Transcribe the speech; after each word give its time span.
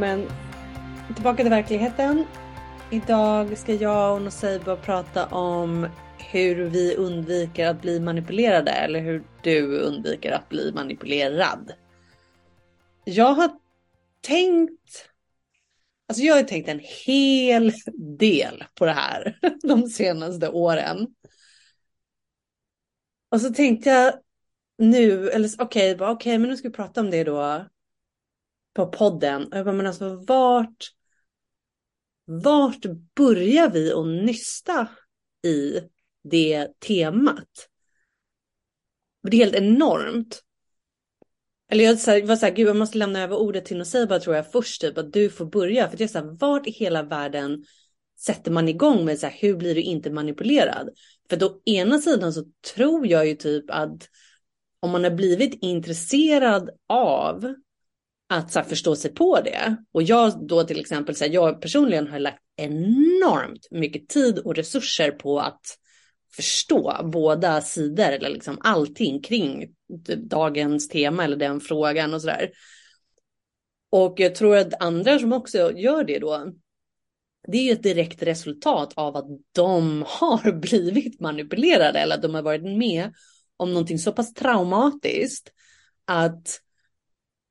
Välkommen 0.00 0.32
tillbaka 1.14 1.42
till 1.42 1.50
verkligheten. 1.50 2.24
Idag 2.90 3.58
ska 3.58 3.74
jag 3.74 4.14
och 4.14 4.22
Noseiba 4.22 4.76
prata 4.76 5.26
om 5.26 5.88
hur 6.18 6.64
vi 6.64 6.96
undviker 6.96 7.66
att 7.66 7.82
bli 7.82 8.00
manipulerade 8.00 8.70
eller 8.70 9.00
hur 9.00 9.24
du 9.42 9.78
undviker 9.78 10.32
att 10.32 10.48
bli 10.48 10.72
manipulerad. 10.72 11.72
Jag 13.04 13.34
har 13.34 13.50
tänkt 14.20 15.10
Alltså 16.08 16.24
jag 16.24 16.34
har 16.34 16.42
tänkt 16.42 16.68
en 16.68 16.80
hel 17.06 17.72
del 18.18 18.64
på 18.74 18.86
det 18.86 18.92
här 18.92 19.38
de 19.62 19.86
senaste 19.86 20.48
åren. 20.48 21.06
Och 23.30 23.40
så 23.40 23.50
tänkte 23.50 23.90
jag 23.90 24.14
nu, 24.78 25.30
eller 25.30 25.50
okej, 25.58 25.94
okay, 25.94 26.08
okay, 26.08 26.38
men 26.38 26.50
nu 26.50 26.56
ska 26.56 26.68
vi 26.68 26.74
prata 26.74 27.00
om 27.00 27.10
det 27.10 27.24
då 27.24 27.66
på 28.74 28.86
podden. 28.86 29.46
Och 29.46 29.58
jag 29.58 29.64
bara, 29.64 29.74
men 29.74 29.86
alltså 29.86 30.24
vart, 30.26 30.84
vart 32.24 32.86
börjar 33.16 33.70
vi 33.70 33.92
att 33.92 34.06
nysta 34.06 34.88
i 35.46 35.80
det 36.22 36.68
temat? 36.78 37.68
Det 39.22 39.36
är 39.36 39.44
helt 39.44 39.54
enormt. 39.54 40.42
Eller 41.70 41.84
jag 41.84 42.26
var 42.26 42.36
så 42.36 42.46
här, 42.46 42.54
gud 42.54 42.68
jag 42.68 42.76
måste 42.76 42.98
lämna 42.98 43.22
över 43.22 43.36
ordet 43.36 43.64
till 43.64 43.78
Noseiba 43.78 44.18
tror 44.18 44.36
jag 44.36 44.52
först, 44.52 44.80
typ 44.80 44.98
att 44.98 45.12
du 45.12 45.30
får 45.30 45.46
börja. 45.46 45.90
För 45.90 45.96
det 45.96 46.04
är 46.04 46.08
så 46.08 46.18
här, 46.18 46.36
vart 46.40 46.66
i 46.66 46.70
hela 46.70 47.02
världen 47.02 47.64
sätter 48.18 48.50
man 48.50 48.68
igång 48.68 49.04
med 49.04 49.18
så 49.18 49.26
här, 49.26 49.36
hur 49.40 49.56
blir 49.56 49.74
du 49.74 49.82
inte 49.82 50.10
manipulerad? 50.10 50.90
För 51.30 51.36
då 51.36 51.62
ena 51.64 51.98
sidan 51.98 52.32
så 52.32 52.44
tror 52.74 53.06
jag 53.06 53.26
ju 53.26 53.34
typ 53.34 53.64
att 53.68 54.08
om 54.80 54.90
man 54.90 55.04
har 55.04 55.10
blivit 55.10 55.58
intresserad 55.62 56.70
av 56.88 57.54
att 58.30 58.52
så 58.52 58.58
här, 58.58 58.66
förstå 58.66 58.96
sig 58.96 59.14
på 59.14 59.40
det. 59.40 59.76
Och 59.92 60.02
jag 60.02 60.46
då 60.46 60.64
till 60.64 60.80
exempel, 60.80 61.16
så 61.16 61.24
här, 61.24 61.32
jag 61.32 61.60
personligen 61.60 62.08
har 62.08 62.18
lagt 62.18 62.42
enormt 62.56 63.68
mycket 63.70 64.08
tid 64.08 64.38
och 64.38 64.54
resurser 64.54 65.10
på 65.10 65.40
att 65.40 65.60
förstå 66.36 67.10
båda 67.12 67.60
sidor 67.60 68.04
eller 68.04 68.28
liksom 68.28 68.58
allting 68.60 69.22
kring 69.22 69.74
dagens 70.16 70.88
tema 70.88 71.24
eller 71.24 71.36
den 71.36 71.60
frågan 71.60 72.14
och 72.14 72.20
sådär. 72.20 72.50
Och 73.90 74.14
jag 74.20 74.34
tror 74.34 74.56
att 74.56 74.82
andra 74.82 75.18
som 75.18 75.32
också 75.32 75.72
gör 75.72 76.04
det 76.04 76.18
då, 76.18 76.52
det 77.48 77.58
är 77.58 77.62
ju 77.62 77.72
ett 77.72 77.82
direkt 77.82 78.22
resultat 78.22 78.92
av 78.96 79.16
att 79.16 79.28
de 79.52 80.04
har 80.06 80.52
blivit 80.52 81.20
manipulerade 81.20 81.98
eller 81.98 82.14
att 82.14 82.22
de 82.22 82.34
har 82.34 82.42
varit 82.42 82.78
med 82.78 83.12
om 83.56 83.72
någonting 83.72 83.98
så 83.98 84.12
pass 84.12 84.34
traumatiskt 84.34 85.52
att 86.04 86.60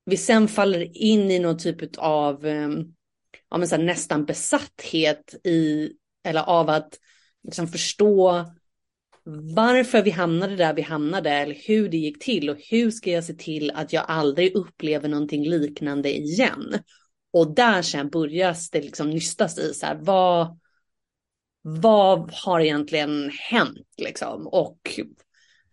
vi 0.04 0.16
sen 0.16 0.48
faller 0.48 0.96
in 0.96 1.30
i 1.30 1.38
någon 1.38 1.58
typ 1.58 1.96
av 1.98 2.46
ehm, 2.46 2.84
ja, 3.50 3.58
men 3.58 3.68
så 3.68 3.76
här, 3.76 3.82
nästan 3.82 4.24
besatthet 4.24 5.34
i, 5.44 5.92
eller 6.24 6.42
av 6.42 6.70
att 6.70 6.98
liksom 7.42 7.68
förstå 7.68 8.44
varför 9.54 10.02
vi 10.02 10.10
hamnade 10.10 10.56
där 10.56 10.74
vi 10.74 10.82
hamnade 10.82 11.30
eller 11.30 11.54
hur 11.66 11.88
det 11.88 11.96
gick 11.96 12.24
till 12.24 12.50
och 12.50 12.56
hur 12.70 12.90
ska 12.90 13.10
jag 13.10 13.24
se 13.24 13.34
till 13.34 13.70
att 13.70 13.92
jag 13.92 14.04
aldrig 14.08 14.54
upplever 14.54 15.08
någonting 15.08 15.48
liknande 15.48 16.18
igen. 16.18 16.78
Och 17.32 17.54
där 17.54 17.82
sen 17.82 18.08
börjar 18.08 18.56
det 18.72 18.80
liksom 18.80 19.10
nystas 19.10 19.58
i 19.58 19.74
så 19.74 19.86
här, 19.86 19.98
vad, 20.00 20.58
vad 21.62 22.30
har 22.32 22.60
egentligen 22.60 23.30
hänt 23.30 23.88
liksom? 23.96 24.46
Och 24.46 25.00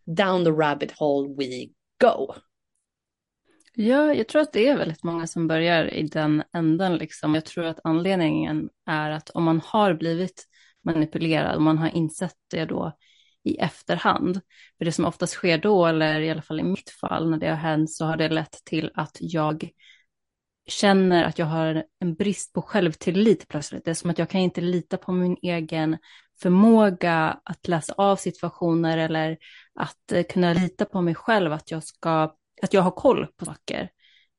down 0.05 0.43
the 0.43 0.51
rabbit 0.51 0.91
hole 0.91 1.35
we 1.37 1.67
go. 2.01 2.33
Ja, 3.79 4.13
jag 4.13 4.27
tror 4.27 4.41
att 4.41 4.53
det 4.53 4.67
är 4.67 4.77
väldigt 4.77 5.03
många 5.03 5.27
som 5.27 5.47
börjar 5.47 5.93
i 5.93 6.03
den 6.03 6.43
änden. 6.53 6.95
Liksom. 6.95 7.35
Jag 7.35 7.45
tror 7.45 7.65
att 7.65 7.79
anledningen 7.83 8.69
är 8.85 9.11
att 9.11 9.29
om 9.29 9.43
man 9.43 9.61
har 9.65 9.93
blivit 9.93 10.45
manipulerad, 10.83 11.55
och 11.55 11.61
man 11.61 11.77
har 11.77 11.95
insett 11.95 12.35
det 12.51 12.66
då 12.66 12.97
i 13.43 13.57
efterhand, 13.57 14.41
för 14.77 14.85
det 14.85 14.91
som 14.91 15.05
oftast 15.05 15.33
sker 15.33 15.57
då, 15.57 15.85
eller 15.85 16.19
i 16.19 16.29
alla 16.29 16.41
fall 16.41 16.59
i 16.59 16.63
mitt 16.63 16.89
fall 16.89 17.29
när 17.29 17.37
det 17.37 17.47
har 17.47 17.55
hänt, 17.55 17.91
så 17.91 18.05
har 18.05 18.17
det 18.17 18.29
lett 18.29 18.61
till 18.66 18.91
att 18.93 19.17
jag 19.19 19.69
känner 20.67 21.23
att 21.23 21.39
jag 21.39 21.45
har 21.45 21.83
en 21.99 22.16
brist 22.16 22.53
på 22.53 22.61
självtillit 22.61 23.47
plötsligt. 23.47 23.85
Det 23.85 23.91
är 23.91 23.95
som 23.95 24.09
att 24.09 24.19
jag 24.19 24.29
kan 24.29 24.41
inte 24.41 24.61
lita 24.61 24.97
på 24.97 25.11
min 25.11 25.37
egen 25.41 25.97
förmåga 26.41 27.39
att 27.43 27.67
läsa 27.67 27.93
av 27.97 28.16
situationer 28.16 28.97
eller 28.97 29.37
att 29.73 30.11
eh, 30.11 30.23
kunna 30.23 30.53
lita 30.53 30.85
på 30.85 31.01
mig 31.01 31.16
själv, 31.16 31.53
att 31.53 31.71
jag 31.71 31.83
ska 31.83 32.33
att 32.62 32.73
jag 32.73 32.81
har 32.81 32.91
koll 32.91 33.28
på 33.38 33.45
saker. 33.45 33.90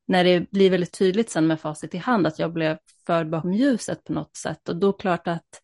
När 0.06 0.24
det 0.24 0.50
blir 0.50 0.70
väldigt 0.70 0.98
tydligt 0.98 1.30
sen 1.30 1.46
med 1.46 1.60
facit 1.60 1.94
i 1.94 1.98
hand 1.98 2.26
att 2.26 2.38
jag 2.38 2.52
blev 2.52 2.78
förd 3.06 3.30
bakom 3.30 3.52
ljuset 3.52 4.04
på 4.04 4.12
något 4.12 4.36
sätt. 4.36 4.68
Och 4.68 4.76
då 4.76 4.92
klart 4.92 5.28
att 5.28 5.62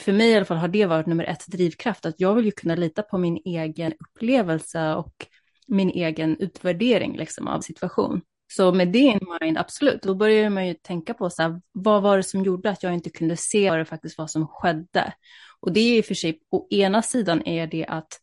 för 0.00 0.12
mig 0.12 0.30
i 0.30 0.36
alla 0.36 0.44
fall 0.44 0.56
har 0.56 0.68
det 0.68 0.86
varit 0.86 1.06
nummer 1.06 1.24
ett 1.24 1.46
drivkraft, 1.46 2.06
att 2.06 2.20
jag 2.20 2.34
vill 2.34 2.44
ju 2.44 2.50
kunna 2.50 2.74
lita 2.74 3.02
på 3.02 3.18
min 3.18 3.40
egen 3.44 3.92
upplevelse 3.92 4.94
och 4.94 5.26
min 5.66 5.90
egen 5.90 6.36
utvärdering 6.40 7.16
liksom, 7.16 7.48
av 7.48 7.60
situation. 7.60 8.20
Så 8.52 8.72
med 8.72 8.88
det 8.88 8.98
in 8.98 9.20
mind, 9.40 9.58
absolut, 9.58 10.02
då 10.02 10.14
börjar 10.14 10.50
man 10.50 10.66
ju 10.66 10.74
tänka 10.74 11.14
på 11.14 11.30
så 11.30 11.42
här, 11.42 11.60
vad 11.72 12.02
var 12.02 12.16
det 12.16 12.22
som 12.22 12.44
gjorde 12.44 12.70
att 12.70 12.82
jag 12.82 12.94
inte 12.94 13.10
kunde 13.10 13.36
se 13.36 13.70
vad 13.70 13.78
det 13.78 13.84
faktiskt 13.84 14.18
var 14.18 14.26
som 14.26 14.46
skedde? 14.46 15.12
Och 15.60 15.72
det 15.72 15.80
är 15.80 15.98
i 15.98 16.00
och 16.00 16.04
för 16.04 16.14
sig, 16.14 16.40
å 16.50 16.66
ena 16.70 17.02
sidan 17.02 17.46
är 17.46 17.66
det 17.66 17.86
att 17.86 18.20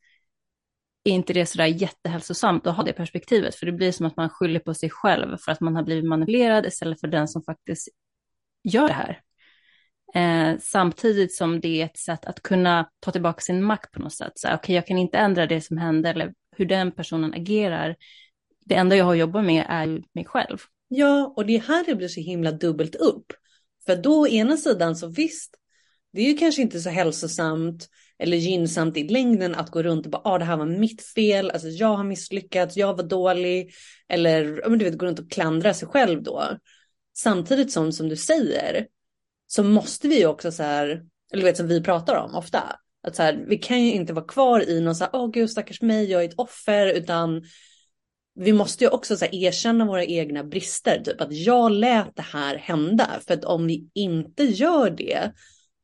är 1.10 1.14
inte 1.14 1.34
det 1.34 1.46
sådär 1.46 1.66
jättehälsosamt 1.66 2.68
att 2.68 2.76
ha 2.76 2.84
det 2.84 2.94
perspektivet, 2.94 3.56
för 3.56 3.66
det 3.66 3.72
blir 3.72 3.92
som 3.92 4.06
att 4.06 4.18
man 4.18 4.30
skyller 4.30 4.60
på 4.60 4.74
sig 4.74 4.90
själv 4.90 5.38
för 5.38 5.52
att 5.52 5.62
man 5.62 5.76
har 5.76 5.84
blivit 5.84 6.06
manipulerad 6.06 6.66
istället 6.66 7.00
för 7.00 7.08
den 7.08 7.28
som 7.28 7.44
faktiskt 7.44 7.88
gör 8.64 8.88
det 8.88 8.94
här. 8.94 9.22
Eh, 10.16 10.58
samtidigt 10.60 11.36
som 11.36 11.60
det 11.60 11.82
är 11.82 11.86
ett 11.86 11.98
sätt 11.98 12.26
att 12.26 12.42
kunna 12.42 12.90
ta 13.00 13.12
tillbaka 13.12 13.42
sin 13.42 13.64
makt 13.64 13.92
på 13.92 14.00
något 14.00 14.14
sätt. 14.14 14.34
Okej, 14.44 14.56
okay, 14.56 14.76
jag 14.76 14.88
kan 14.88 14.98
inte 14.98 15.18
ändra 15.18 15.48
det 15.48 15.62
som 15.62 15.78
händer 15.78 16.14
eller 16.14 16.34
hur 16.58 16.66
den 16.66 16.92
personen 16.92 17.34
agerar. 17.34 17.96
Det 18.66 18.76
enda 18.76 18.96
jag 18.96 19.06
har 19.06 19.14
att 19.14 19.20
jobba 19.20 19.42
med 19.42 19.66
är 19.70 20.02
mig 20.14 20.26
själv. 20.26 20.58
Ja, 20.88 21.34
och 21.36 21.46
det 21.46 21.56
är 21.56 21.62
här 21.62 21.86
det 21.86 21.96
blir 21.96 22.08
så 22.08 22.22
himla 22.22 22.52
dubbelt 22.52 22.96
upp. 22.96 23.26
För 23.86 23.96
då 23.96 24.22
å 24.22 24.28
ena 24.28 24.58
sidan 24.58 24.96
så 24.96 25.08
visst, 25.08 25.56
det 26.14 26.22
är 26.22 26.26
ju 26.26 26.38
kanske 26.38 26.62
inte 26.62 26.80
så 26.80 26.90
hälsosamt 26.90 27.88
eller 28.20 28.38
gynnsamt 28.38 28.98
i 28.98 29.08
längden 29.08 29.56
att 29.56 29.72
gå 29.72 29.84
runt 29.84 30.06
och 30.06 30.12
bara, 30.12 30.22
ah, 30.26 30.38
det 30.38 30.46
här 30.46 30.58
var 30.58 30.66
mitt 30.66 31.02
fel, 31.02 31.52
alltså 31.52 31.68
jag 31.68 31.96
har 31.96 32.04
misslyckats, 32.04 32.78
jag 32.78 32.98
var 32.98 33.04
dålig, 33.04 33.72
eller 34.10 34.70
men 34.70 34.80
du 34.80 34.86
vet, 34.86 34.98
gå 34.98 35.06
runt 35.06 35.20
och 35.20 35.32
klandra 35.32 35.74
sig 35.74 35.88
själv 35.88 36.24
då. 36.24 36.44
Samtidigt 37.18 37.72
som, 37.72 37.92
som 37.92 38.10
du 38.10 38.16
säger, 38.16 38.88
så 39.48 39.64
måste 39.64 40.08
vi 40.08 40.20
ju 40.20 40.26
också 40.26 40.52
så 40.52 40.64
här, 40.64 40.88
eller 41.32 41.42
du 41.42 41.50
vet 41.50 41.58
som 41.58 41.68
vi 41.68 41.84
pratar 41.84 42.16
om 42.16 42.36
ofta, 42.36 42.76
att 43.08 43.16
så 43.16 43.24
här, 43.24 43.46
vi 43.48 43.58
kan 43.58 43.82
ju 43.82 43.94
inte 43.94 44.14
vara 44.14 44.26
kvar 44.26 44.70
i 44.70 44.82
någon 44.82 44.96
så 44.96 45.04
här, 45.04 45.12
åh 45.14 45.26
oh, 45.26 45.32
gud 45.32 45.50
stackars 45.50 45.82
mig, 45.82 46.12
jag 46.12 46.24
är 46.24 46.28
ett 46.28 46.40
offer, 46.40 46.88
utan 46.88 47.44
vi 48.40 48.54
måste 48.54 48.84
ju 48.84 48.90
också 48.90 49.18
så 49.18 49.26
här, 49.26 49.36
erkänna 49.36 49.86
våra 49.86 50.06
egna 50.06 50.44
brister, 50.44 51.02
typ 51.04 51.22
att 51.22 51.34
jag 51.34 51.72
lät 51.72 52.16
det 52.16 52.22
här 52.22 52.56
hända, 52.56 53.20
för 53.28 53.34
att 53.34 53.46
om 53.46 53.68
vi 53.68 53.90
inte 53.94 54.44
gör 54.44 54.90
det 54.90 55.32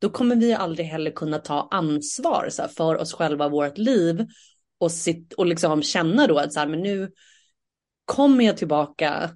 då 0.04 0.10
kommer 0.10 0.36
vi 0.36 0.54
aldrig 0.54 0.86
heller 0.86 1.10
kunna 1.10 1.38
ta 1.38 1.68
ansvar 1.70 2.48
så 2.50 2.62
här, 2.62 2.68
för 2.68 2.96
oss 2.96 3.12
själva, 3.12 3.48
vårt 3.48 3.78
liv 3.78 4.26
och, 4.78 4.92
sitt, 4.92 5.32
och 5.32 5.46
liksom 5.46 5.82
känna 5.82 6.26
då 6.26 6.38
att 6.38 6.52
så 6.52 6.60
här, 6.60 6.66
men 6.66 6.80
nu 6.80 7.12
kommer 8.04 8.44
jag 8.44 8.56
tillbaka 8.56 9.30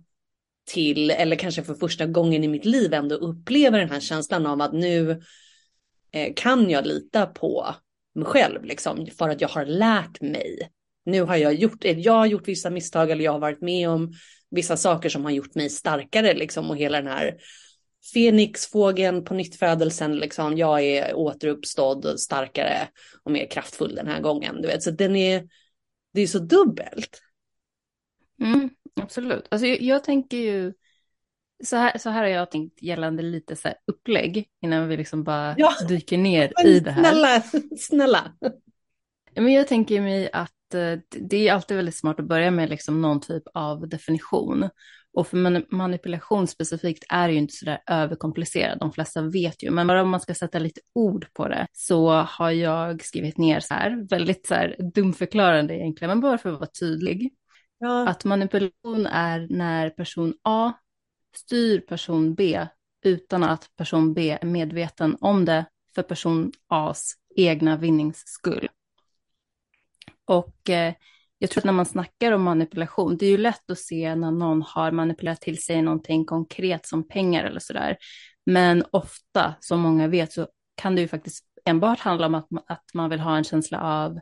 till, 0.66 1.10
eller 1.10 1.36
kanske 1.36 1.62
för 1.62 1.74
första 1.74 2.06
gången 2.06 2.44
i 2.44 2.48
mitt 2.48 2.64
liv 2.64 2.94
ändå 2.94 3.14
upplever 3.14 3.78
den 3.78 3.90
här 3.90 4.00
känslan 4.00 4.46
av 4.46 4.60
att 4.60 4.72
nu 4.72 5.22
eh, 6.12 6.32
kan 6.36 6.70
jag 6.70 6.86
lita 6.86 7.26
på 7.26 7.74
mig 8.14 8.24
själv 8.24 8.64
liksom 8.64 9.06
för 9.18 9.28
att 9.28 9.40
jag 9.40 9.48
har 9.48 9.64
lärt 9.64 10.20
mig. 10.20 10.70
Nu 11.04 11.22
har 11.22 11.36
jag 11.36 11.54
gjort, 11.54 11.84
eh, 11.84 11.98
jag 11.98 12.12
har 12.12 12.26
gjort 12.26 12.48
vissa 12.48 12.70
misstag 12.70 13.10
eller 13.10 13.24
jag 13.24 13.32
har 13.32 13.40
varit 13.40 13.60
med 13.60 13.88
om 13.88 14.12
vissa 14.50 14.76
saker 14.76 15.08
som 15.08 15.24
har 15.24 15.32
gjort 15.32 15.54
mig 15.54 15.70
starkare 15.70 16.34
liksom 16.34 16.70
och 16.70 16.76
hela 16.76 16.98
den 16.98 17.12
här 17.12 17.36
Fenixfågeln 18.14 19.24
på 19.24 19.34
nyttfödelsen, 19.34 20.16
liksom, 20.16 20.56
jag 20.56 20.80
är 20.80 21.14
återuppstådd, 21.14 22.20
starkare 22.20 22.88
och 23.22 23.30
mer 23.30 23.50
kraftfull 23.50 23.94
den 23.94 24.06
här 24.06 24.20
gången. 24.20 24.62
Du 24.62 24.68
vet, 24.68 24.82
så 24.82 24.90
den 24.90 25.16
är, 25.16 25.48
det 26.12 26.20
är 26.20 26.26
så 26.26 26.38
dubbelt. 26.38 27.22
Mm, 28.42 28.70
absolut. 29.00 29.46
Alltså, 29.50 29.66
jag, 29.66 29.80
jag, 29.80 30.04
tänker 30.04 30.36
ju, 30.36 30.72
så 31.64 31.76
här, 31.76 31.98
så 31.98 32.10
här 32.10 32.22
har 32.22 32.28
jag 32.28 32.50
tänkt 32.50 32.82
gällande 32.82 33.22
lite 33.22 33.56
så 33.56 33.68
här 33.68 33.76
upplägg 33.86 34.48
innan 34.62 34.88
vi 34.88 34.96
liksom 34.96 35.24
bara 35.24 35.54
ja. 35.58 35.72
dyker 35.88 36.18
ner 36.18 36.52
Men, 36.56 36.66
i 36.72 36.80
det 36.80 36.90
här. 36.90 37.02
Snälla, 37.02 37.42
snälla. 37.78 38.32
Men 39.34 39.52
jag 39.52 39.68
tänker 39.68 40.00
mig 40.00 40.30
att 40.32 40.74
eh, 40.74 40.98
det 41.08 41.48
är 41.48 41.52
alltid 41.52 41.76
väldigt 41.76 41.96
smart 41.96 42.20
att 42.20 42.28
börja 42.28 42.50
med 42.50 42.70
liksom 42.70 43.02
någon 43.02 43.20
typ 43.20 43.42
av 43.54 43.88
definition. 43.88 44.68
Och 45.18 45.26
för 45.26 45.74
manipulation 45.74 46.46
specifikt 46.46 47.04
är 47.08 47.28
ju 47.28 47.38
inte 47.38 47.54
sådär 47.54 47.78
överkomplicerad, 47.86 48.78
de 48.78 48.92
flesta 48.92 49.22
vet 49.22 49.62
ju, 49.62 49.70
men 49.70 49.86
bara 49.86 50.02
om 50.02 50.08
man 50.08 50.20
ska 50.20 50.34
sätta 50.34 50.58
lite 50.58 50.80
ord 50.94 51.26
på 51.32 51.48
det 51.48 51.66
så 51.72 52.10
har 52.10 52.50
jag 52.50 53.04
skrivit 53.04 53.38
ner 53.38 53.60
så 53.60 53.74
här, 53.74 54.08
väldigt 54.10 54.46
så 54.46 54.54
här 54.54 54.76
dumförklarande 54.94 55.74
egentligen, 55.74 56.10
men 56.10 56.20
bara 56.20 56.38
för 56.38 56.52
att 56.52 56.58
vara 56.58 56.70
tydlig. 56.80 57.32
Ja. 57.78 58.08
Att 58.08 58.24
manipulation 58.24 59.06
är 59.06 59.46
när 59.50 59.90
person 59.90 60.34
A 60.42 60.72
styr 61.36 61.80
person 61.80 62.34
B 62.34 62.66
utan 63.04 63.44
att 63.44 63.76
person 63.76 64.14
B 64.14 64.38
är 64.40 64.46
medveten 64.46 65.16
om 65.20 65.44
det 65.44 65.64
för 65.94 66.02
person 66.02 66.52
A's 66.68 67.12
egna 67.36 67.76
vinnings 67.76 68.22
skull. 68.26 68.68
Och 70.24 70.70
eh, 70.70 70.94
jag 71.38 71.50
tror 71.50 71.60
att 71.60 71.64
när 71.64 71.72
man 71.72 71.86
snackar 71.86 72.32
om 72.32 72.42
manipulation, 72.42 73.16
det 73.16 73.26
är 73.26 73.30
ju 73.30 73.38
lätt 73.38 73.70
att 73.70 73.78
se 73.78 74.14
när 74.14 74.30
någon 74.30 74.62
har 74.62 74.90
manipulerat 74.90 75.40
till 75.40 75.62
sig 75.62 75.82
någonting 75.82 76.24
konkret 76.24 76.86
som 76.86 77.08
pengar 77.08 77.44
eller 77.44 77.60
sådär. 77.60 77.96
Men 78.46 78.84
ofta, 78.90 79.54
som 79.60 79.80
många 79.80 80.08
vet, 80.08 80.32
så 80.32 80.48
kan 80.74 80.94
det 80.94 81.00
ju 81.00 81.08
faktiskt 81.08 81.44
enbart 81.64 82.00
handla 82.00 82.26
om 82.26 82.34
att, 82.34 82.48
att 82.66 82.84
man 82.94 83.10
vill 83.10 83.20
ha 83.20 83.36
en 83.36 83.44
känsla 83.44 83.80
av 83.80 84.18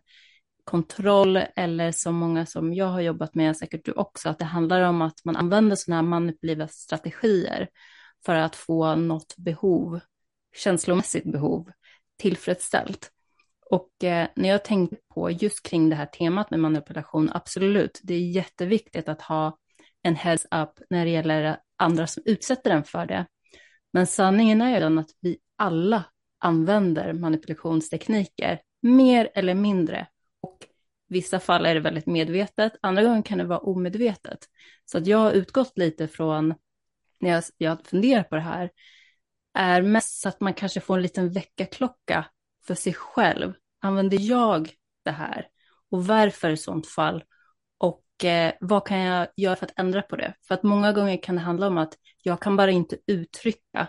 kontroll 0.64 1.36
eller 1.56 1.92
som 1.92 2.14
många 2.14 2.46
som 2.46 2.74
jag 2.74 2.86
har 2.86 3.00
jobbat 3.00 3.34
med, 3.34 3.56
säkert 3.56 3.84
du 3.84 3.92
också, 3.92 4.28
att 4.28 4.38
det 4.38 4.44
handlar 4.44 4.80
om 4.80 5.02
att 5.02 5.24
man 5.24 5.36
använder 5.36 5.76
sådana 5.76 6.02
här 6.02 6.08
manipulativa 6.08 6.68
strategier 6.68 7.68
för 8.26 8.34
att 8.34 8.56
få 8.56 8.94
något 8.94 9.36
behov, 9.36 10.00
känslomässigt 10.56 11.32
behov, 11.32 11.70
tillfredsställt. 12.18 13.10
Och 13.70 14.04
eh, 14.04 14.28
när 14.34 14.48
jag 14.48 14.64
tänkte 14.64 14.96
på 15.14 15.30
just 15.30 15.62
kring 15.62 15.90
det 15.90 15.96
här 15.96 16.06
temat 16.06 16.50
med 16.50 16.60
manipulation, 16.60 17.30
absolut, 17.34 18.00
det 18.02 18.14
är 18.14 18.20
jätteviktigt 18.20 19.08
att 19.08 19.22
ha 19.22 19.58
en 20.02 20.16
heads 20.16 20.44
up 20.44 20.70
när 20.90 21.04
det 21.04 21.10
gäller 21.10 21.58
andra 21.76 22.06
som 22.06 22.22
utsätter 22.26 22.70
en 22.70 22.84
för 22.84 23.06
det. 23.06 23.26
Men 23.92 24.06
sanningen 24.06 24.62
är 24.62 24.74
ju 24.74 24.80
den 24.80 24.98
att 24.98 25.10
vi 25.20 25.38
alla 25.56 26.04
använder 26.38 27.12
manipulationstekniker, 27.12 28.60
mer 28.82 29.30
eller 29.34 29.54
mindre. 29.54 30.06
Och 30.40 30.66
vissa 31.08 31.40
fall 31.40 31.66
är 31.66 31.74
det 31.74 31.80
väldigt 31.80 32.06
medvetet, 32.06 32.72
andra 32.82 33.02
gånger 33.02 33.22
kan 33.22 33.38
det 33.38 33.44
vara 33.44 33.58
omedvetet. 33.58 34.38
Så 34.84 34.98
att 34.98 35.06
jag 35.06 35.18
har 35.18 35.32
utgått 35.32 35.78
lite 35.78 36.08
från, 36.08 36.54
när 37.20 37.30
jag, 37.30 37.44
jag 37.56 37.86
funderar 37.86 38.22
på 38.22 38.34
det 38.34 38.40
här, 38.40 38.70
är 39.54 39.82
mest 39.82 40.20
så 40.20 40.28
att 40.28 40.40
man 40.40 40.54
kanske 40.54 40.80
får 40.80 40.96
en 40.96 41.02
liten 41.02 41.32
väckarklocka 41.32 42.26
för 42.66 42.74
sig 42.74 42.94
själv. 42.94 43.52
Använder 43.80 44.18
jag 44.20 44.70
det 45.04 45.10
här? 45.10 45.46
Och 45.90 46.06
varför 46.06 46.50
i 46.50 46.56
sånt 46.56 46.86
fall? 46.86 47.24
Och 47.78 48.24
eh, 48.24 48.52
vad 48.60 48.86
kan 48.86 48.98
jag 48.98 49.28
göra 49.36 49.56
för 49.56 49.66
att 49.66 49.78
ändra 49.78 50.02
på 50.02 50.16
det? 50.16 50.34
För 50.48 50.54
att 50.54 50.62
många 50.62 50.92
gånger 50.92 51.22
kan 51.22 51.34
det 51.34 51.40
handla 51.40 51.66
om 51.66 51.78
att 51.78 51.94
jag 52.22 52.40
kan 52.40 52.56
bara 52.56 52.70
inte 52.70 52.96
uttrycka 53.06 53.88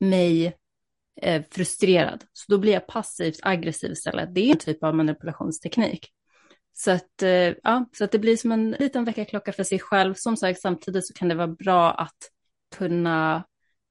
mig 0.00 0.56
eh, 1.20 1.42
frustrerad. 1.50 2.24
Så 2.32 2.52
då 2.52 2.58
blir 2.58 2.72
jag 2.72 2.86
passivt 2.86 3.38
aggressiv 3.42 3.92
istället. 3.92 4.34
Det 4.34 4.40
är 4.40 4.52
en 4.52 4.58
typ 4.58 4.84
av 4.84 4.94
manipulationsteknik. 4.94 6.12
Så 6.72 6.90
att, 6.90 7.22
eh, 7.22 7.54
ja, 7.62 7.86
så 7.92 8.04
att 8.04 8.12
det 8.12 8.18
blir 8.18 8.36
som 8.36 8.52
en 8.52 8.70
liten 8.70 9.04
väckarklocka 9.04 9.52
för 9.52 9.64
sig 9.64 9.78
själv. 9.78 10.14
Som 10.14 10.36
sagt, 10.36 10.60
samtidigt 10.60 11.06
så 11.06 11.14
kan 11.14 11.28
det 11.28 11.34
vara 11.34 11.48
bra 11.48 11.90
att 11.90 12.16
kunna 12.76 13.44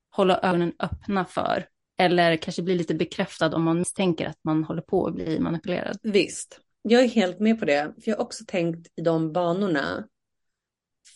hålla 0.09 0.39
ögonen 0.39 0.73
öppna 0.79 1.25
för 1.25 1.65
eller 2.01 2.37
kanske 2.37 2.61
bli 2.61 2.75
lite 2.75 2.95
bekräftad 2.95 3.55
om 3.55 3.63
man 3.63 3.79
misstänker 3.79 4.27
att 4.27 4.39
man 4.43 4.63
håller 4.63 4.81
på 4.81 5.07
att 5.07 5.13
bli 5.13 5.39
manipulerad. 5.39 5.97
Visst, 6.03 6.59
jag 6.81 7.03
är 7.03 7.07
helt 7.07 7.39
med 7.39 7.59
på 7.59 7.65
det. 7.65 7.93
För 8.03 8.11
jag 8.11 8.17
har 8.17 8.23
också 8.23 8.43
tänkt 8.47 8.87
i 8.95 9.01
de 9.01 9.33
banorna. 9.33 10.07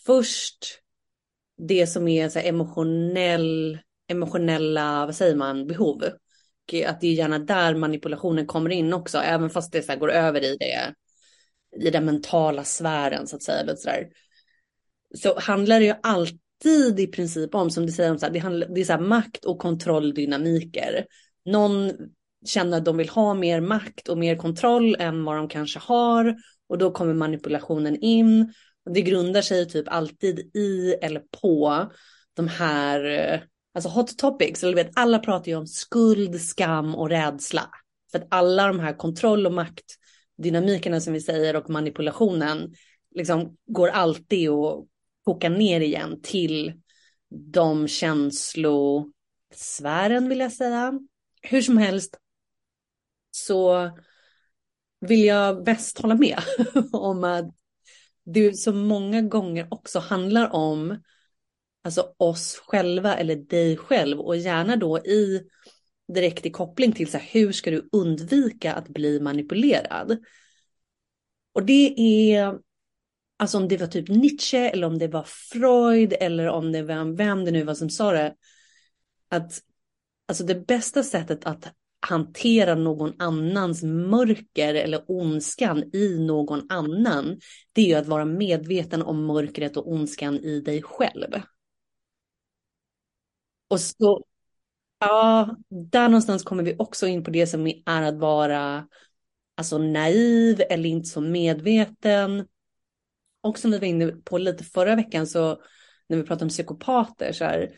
Först 0.06 0.80
det 1.58 1.86
som 1.86 2.08
är 2.08 2.28
så 2.28 2.38
emotionell, 2.38 3.78
emotionella, 4.08 5.06
vad 5.06 5.14
säger 5.14 5.36
man, 5.36 5.66
behov. 5.66 6.02
Och 6.02 6.74
Att 6.86 7.00
det 7.00 7.06
är 7.06 7.12
gärna 7.12 7.38
där 7.38 7.74
manipulationen 7.74 8.46
kommer 8.46 8.70
in 8.70 8.92
också, 8.92 9.18
även 9.18 9.50
fast 9.50 9.72
det 9.72 9.82
så 9.82 9.96
går 9.96 10.10
över 10.10 10.44
i 10.44 10.56
det, 10.56 10.94
i 11.86 11.90
den 11.90 12.04
mentala 12.04 12.64
sfären 12.64 13.26
så 13.26 13.36
att 13.36 13.42
säga. 13.42 13.76
Så, 13.76 13.88
där. 13.88 14.08
så 15.14 15.40
handlar 15.40 15.80
det 15.80 15.86
ju 15.86 15.94
alltid 16.02 16.40
alltid 16.64 17.00
i 17.00 17.06
princip 17.06 17.54
om, 17.54 17.70
som 17.70 17.86
du 17.86 17.92
säger, 17.92 18.10
om 18.10 18.18
så 18.18 18.26
här, 18.26 18.32
det, 18.32 18.38
handlar, 18.38 18.68
det 18.68 18.80
är 18.80 18.84
så 18.84 18.92
här, 18.92 19.00
makt 19.00 19.44
och 19.44 19.58
kontrolldynamiker. 19.58 21.06
Någon 21.44 21.92
känner 22.46 22.76
att 22.76 22.84
de 22.84 22.96
vill 22.96 23.08
ha 23.08 23.34
mer 23.34 23.60
makt 23.60 24.08
och 24.08 24.18
mer 24.18 24.36
kontroll 24.36 24.96
än 24.98 25.24
vad 25.24 25.36
de 25.36 25.48
kanske 25.48 25.78
har 25.78 26.36
och 26.68 26.78
då 26.78 26.90
kommer 26.90 27.14
manipulationen 27.14 27.96
in. 27.96 28.54
Det 28.90 29.02
grundar 29.02 29.42
sig 29.42 29.68
typ 29.68 29.88
alltid 29.88 30.38
i 30.56 30.94
eller 31.02 31.22
på 31.42 31.86
de 32.34 32.48
här, 32.48 33.04
eh, 33.04 33.40
alltså 33.74 33.90
hot 33.90 34.18
topics, 34.18 34.64
eller 34.64 34.74
vet, 34.74 34.90
alla 34.94 35.18
pratar 35.18 35.48
ju 35.48 35.56
om 35.56 35.66
skuld, 35.66 36.40
skam 36.40 36.94
och 36.94 37.08
rädsla. 37.08 37.70
För 38.12 38.18
att 38.18 38.26
alla 38.30 38.66
de 38.66 38.80
här 38.80 38.92
kontroll 38.92 39.46
och 39.46 39.52
maktdynamikerna 39.52 41.00
som 41.00 41.12
vi 41.12 41.20
säger 41.20 41.56
och 41.56 41.70
manipulationen 41.70 42.74
liksom 43.14 43.56
går 43.66 43.88
alltid 43.88 44.48
att 44.48 44.86
koka 45.26 45.48
ner 45.48 45.80
igen 45.80 46.20
till 46.22 46.80
de 47.28 47.88
känslosfären 47.88 50.28
vill 50.28 50.40
jag 50.40 50.52
säga. 50.52 51.00
Hur 51.42 51.62
som 51.62 51.78
helst 51.78 52.16
så 53.30 53.90
vill 55.00 55.24
jag 55.24 55.64
bäst 55.64 55.98
hålla 55.98 56.14
med 56.14 56.38
om 56.92 57.24
att 57.24 57.54
det 58.24 58.56
så 58.56 58.72
många 58.72 59.22
gånger 59.22 59.68
också 59.70 59.98
handlar 59.98 60.52
om 60.52 60.98
alltså 61.82 62.14
oss 62.16 62.62
själva 62.66 63.14
eller 63.14 63.36
dig 63.36 63.76
själv 63.76 64.20
och 64.20 64.36
gärna 64.36 64.76
då 64.76 64.98
i 64.98 65.42
direkt 66.14 66.46
i 66.46 66.50
koppling 66.50 66.92
till 66.92 67.10
så 67.10 67.18
här, 67.18 67.28
hur 67.30 67.52
ska 67.52 67.70
du 67.70 67.88
undvika 67.92 68.74
att 68.74 68.88
bli 68.88 69.20
manipulerad? 69.20 70.18
Och 71.52 71.66
det 71.66 71.94
är 72.34 72.58
Alltså 73.36 73.58
om 73.58 73.68
det 73.68 73.76
var 73.76 73.86
typ 73.86 74.08
Nietzsche 74.08 74.58
eller 74.58 74.86
om 74.86 74.98
det 74.98 75.08
var 75.08 75.24
Freud 75.26 76.14
eller 76.20 76.48
om 76.48 76.72
det 76.72 76.82
var 76.82 77.16
vem 77.16 77.44
det 77.44 77.50
nu 77.50 77.64
var 77.64 77.74
som 77.74 77.90
sa 77.90 78.12
det. 78.12 78.34
Att 79.28 79.52
alltså 80.28 80.44
det 80.44 80.66
bästa 80.66 81.02
sättet 81.02 81.46
att 81.46 81.72
hantera 82.00 82.74
någon 82.74 83.12
annans 83.18 83.82
mörker 83.82 84.74
eller 84.74 85.04
ondskan 85.08 85.90
i 85.92 86.18
någon 86.18 86.70
annan. 86.70 87.40
Det 87.72 87.80
är 87.82 87.86
ju 87.86 87.94
att 87.94 88.06
vara 88.06 88.24
medveten 88.24 89.02
om 89.02 89.26
mörkret 89.26 89.76
och 89.76 89.92
ondskan 89.92 90.36
i 90.36 90.60
dig 90.60 90.82
själv. 90.82 91.42
Och 93.68 93.80
så, 93.80 94.24
ja, 94.98 95.56
där 95.92 96.08
någonstans 96.08 96.42
kommer 96.42 96.62
vi 96.62 96.76
också 96.78 97.06
in 97.06 97.24
på 97.24 97.30
det 97.30 97.46
som 97.46 97.66
är 97.66 98.02
att 98.02 98.18
vara 98.18 98.88
alltså 99.54 99.78
naiv 99.78 100.62
eller 100.70 100.88
inte 100.88 101.08
så 101.08 101.20
medveten 101.20 102.46
och 103.46 103.58
som 103.58 103.70
vi 103.70 103.78
var 103.78 103.86
inne 103.86 104.06
på 104.06 104.38
lite 104.38 104.64
förra 104.64 104.96
veckan 104.96 105.26
så 105.26 105.62
när 106.08 106.16
vi 106.16 106.22
pratade 106.22 106.44
om 106.44 106.48
psykopater 106.48 107.32
så 107.32 107.44
här, 107.44 107.70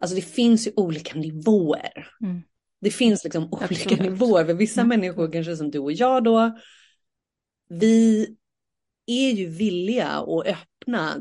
alltså 0.00 0.16
det 0.16 0.22
finns 0.22 0.66
ju 0.66 0.72
olika 0.76 1.18
nivåer. 1.18 2.08
Mm. 2.20 2.42
Det 2.80 2.90
finns 2.90 3.24
liksom 3.24 3.44
olika 3.52 3.64
Absolut. 3.64 4.00
nivåer 4.00 4.44
för 4.44 4.54
vissa 4.54 4.80
mm. 4.80 4.88
människor 4.88 5.32
kanske 5.32 5.56
som 5.56 5.70
du 5.70 5.78
och 5.78 5.92
jag 5.92 6.24
då. 6.24 6.58
Vi 7.68 8.28
är 9.06 9.30
ju 9.30 9.46
villiga 9.46 10.20
och 10.20 10.46
öppna 10.46 11.16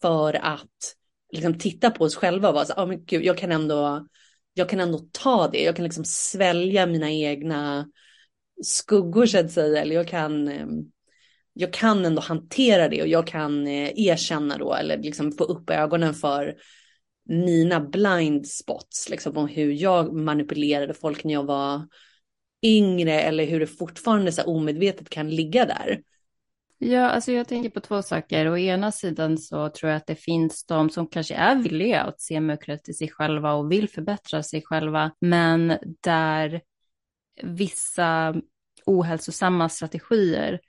för 0.00 0.34
att 0.34 0.94
liksom 1.32 1.58
titta 1.58 1.90
på 1.90 2.04
oss 2.04 2.16
själva 2.16 2.48
och 2.48 2.54
vara 2.54 2.64
så 2.64 2.74
oh, 2.74 2.86
men 2.86 3.04
gud, 3.04 3.24
jag 3.24 3.38
kan 3.38 3.52
ändå, 3.52 4.06
jag 4.54 4.68
kan 4.68 4.80
ändå 4.80 5.00
ta 5.12 5.48
det, 5.48 5.62
jag 5.62 5.76
kan 5.76 5.84
liksom 5.84 6.04
svälja 6.04 6.86
mina 6.86 7.10
egna 7.10 7.90
skuggor 8.62 9.26
så 9.26 9.38
att 9.38 9.52
säga, 9.52 9.82
eller 9.82 9.94
jag 9.94 10.08
kan 10.08 10.48
ehm, 10.48 10.90
jag 11.54 11.72
kan 11.72 12.04
ändå 12.04 12.22
hantera 12.22 12.88
det 12.88 13.02
och 13.02 13.08
jag 13.08 13.26
kan 13.26 13.66
eh, 13.66 13.92
erkänna 13.96 14.58
då 14.58 14.74
eller 14.74 14.98
liksom 14.98 15.32
få 15.32 15.44
upp 15.44 15.70
ögonen 15.70 16.14
för 16.14 16.54
mina 17.28 17.80
blind 17.80 18.48
spots, 18.48 19.08
liksom 19.08 19.36
om 19.36 19.48
hur 19.48 19.72
jag 19.72 20.14
manipulerade 20.14 20.94
folk 20.94 21.24
när 21.24 21.34
jag 21.34 21.44
var 21.44 21.88
yngre 22.62 23.20
eller 23.20 23.46
hur 23.46 23.60
det 23.60 23.66
fortfarande 23.66 24.32
så 24.32 24.42
omedvetet 24.42 25.10
kan 25.10 25.30
ligga 25.30 25.64
där. 25.64 26.02
Ja, 26.78 27.08
alltså 27.08 27.32
jag 27.32 27.48
tänker 27.48 27.70
på 27.70 27.80
två 27.80 28.02
saker. 28.02 28.50
Å 28.50 28.58
ena 28.58 28.92
sidan 28.92 29.38
så 29.38 29.68
tror 29.68 29.90
jag 29.90 29.96
att 29.96 30.06
det 30.06 30.14
finns 30.14 30.66
de 30.66 30.90
som 30.90 31.06
kanske 31.06 31.34
är 31.34 31.56
villiga 31.56 32.02
att 32.02 32.20
se 32.20 32.40
mörkret 32.40 32.88
i 32.88 32.92
sig 32.92 33.10
själva 33.10 33.52
och 33.52 33.72
vill 33.72 33.88
förbättra 33.88 34.42
sig 34.42 34.62
själva, 34.62 35.10
men 35.20 35.78
där 36.00 36.60
vissa 37.42 38.34
ohälsosamma 38.86 39.68
strategier 39.68 40.60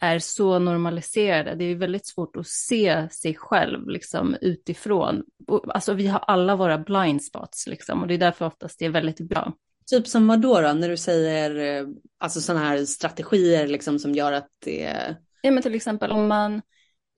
är 0.00 0.18
så 0.18 0.58
normaliserade. 0.58 1.54
Det 1.54 1.64
är 1.64 1.74
väldigt 1.74 2.06
svårt 2.06 2.36
att 2.36 2.46
se 2.46 3.08
sig 3.10 3.34
själv 3.34 3.88
liksom, 3.88 4.36
utifrån. 4.40 5.22
Alltså 5.68 5.94
vi 5.94 6.06
har 6.06 6.18
alla 6.18 6.56
våra 6.56 6.78
blind 6.78 7.24
spots 7.24 7.66
liksom, 7.66 8.02
och 8.02 8.08
det 8.08 8.14
är 8.14 8.18
därför 8.18 8.46
oftast 8.46 8.78
det 8.78 8.84
är 8.84 8.90
väldigt 8.90 9.20
bra. 9.20 9.52
Typ 9.86 10.08
som 10.08 10.26
vad 10.26 10.40
då, 10.40 10.60
då 10.60 10.72
när 10.72 10.88
du 10.88 10.96
säger 10.96 11.80
eh, 11.82 11.88
alltså 12.18 12.40
sådana 12.40 12.64
här 12.64 12.84
strategier 12.84 13.66
liksom 13.66 13.98
som 13.98 14.14
gör 14.14 14.32
att 14.32 14.48
det... 14.64 15.16
Ja 15.42 15.50
men 15.50 15.62
till 15.62 15.74
exempel 15.74 16.10
om 16.10 16.28
man 16.28 16.54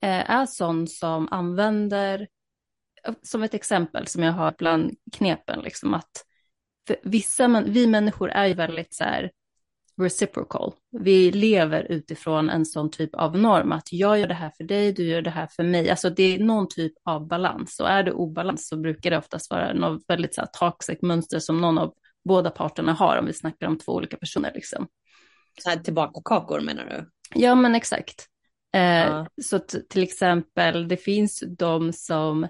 eh, 0.03 0.31
är 0.31 0.45
sån 0.45 0.87
som 0.87 1.27
använder, 1.31 2.27
som 3.21 3.43
ett 3.43 3.53
exempel 3.53 4.07
som 4.07 4.23
jag 4.23 4.33
har 4.33 4.55
bland 4.57 4.95
knepen, 5.13 5.59
liksom 5.59 5.93
att 5.93 6.23
vissa, 7.03 7.63
vi 7.67 7.87
människor 7.87 8.29
är 8.29 8.45
ju 8.45 8.53
väldigt 8.53 8.93
så 8.93 9.03
här 9.03 9.31
reciprocal. 10.01 10.73
Vi 10.91 11.31
lever 11.31 11.91
utifrån 11.91 12.49
en 12.49 12.65
sån 12.65 12.91
typ 12.91 13.15
av 13.15 13.37
norm, 13.37 13.71
att 13.71 13.93
jag 13.93 14.19
gör 14.19 14.27
det 14.27 14.33
här 14.33 14.51
för 14.57 14.63
dig, 14.63 14.93
du 14.93 15.03
gör 15.03 15.21
det 15.21 15.29
här 15.29 15.47
för 15.47 15.63
mig. 15.63 15.89
Alltså 15.89 16.09
det 16.09 16.23
är 16.23 16.39
någon 16.39 16.67
typ 16.67 16.93
av 17.03 17.27
balans 17.27 17.79
och 17.79 17.89
är 17.89 18.03
det 18.03 18.11
obalans 18.11 18.67
så 18.67 18.77
brukar 18.77 19.11
det 19.11 19.17
oftast 19.17 19.51
vara 19.51 19.73
något 19.73 20.03
väldigt 20.07 20.35
så 20.35 20.41
här, 20.41 20.47
toxic 20.47 21.01
mönster 21.01 21.39
som 21.39 21.61
någon 21.61 21.77
av 21.77 21.93
båda 22.25 22.49
parterna 22.49 22.93
har 22.93 23.17
om 23.17 23.25
vi 23.25 23.33
snackar 23.33 23.67
om 23.67 23.77
två 23.77 23.91
olika 23.91 24.17
personer. 24.17 24.51
Liksom. 24.55 24.87
Så 25.63 25.69
här 25.69 25.77
tillbaka 25.77 26.21
kakor 26.25 26.61
menar 26.61 26.85
du? 26.85 27.09
Ja, 27.39 27.55
men 27.55 27.75
exakt. 27.75 28.25
Eh, 28.73 28.81
ja. 28.81 29.27
Så 29.41 29.59
till 29.89 30.03
exempel, 30.03 30.87
det 30.87 30.97
finns 30.97 31.43
de 31.57 31.93
som 31.93 32.47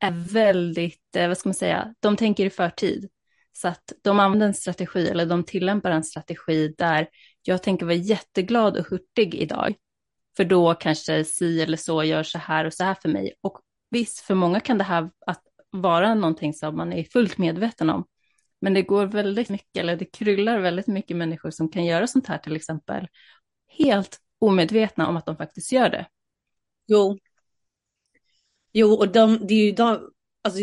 är 0.00 0.32
väldigt, 0.32 1.16
eh, 1.16 1.28
vad 1.28 1.38
ska 1.38 1.48
man 1.48 1.54
säga, 1.54 1.94
de 2.00 2.16
tänker 2.16 2.46
i 2.46 2.50
förtid. 2.50 3.08
Så 3.56 3.68
att 3.68 3.92
de 4.02 4.20
använder 4.20 4.46
en 4.46 4.54
strategi, 4.54 5.08
eller 5.08 5.26
de 5.26 5.44
tillämpar 5.44 5.90
en 5.90 6.04
strategi 6.04 6.74
där 6.78 7.08
jag 7.42 7.62
tänker 7.62 7.86
vara 7.86 7.94
jätteglad 7.94 8.76
och 8.76 8.86
hurtig 8.86 9.34
idag. 9.34 9.74
För 10.36 10.44
då 10.44 10.74
kanske 10.74 11.24
si 11.24 11.62
eller 11.62 11.76
så 11.76 12.04
gör 12.04 12.22
så 12.22 12.38
här 12.38 12.64
och 12.64 12.74
så 12.74 12.84
här 12.84 12.96
för 13.02 13.08
mig. 13.08 13.34
Och 13.40 13.60
visst, 13.90 14.20
för 14.20 14.34
många 14.34 14.60
kan 14.60 14.78
det 14.78 14.84
här 14.84 15.10
att 15.26 15.42
vara 15.70 16.14
någonting 16.14 16.54
som 16.54 16.76
man 16.76 16.92
är 16.92 17.04
fullt 17.04 17.38
medveten 17.38 17.90
om. 17.90 18.04
Men 18.60 18.74
det 18.74 18.82
går 18.82 19.06
väldigt 19.06 19.48
mycket, 19.48 19.76
eller 19.76 19.96
det 19.96 20.04
kryllar 20.04 20.58
väldigt 20.58 20.86
mycket 20.86 21.16
människor 21.16 21.50
som 21.50 21.68
kan 21.68 21.84
göra 21.84 22.06
sånt 22.06 22.26
här 22.26 22.38
till 22.38 22.56
exempel. 22.56 23.06
Helt 23.68 24.18
omedvetna 24.38 25.08
om 25.08 25.16
att 25.16 25.26
de 25.26 25.36
faktiskt 25.36 25.72
gör 25.72 25.90
det. 25.90 26.06
Jo. 26.86 27.18
Jo, 28.72 28.92
och 28.92 29.08
de, 29.08 29.46
det 29.46 29.54
är 29.54 29.66
ju 29.66 29.72
de, 29.72 30.10
alltså, 30.42 30.60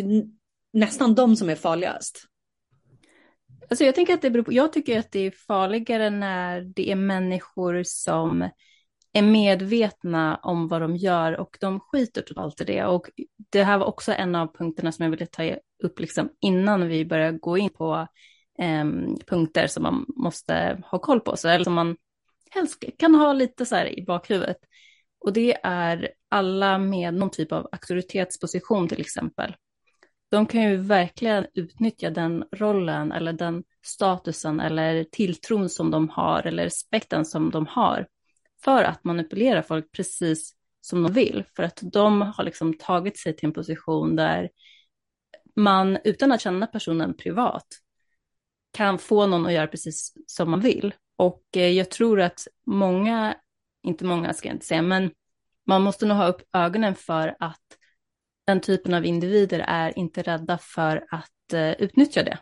nästan 0.73 1.15
de 1.15 1.35
som 1.35 1.49
är 1.49 1.55
farligast. 1.55 2.30
Alltså 3.71 3.83
jag, 3.85 3.95
tänker 3.95 4.13
att 4.13 4.21
det 4.21 4.29
beror 4.29 4.43
på, 4.43 4.53
jag 4.53 4.73
tycker 4.73 4.99
att 4.99 5.11
det 5.11 5.19
är 5.19 5.31
farligare 5.31 6.09
när 6.09 6.61
det 6.61 6.91
är 6.91 6.95
människor 6.95 7.83
som 7.85 8.49
är 9.13 9.21
medvetna 9.21 10.35
om 10.35 10.67
vad 10.67 10.81
de 10.81 10.95
gör 10.95 11.39
och 11.39 11.57
de 11.61 11.79
skiter 11.79 12.21
totalt 12.21 12.61
i 12.61 12.63
det. 12.63 12.85
Och 12.85 13.09
det 13.51 13.63
här 13.63 13.77
var 13.77 13.85
också 13.85 14.13
en 14.13 14.35
av 14.35 14.55
punkterna 14.57 14.91
som 14.91 15.03
jag 15.03 15.11
ville 15.11 15.25
ta 15.25 15.55
upp 15.83 15.99
liksom 15.99 16.29
innan 16.39 16.87
vi 16.87 17.05
börjar 17.05 17.31
gå 17.31 17.57
in 17.57 17.69
på 17.69 18.07
eh, 18.59 18.85
punkter 19.27 19.67
som 19.67 19.83
man 19.83 20.05
måste 20.07 20.83
ha 20.85 20.99
koll 20.99 21.19
på, 21.19 21.37
så, 21.37 21.47
eller 21.47 21.63
som 21.63 21.73
man 21.73 21.97
helst 22.49 22.83
kan 22.97 23.15
ha 23.15 23.33
lite 23.33 23.65
så 23.65 23.75
här 23.75 23.99
i 23.99 24.05
bakhuvudet. 24.05 24.57
Och 25.19 25.33
det 25.33 25.57
är 25.63 26.09
alla 26.29 26.77
med 26.77 27.13
någon 27.13 27.31
typ 27.31 27.51
av 27.51 27.67
auktoritetsposition 27.71 28.87
till 28.87 29.01
exempel. 29.01 29.55
De 30.31 30.45
kan 30.45 30.61
ju 30.61 30.77
verkligen 30.77 31.45
utnyttja 31.53 32.09
den 32.09 32.43
rollen 32.51 33.11
eller 33.11 33.33
den 33.33 33.63
statusen 33.85 34.59
eller 34.59 35.03
tilltron 35.03 35.69
som 35.69 35.91
de 35.91 36.09
har 36.09 36.47
eller 36.47 36.63
respekten 36.63 37.25
som 37.25 37.51
de 37.51 37.67
har 37.67 38.07
för 38.63 38.83
att 38.83 39.03
manipulera 39.03 39.63
folk 39.63 39.91
precis 39.91 40.55
som 40.81 41.03
de 41.03 41.13
vill. 41.13 41.43
För 41.55 41.63
att 41.63 41.79
de 41.81 42.21
har 42.21 42.43
liksom 42.43 42.77
tagit 42.77 43.17
sig 43.17 43.35
till 43.35 43.45
en 43.45 43.53
position 43.53 44.15
där 44.15 44.49
man 45.55 45.97
utan 46.03 46.31
att 46.31 46.41
känna 46.41 46.67
personen 46.67 47.17
privat 47.17 47.67
kan 48.73 48.99
få 48.99 49.27
någon 49.27 49.45
att 49.45 49.53
göra 49.53 49.67
precis 49.67 50.13
som 50.25 50.51
man 50.51 50.59
vill. 50.59 50.93
Och 51.15 51.43
eh, 51.55 51.67
jag 51.69 51.89
tror 51.89 52.21
att 52.21 52.47
många, 52.65 53.35
inte 53.83 54.05
många 54.05 54.33
ska 54.33 54.47
jag 54.47 54.55
inte 54.55 54.65
säga, 54.65 54.81
men 54.81 55.11
man 55.67 55.81
måste 55.81 56.05
nog 56.05 56.17
ha 56.17 56.27
upp 56.27 56.41
ögonen 56.53 56.95
för 56.95 57.35
att 57.39 57.70
den 58.47 58.61
typen 58.61 58.93
av 58.93 59.05
individer 59.05 59.65
är 59.67 59.99
inte 59.99 60.21
rädda 60.21 60.57
för 60.57 61.05
att 61.09 61.53
uh, 61.53 61.71
utnyttja 61.71 62.23
det. 62.23 62.39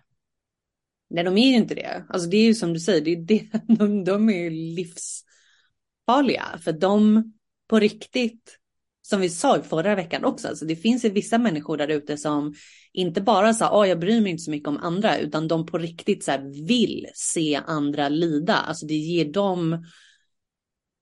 Nej, 1.10 1.24
de 1.24 1.38
är 1.38 1.48
ju 1.48 1.56
inte 1.56 1.76
det. 1.76 2.06
Alltså 2.10 2.30
det 2.30 2.38
är 2.38 2.46
ju 2.46 2.56
som 2.56 2.74
du 2.74 2.80
säger, 2.80 3.02
det 3.02 3.12
är 3.12 3.26
det, 3.26 3.50
de, 3.78 4.04
de 4.04 4.30
är 4.30 4.50
livsfarliga. 4.50 6.60
För 6.64 6.72
de 6.72 7.24
på 7.68 7.80
riktigt, 7.80 8.60
som 9.02 9.22
vi 9.22 9.30
sa 9.30 9.58
i 9.58 9.62
förra 9.62 9.96
veckan 9.96 10.26
också, 10.26 10.48
alltså 10.48 10.66
det 10.66 10.76
finns 10.76 11.06
ju 11.06 11.10
vissa 11.10 11.38
människor 11.38 11.78
där 11.78 11.88
ute 11.88 12.18
som 12.18 12.54
inte 12.94 13.22
bara 13.22 13.54
sa, 13.54 13.82
oh, 13.82 13.90
jag 13.90 14.00
bryr 14.00 14.22
mig 14.22 14.32
inte 14.32 14.44
så 14.44 14.52
mycket 14.52 14.68
om 14.68 14.78
andra, 14.78 15.18
utan 15.18 15.48
de 15.48 15.66
på 15.66 15.78
riktigt 15.78 16.24
så 16.24 16.38
vill 16.68 17.08
se 17.14 17.62
andra 17.66 18.10
lida. 18.10 18.56
Alltså 18.56 18.86
det 18.86 18.96
ger 18.96 19.26
dem 19.26 19.86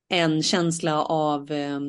en 0.10 0.44
känsla 0.44 1.04
av 1.04 1.52
eh, 1.52 1.80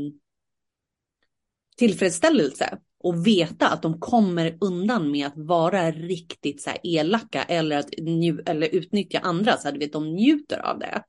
tillfredsställelse 1.77 2.79
och 3.01 3.27
veta 3.27 3.69
att 3.69 3.83
de 3.83 4.01
kommer 4.01 4.59
undan 4.61 5.11
med 5.11 5.27
att 5.27 5.37
vara 5.37 5.91
riktigt 5.91 6.63
så 6.63 6.71
här 6.71 6.79
elaka 6.83 7.43
eller 7.43 7.79
att 7.79 7.91
eller 8.49 8.75
utnyttja 8.75 9.19
andra 9.19 9.57
så 9.57 9.69
att 9.69 9.93
de 9.93 10.09
njuter 10.15 10.59
av 10.59 10.79
det. 10.79 11.03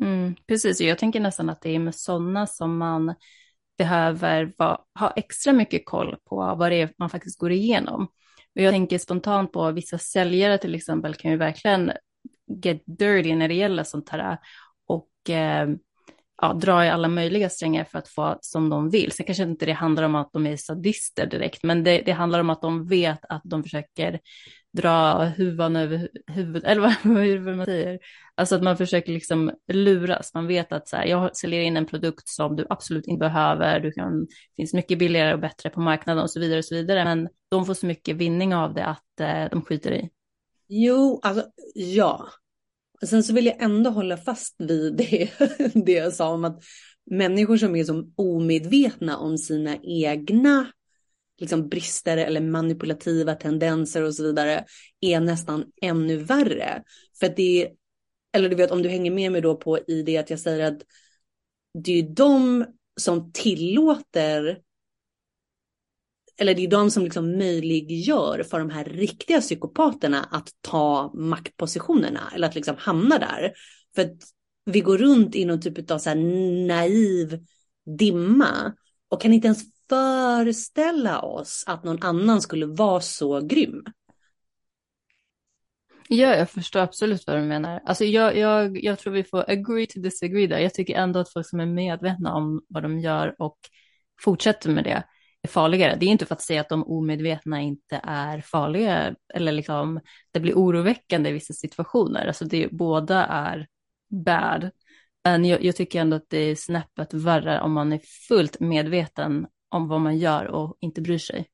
Mm, 0.00 0.34
precis, 0.46 0.80
jag 0.80 0.98
tänker 0.98 1.20
nästan 1.20 1.50
att 1.50 1.60
det 1.60 1.70
är 1.70 1.78
med 1.78 1.94
sådana 1.94 2.46
som 2.46 2.78
man 2.78 3.14
behöver 3.78 4.52
va, 4.58 4.84
ha 4.98 5.10
extra 5.10 5.52
mycket 5.52 5.86
koll 5.86 6.16
på 6.24 6.36
vad 6.36 6.70
det 6.70 6.76
är 6.76 6.92
man 6.98 7.10
faktiskt 7.10 7.38
går 7.38 7.52
igenom. 7.52 8.08
Och 8.54 8.60
jag 8.60 8.72
tänker 8.72 8.98
spontant 8.98 9.52
på 9.52 9.70
vissa 9.70 9.98
säljare 9.98 10.58
till 10.58 10.74
exempel 10.74 11.14
kan 11.14 11.30
ju 11.30 11.36
verkligen 11.36 11.92
get 12.64 12.82
dirty 12.86 13.34
när 13.34 13.48
det 13.48 13.54
gäller 13.54 13.84
sånt 13.84 14.08
här 14.08 14.38
och 14.86 15.30
eh, 15.30 15.68
ja, 16.42 16.52
dra 16.52 16.84
i 16.84 16.88
alla 16.88 17.08
möjliga 17.08 17.48
strängar 17.48 17.84
för 17.84 17.98
att 17.98 18.08
få 18.08 18.38
som 18.40 18.68
de 18.68 18.90
vill. 18.90 19.12
Sen 19.12 19.26
kanske 19.26 19.42
inte 19.42 19.66
det 19.66 19.72
handlar 19.72 20.02
om 20.02 20.14
att 20.14 20.32
de 20.32 20.46
är 20.46 20.56
sadister 20.56 21.26
direkt, 21.26 21.62
men 21.62 21.84
det, 21.84 22.02
det 22.06 22.12
handlar 22.12 22.40
om 22.40 22.50
att 22.50 22.62
de 22.62 22.86
vet 22.86 23.20
att 23.28 23.42
de 23.44 23.62
försöker 23.62 24.20
dra 24.72 25.24
huvan 25.24 25.76
över 25.76 26.08
huvudet, 26.26 26.64
eller 26.64 26.80
vad, 27.04 27.44
vad 27.44 27.56
man 27.56 27.66
säger. 27.66 27.98
Alltså 28.34 28.54
att 28.54 28.62
man 28.62 28.76
försöker 28.76 29.12
liksom 29.12 29.52
luras. 29.72 30.34
Man 30.34 30.46
vet 30.46 30.72
att 30.72 30.88
så 30.88 30.96
här, 30.96 31.04
jag 31.04 31.36
säljer 31.36 31.60
in 31.60 31.76
en 31.76 31.86
produkt 31.86 32.28
som 32.28 32.56
du 32.56 32.66
absolut 32.70 33.06
inte 33.06 33.20
behöver, 33.20 33.80
du 33.80 33.92
kan, 33.92 34.20
det 34.20 34.56
finns 34.56 34.74
mycket 34.74 34.98
billigare 34.98 35.34
och 35.34 35.40
bättre 35.40 35.70
på 35.70 35.80
marknaden 35.80 36.22
och 36.22 36.30
så 36.30 36.40
vidare 36.40 36.58
och 36.58 36.64
så 36.64 36.74
vidare. 36.74 37.04
Men 37.04 37.28
de 37.50 37.66
får 37.66 37.74
så 37.74 37.86
mycket 37.86 38.16
vinning 38.16 38.54
av 38.54 38.74
det 38.74 38.84
att 38.84 39.20
eh, 39.20 39.44
de 39.50 39.62
skiter 39.62 39.92
i. 39.92 40.10
Jo, 40.68 41.20
alltså 41.22 41.44
ja, 41.74 42.28
Sen 43.06 43.22
så 43.22 43.32
vill 43.32 43.46
jag 43.46 43.62
ändå 43.62 43.90
hålla 43.90 44.16
fast 44.16 44.54
vid 44.58 44.96
det, 44.96 45.30
det 45.74 45.92
jag 45.92 46.12
sa 46.12 46.28
om 46.28 46.44
att 46.44 46.62
människor 47.10 47.56
som 47.56 47.76
är 47.76 47.84
som 47.84 48.12
omedvetna 48.16 49.18
om 49.18 49.38
sina 49.38 49.76
egna 49.82 50.66
liksom 51.38 51.68
brister 51.68 52.16
eller 52.16 52.40
manipulativa 52.40 53.34
tendenser 53.34 54.02
och 54.02 54.14
så 54.14 54.22
vidare 54.22 54.64
är 55.00 55.20
nästan 55.20 55.64
ännu 55.82 56.16
värre. 56.16 56.82
För 57.18 57.26
att 57.26 57.36
det 57.36 57.62
är, 57.62 57.70
eller 58.32 58.48
du 58.48 58.56
vet 58.56 58.70
om 58.70 58.82
du 58.82 58.88
hänger 58.88 59.10
med 59.10 59.32
mig 59.32 59.40
då 59.40 59.56
på 59.56 59.78
i 59.78 60.02
det 60.02 60.16
att 60.16 60.30
jag 60.30 60.40
säger 60.40 60.72
att 60.72 60.82
det 61.84 61.98
är 61.98 62.02
de 62.02 62.64
som 63.00 63.32
tillåter 63.32 64.58
eller 66.42 66.54
det 66.54 66.64
är 66.64 66.70
de 66.70 66.90
som 66.90 67.04
liksom 67.04 67.38
möjliggör 67.38 68.42
för 68.42 68.58
de 68.58 68.70
här 68.70 68.84
riktiga 68.84 69.40
psykopaterna 69.40 70.28
att 70.30 70.48
ta 70.60 71.12
maktpositionerna 71.14 72.32
eller 72.34 72.48
att 72.48 72.54
liksom 72.54 72.76
hamna 72.78 73.18
där. 73.18 73.52
För 73.94 74.02
att 74.02 74.16
vi 74.64 74.80
går 74.80 74.98
runt 74.98 75.34
i 75.34 75.44
någon 75.44 75.60
typ 75.60 75.90
av 75.90 75.98
så 75.98 76.08
här 76.08 76.16
naiv 76.66 77.46
dimma 77.98 78.72
och 79.08 79.20
kan 79.20 79.32
inte 79.32 79.46
ens 79.46 79.62
föreställa 79.88 81.20
oss 81.20 81.64
att 81.66 81.84
någon 81.84 82.02
annan 82.02 82.40
skulle 82.40 82.66
vara 82.66 83.00
så 83.00 83.40
grym. 83.40 83.84
Ja, 86.08 86.36
jag 86.36 86.50
förstår 86.50 86.80
absolut 86.80 87.26
vad 87.26 87.36
du 87.36 87.42
menar. 87.42 87.80
Alltså 87.84 88.04
jag, 88.04 88.36
jag, 88.36 88.84
jag 88.84 88.98
tror 88.98 89.12
vi 89.12 89.24
får 89.24 89.50
agree 89.50 89.86
to 89.86 90.00
disagree 90.00 90.46
där. 90.46 90.58
Jag 90.58 90.74
tycker 90.74 90.94
ändå 90.94 91.20
att 91.20 91.32
folk 91.32 91.48
som 91.48 91.60
är 91.60 91.66
medvetna 91.66 92.34
om 92.34 92.62
vad 92.68 92.82
de 92.82 92.98
gör 92.98 93.34
och 93.38 93.58
fortsätter 94.20 94.70
med 94.70 94.84
det 94.84 95.04
farligare. 95.48 95.96
Det 95.96 96.06
är 96.06 96.08
inte 96.08 96.26
för 96.26 96.34
att 96.34 96.42
säga 96.42 96.60
att 96.60 96.68
de 96.68 96.84
omedvetna 96.84 97.60
inte 97.60 98.00
är 98.02 98.40
farliga 98.40 99.14
eller 99.34 99.52
liksom 99.52 100.00
det 100.30 100.40
blir 100.40 100.54
oroväckande 100.54 101.30
i 101.30 101.32
vissa 101.32 101.54
situationer. 101.54 102.26
Alltså 102.26 102.44
det, 102.44 102.68
båda 102.72 103.24
är 103.24 103.66
bad. 104.10 104.70
Men 105.24 105.44
jag, 105.44 105.64
jag 105.64 105.76
tycker 105.76 106.00
ändå 106.00 106.16
att 106.16 106.26
det 106.28 106.38
är 106.38 106.54
snäppet 106.54 107.14
värre 107.14 107.60
om 107.60 107.72
man 107.72 107.92
är 107.92 108.00
fullt 108.28 108.60
medveten 108.60 109.46
om 109.68 109.88
vad 109.88 110.00
man 110.00 110.18
gör 110.18 110.44
och 110.44 110.76
inte 110.80 111.00
bryr 111.00 111.18
sig. 111.18 111.46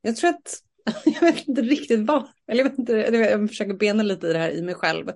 Jag 0.00 0.16
tror 0.16 0.30
att, 0.30 0.58
jag 1.04 1.20
vet 1.20 1.48
inte 1.48 1.62
riktigt 1.62 2.00
vad, 2.00 2.28
eller 2.48 2.64
jag 2.64 2.70
vet 2.70 2.78
inte, 2.78 2.92
jag 2.92 3.48
försöker 3.48 3.74
bena 3.74 4.02
lite 4.02 4.26
i 4.26 4.32
det 4.32 4.38
här 4.38 4.50
i 4.50 4.62
mig 4.62 4.74
själv. 4.74 5.06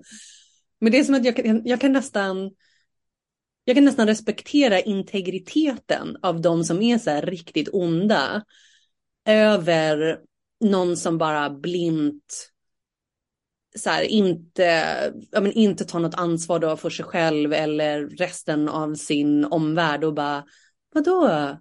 Men 0.79 0.91
det 0.91 0.99
är 0.99 1.03
som 1.03 1.15
att 1.15 1.25
jag 1.25 1.61
jag 1.65 1.81
kan 1.81 1.93
nästan, 1.93 2.51
jag 3.71 3.75
kan 3.75 3.85
nästan 3.85 4.07
respektera 4.07 4.79
integriteten 4.79 6.17
av 6.21 6.41
de 6.41 6.63
som 6.63 6.81
är 6.81 6.97
så 6.97 7.09
här 7.09 7.21
riktigt 7.21 7.69
onda 7.73 8.43
över 9.25 10.19
någon 10.59 10.97
som 10.97 11.17
bara 11.17 11.49
blint 11.49 12.51
så 13.75 13.89
här, 13.89 14.03
inte, 14.03 14.63
ja, 15.31 15.41
men 15.41 15.51
inte 15.51 15.85
tar 15.85 15.99
något 15.99 16.15
ansvar 16.15 16.59
då 16.59 16.77
för 16.77 16.89
sig 16.89 17.05
själv 17.05 17.53
eller 17.53 18.07
resten 18.07 18.69
av 18.69 18.95
sin 18.95 19.45
omvärld 19.45 20.03
och 20.03 20.13
bara 20.13 20.45
vadå? 20.93 21.57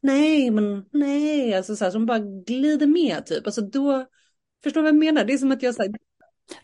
Nej, 0.00 0.50
men 0.50 0.84
nej, 0.92 1.54
alltså 1.54 1.76
så 1.76 1.84
här, 1.84 1.90
som 1.90 2.06
bara 2.06 2.18
glider 2.18 2.86
med 2.86 3.26
typ. 3.26 3.46
Alltså 3.46 3.60
då, 3.60 4.06
förstår 4.62 4.80
du 4.80 4.82
vad 4.82 4.94
jag 4.94 5.04
menar? 5.04 5.24
Det 5.24 5.32
är 5.32 5.38
som 5.38 5.52
att 5.52 5.62
jag 5.62 5.74
så 5.74 5.82
här, 5.82 5.92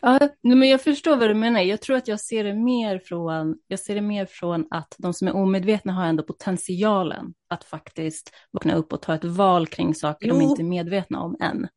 Ja, 0.01 0.19
men 0.41 0.69
jag 0.69 0.81
förstår 0.81 1.15
vad 1.15 1.29
du 1.29 1.33
menar. 1.33 1.61
Jag 1.61 1.81
tror 1.81 1.97
att 1.97 2.07
jag 2.07 2.19
ser 2.19 2.43
det 2.43 2.53
mer 2.53 2.99
från, 2.99 3.55
jag 3.67 3.79
ser 3.79 3.95
det 3.95 4.01
mer 4.01 4.25
från 4.25 4.67
att 4.69 4.95
de 4.97 5.13
som 5.13 5.27
är 5.27 5.35
omedvetna 5.35 5.93
har 5.93 6.05
ändå 6.05 6.23
potentialen 6.23 7.33
att 7.47 7.63
faktiskt 7.63 8.31
vakna 8.51 8.75
upp 8.75 8.93
och 8.93 9.01
ta 9.01 9.15
ett 9.15 9.23
val 9.23 9.67
kring 9.67 9.95
saker 9.95 10.27
jo. 10.27 10.33
de 10.33 10.41
inte 10.41 10.61
är 10.61 10.65
medvetna 10.65 11.21
om 11.21 11.37
än. 11.39 11.67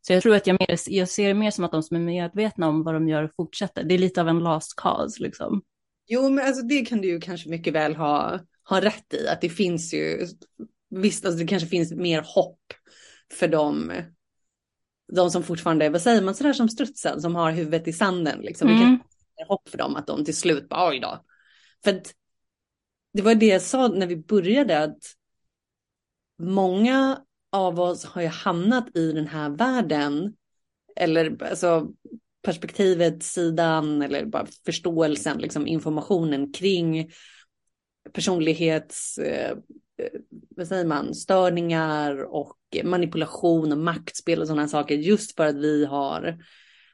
Så 0.00 0.12
jag 0.12 0.22
tror 0.22 0.34
att 0.34 0.46
jag, 0.46 0.60
mer, 0.60 0.78
jag 0.86 1.08
ser 1.08 1.28
det 1.28 1.34
mer 1.34 1.50
som 1.50 1.64
att 1.64 1.72
de 1.72 1.82
som 1.82 1.96
är 1.96 2.00
medvetna 2.00 2.68
om 2.68 2.82
vad 2.82 2.94
de 2.94 3.08
gör 3.08 3.30
fortsätter. 3.36 3.84
Det 3.84 3.94
är 3.94 3.98
lite 3.98 4.20
av 4.20 4.28
en 4.28 4.38
last 4.38 4.76
cause 4.76 5.22
liksom. 5.22 5.62
Jo, 6.06 6.30
men 6.30 6.46
alltså 6.46 6.62
det 6.62 6.86
kan 6.86 7.00
du 7.00 7.08
ju 7.08 7.20
kanske 7.20 7.48
mycket 7.48 7.74
väl 7.74 7.96
ha, 7.96 8.40
ha 8.68 8.80
rätt 8.80 9.14
i. 9.14 9.28
Att 9.28 9.40
det 9.40 9.48
finns 9.48 9.94
ju, 9.94 10.26
visst, 10.90 11.24
alltså 11.24 11.38
det 11.38 11.46
kanske 11.46 11.68
finns 11.68 11.92
mer 11.92 12.22
hopp 12.34 12.60
för 13.32 13.48
dem 13.48 13.92
de 15.12 15.30
som 15.30 15.42
fortfarande, 15.42 15.90
vad 15.90 16.02
säger 16.02 16.22
man, 16.22 16.34
sådär 16.34 16.52
som 16.52 16.68
strutsen 16.68 17.20
som 17.20 17.34
har 17.34 17.52
huvudet 17.52 17.88
i 17.88 17.92
sanden. 17.92 18.40
Liksom. 18.40 18.68
Mm. 18.68 18.98
Kan 19.36 19.46
hopp 19.48 19.68
för 19.68 19.78
dem 19.78 19.96
att 19.96 20.06
de 20.06 20.24
till 20.24 20.36
slut 20.36 20.68
bara, 20.68 20.88
oj 20.88 21.00
då. 21.00 21.24
För 21.84 22.02
det 23.12 23.22
var 23.22 23.34
det 23.34 23.46
jag 23.46 23.62
sa 23.62 23.88
när 23.88 24.06
vi 24.06 24.16
började, 24.16 24.82
att 24.82 24.98
många 26.38 27.24
av 27.52 27.80
oss 27.80 28.04
har 28.04 28.22
ju 28.22 28.28
hamnat 28.28 28.96
i 28.96 29.12
den 29.12 29.26
här 29.26 29.50
världen, 29.50 30.34
eller 30.96 31.42
alltså 31.42 31.88
perspektivet, 32.42 33.22
sidan 33.22 34.02
eller 34.02 34.26
bara 34.26 34.46
förståelsen, 34.64 35.38
liksom 35.38 35.66
informationen 35.66 36.52
kring 36.52 37.10
personlighets, 38.12 39.18
eh 39.18 39.56
Eh, 39.98 40.20
vad 40.30 40.68
säger 40.68 40.84
man, 40.84 41.14
störningar 41.14 42.34
och 42.34 42.58
manipulation 42.84 43.72
och 43.72 43.78
maktspel 43.78 44.40
och 44.40 44.46
sådana 44.46 44.68
saker 44.68 44.94
just 44.94 45.36
för 45.36 45.46
att 45.46 45.56
vi 45.56 45.84
har 45.84 46.38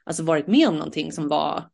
alltså 0.03 0.23
varit 0.23 0.47
med 0.47 0.67
om 0.67 0.75
någonting 0.75 1.11
som 1.11 1.27
var 1.27 1.69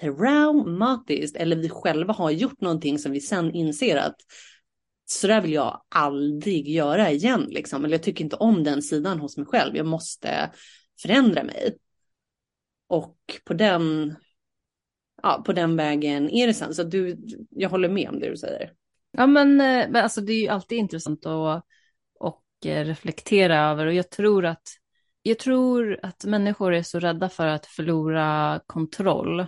traumatiskt 0.00 1.36
eller 1.36 1.56
vi 1.56 1.68
själva 1.68 2.12
har 2.12 2.30
gjort 2.30 2.60
någonting 2.60 2.98
som 2.98 3.12
vi 3.12 3.20
sen 3.20 3.50
inser 3.54 3.96
att 3.96 4.16
så 5.08 5.26
där 5.26 5.40
vill 5.40 5.52
jag 5.52 5.82
aldrig 5.88 6.68
göra 6.68 7.10
igen 7.10 7.46
liksom. 7.48 7.84
Eller 7.84 7.94
jag 7.94 8.02
tycker 8.02 8.24
inte 8.24 8.36
om 8.36 8.64
den 8.64 8.82
sidan 8.82 9.20
hos 9.20 9.36
mig 9.36 9.46
själv. 9.46 9.76
Jag 9.76 9.86
måste 9.86 10.50
förändra 11.02 11.42
mig. 11.44 11.76
Och 12.88 13.18
på 13.44 13.54
den, 13.54 14.16
ja, 15.22 15.42
på 15.46 15.52
den 15.52 15.76
vägen 15.76 16.30
är 16.30 16.46
det 16.46 16.54
sen. 16.54 16.74
Så 16.74 16.82
du, 16.82 17.16
jag 17.50 17.68
håller 17.70 17.88
med 17.88 18.08
om 18.08 18.20
det 18.20 18.30
du 18.30 18.36
säger. 18.36 18.72
Ja 19.16 19.26
men, 19.26 19.60
eh, 19.60 19.88
men 19.90 19.96
alltså 19.96 20.20
det 20.20 20.32
är 20.32 20.40
ju 20.40 20.48
alltid 20.48 20.78
intressant 20.78 21.26
att 21.26 21.64
eh, 22.64 22.84
reflektera 22.84 23.58
över 23.58 23.86
och 23.86 23.94
jag 23.94 24.10
tror 24.10 24.44
att 24.44 24.68
jag 25.22 25.38
tror 25.38 25.98
att 26.02 26.24
människor 26.24 26.74
är 26.74 26.82
så 26.82 26.98
rädda 26.98 27.28
för 27.28 27.46
att 27.46 27.66
förlora 27.66 28.60
kontroll. 28.66 29.46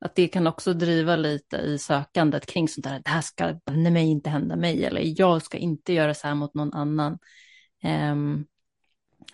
Att 0.00 0.14
det 0.14 0.28
kan 0.28 0.46
också 0.46 0.72
driva 0.72 1.16
lite 1.16 1.56
i 1.56 1.78
sökandet 1.78 2.46
kring 2.46 2.68
sånt 2.68 2.84
där. 2.84 3.02
Det 3.04 3.10
här 3.10 3.20
ska 3.20 3.60
nej 3.70 3.92
mig 3.92 4.06
inte 4.06 4.30
hända 4.30 4.56
mig 4.56 4.84
eller 4.84 5.20
jag 5.20 5.42
ska 5.42 5.58
inte 5.58 5.92
göra 5.92 6.14
så 6.14 6.26
här 6.26 6.34
mot 6.34 6.54
någon 6.54 6.72
annan. 6.72 7.18
Um, 8.12 8.46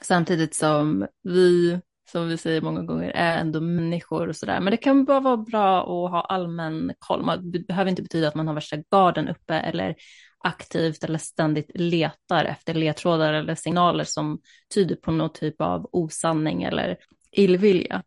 samtidigt 0.00 0.54
som 0.54 1.06
vi, 1.22 1.80
som 2.10 2.28
vi 2.28 2.36
säger 2.36 2.60
många 2.60 2.82
gånger, 2.82 3.10
är 3.10 3.38
ändå 3.38 3.60
människor 3.60 4.28
och 4.28 4.36
sådär. 4.36 4.60
Men 4.60 4.70
det 4.70 4.76
kan 4.76 5.04
bara 5.04 5.20
vara 5.20 5.36
bra 5.36 5.80
att 5.80 6.10
ha 6.10 6.20
allmän 6.20 6.92
koll. 6.98 7.24
Man 7.24 7.50
behöver 7.50 7.90
inte 7.90 8.02
betyda 8.02 8.28
att 8.28 8.34
man 8.34 8.46
har 8.46 8.54
värsta 8.54 8.76
garden 8.76 9.28
uppe 9.28 9.54
eller 9.54 9.94
aktivt 10.38 11.04
eller 11.04 11.18
ständigt 11.18 11.70
letar 11.74 12.44
efter 12.44 12.74
ledtrådar 12.74 13.32
eller 13.32 13.54
signaler 13.54 14.04
som 14.04 14.40
tyder 14.74 14.96
på 14.96 15.10
någon 15.10 15.32
typ 15.32 15.60
av 15.60 15.88
osanning 15.92 16.62
eller 16.62 16.96
illvilja. 17.32 18.02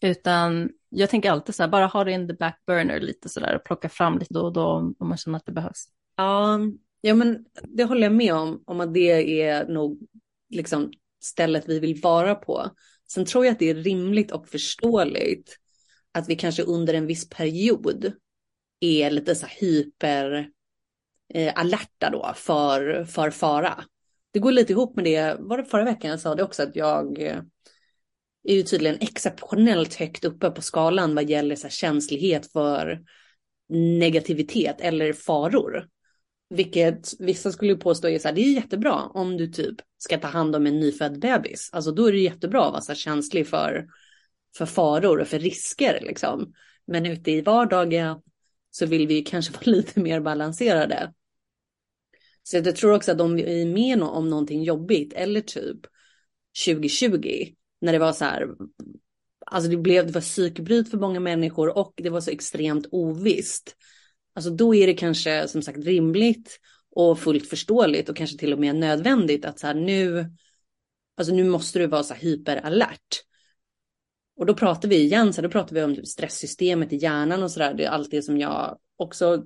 Utan 0.00 0.70
jag 0.88 1.10
tänker 1.10 1.30
alltid 1.30 1.54
så 1.54 1.62
här, 1.62 1.70
bara 1.70 1.86
ha 1.86 2.04
det 2.04 2.12
in 2.12 2.28
the 2.28 2.34
back 2.34 2.62
burner 2.66 3.00
lite 3.00 3.28
sådär, 3.28 3.56
och 3.56 3.64
plocka 3.64 3.88
fram 3.88 4.18
lite 4.18 4.34
då 4.34 4.40
och 4.40 4.52
då 4.52 4.66
om 4.98 5.08
man 5.08 5.16
känner 5.16 5.36
att 5.36 5.46
det 5.46 5.52
behövs. 5.52 5.86
Ja, 6.16 6.58
ja 7.00 7.14
men 7.14 7.44
det 7.62 7.84
håller 7.84 8.02
jag 8.02 8.12
med 8.12 8.34
om, 8.34 8.62
om 8.66 8.80
att 8.80 8.94
det 8.94 9.42
är 9.42 9.68
nog 9.68 9.98
liksom 10.50 10.92
stället 11.26 11.68
vi 11.68 11.78
vill 11.78 12.00
vara 12.00 12.34
på. 12.34 12.70
Sen 13.08 13.24
tror 13.24 13.44
jag 13.44 13.52
att 13.52 13.58
det 13.58 13.70
är 13.70 13.74
rimligt 13.74 14.32
och 14.32 14.48
förståeligt 14.48 15.56
att 16.12 16.28
vi 16.28 16.36
kanske 16.36 16.62
under 16.62 16.94
en 16.94 17.06
viss 17.06 17.28
period 17.28 18.12
är 18.80 19.10
lite 19.10 19.34
så 19.34 19.46
här 19.46 19.56
hyper 19.60 20.50
eh, 21.34 21.52
alerta 21.56 22.10
då 22.10 22.32
för, 22.36 23.04
för 23.04 23.30
fara. 23.30 23.84
Det 24.32 24.38
går 24.38 24.52
lite 24.52 24.72
ihop 24.72 24.96
med 24.96 25.04
det, 25.04 25.36
var 25.40 25.58
det 25.58 25.64
förra 25.64 25.84
veckan 25.84 26.10
jag 26.10 26.20
sa 26.20 26.34
det 26.34 26.42
också, 26.42 26.62
att 26.62 26.76
jag 26.76 27.22
eh, 27.22 27.40
är 28.44 28.54
ju 28.54 28.62
tydligen 28.62 28.98
exceptionellt 29.00 29.94
högt 29.94 30.24
uppe 30.24 30.50
på 30.50 30.62
skalan 30.62 31.14
vad 31.14 31.30
gäller 31.30 31.56
så 31.56 31.62
här, 31.62 31.70
känslighet 31.70 32.52
för 32.52 33.00
negativitet 33.98 34.80
eller 34.80 35.12
faror. 35.12 35.86
Vilket 36.48 37.12
vissa 37.18 37.52
skulle 37.52 37.76
påstå 37.76 38.08
är 38.08 38.18
så 38.18 38.28
här, 38.28 38.34
det 38.34 38.40
är 38.40 38.54
jättebra 38.54 38.94
om 38.94 39.36
du 39.36 39.46
typ 39.46 39.76
ska 39.98 40.18
ta 40.18 40.28
hand 40.28 40.56
om 40.56 40.66
en 40.66 40.80
nyfödd 40.80 41.20
bebis. 41.20 41.70
Alltså 41.72 41.92
då 41.92 42.06
är 42.06 42.12
det 42.12 42.18
jättebra 42.18 42.64
att 42.64 42.72
vara 42.72 42.82
så 42.82 42.94
känslig 42.94 43.46
för, 43.46 43.86
för 44.56 44.66
faror 44.66 45.20
och 45.20 45.28
för 45.28 45.38
risker 45.38 45.98
liksom. 46.02 46.52
Men 46.86 47.06
ute 47.06 47.30
i 47.30 47.40
vardagen 47.40 48.20
så 48.70 48.86
vill 48.86 49.06
vi 49.06 49.22
kanske 49.22 49.52
vara 49.66 49.76
lite 49.76 50.00
mer 50.00 50.20
balanserade. 50.20 51.12
Så 52.42 52.56
jag 52.56 52.76
tror 52.76 52.92
också 52.92 53.12
att 53.12 53.20
om 53.20 53.34
vi 53.34 53.62
är 53.62 53.66
med 53.66 54.02
om 54.02 54.30
någonting 54.30 54.62
jobbigt 54.62 55.12
eller 55.12 55.40
typ 55.40 55.80
2020 56.66 57.54
när 57.80 57.92
det 57.92 57.98
var 57.98 58.12
så 58.12 58.24
här, 58.24 58.48
alltså 59.46 59.70
det 59.70 59.76
blev, 59.76 60.06
det 60.06 60.12
var 60.12 60.20
psykbryt 60.20 60.90
för 60.90 60.98
många 60.98 61.20
människor 61.20 61.78
och 61.78 61.92
det 61.96 62.10
var 62.10 62.20
så 62.20 62.30
extremt 62.30 62.86
ovisst. 62.90 63.76
Alltså 64.36 64.50
då 64.50 64.74
är 64.74 64.86
det 64.86 64.94
kanske 64.94 65.48
som 65.48 65.62
sagt 65.62 65.78
rimligt 65.78 66.60
och 66.90 67.18
fullt 67.18 67.48
förståeligt 67.48 68.08
och 68.08 68.16
kanske 68.16 68.38
till 68.38 68.52
och 68.52 68.58
med 68.58 68.76
nödvändigt 68.76 69.44
att 69.44 69.58
så 69.58 69.66
här 69.66 69.74
nu, 69.74 70.30
alltså 71.16 71.34
nu 71.34 71.44
måste 71.44 71.78
du 71.78 71.86
vara 71.86 72.02
så 72.02 72.14
här 72.14 72.20
hyperalert. 72.20 73.22
Och 74.36 74.46
då 74.46 74.54
pratar 74.54 74.88
vi 74.88 74.96
igen, 74.96 75.32
så 75.32 75.40
här 75.40 75.48
då 75.48 75.52
pratar 75.52 75.74
vi 75.74 75.82
om 75.82 75.96
stresssystemet 75.96 76.92
i 76.92 76.96
hjärnan 76.96 77.42
och 77.42 77.50
så 77.50 77.58
där, 77.58 77.74
Det 77.74 77.84
är 77.84 77.90
allt 77.90 78.10
det 78.10 78.22
som 78.22 78.38
jag 78.38 78.78
också 78.96 79.44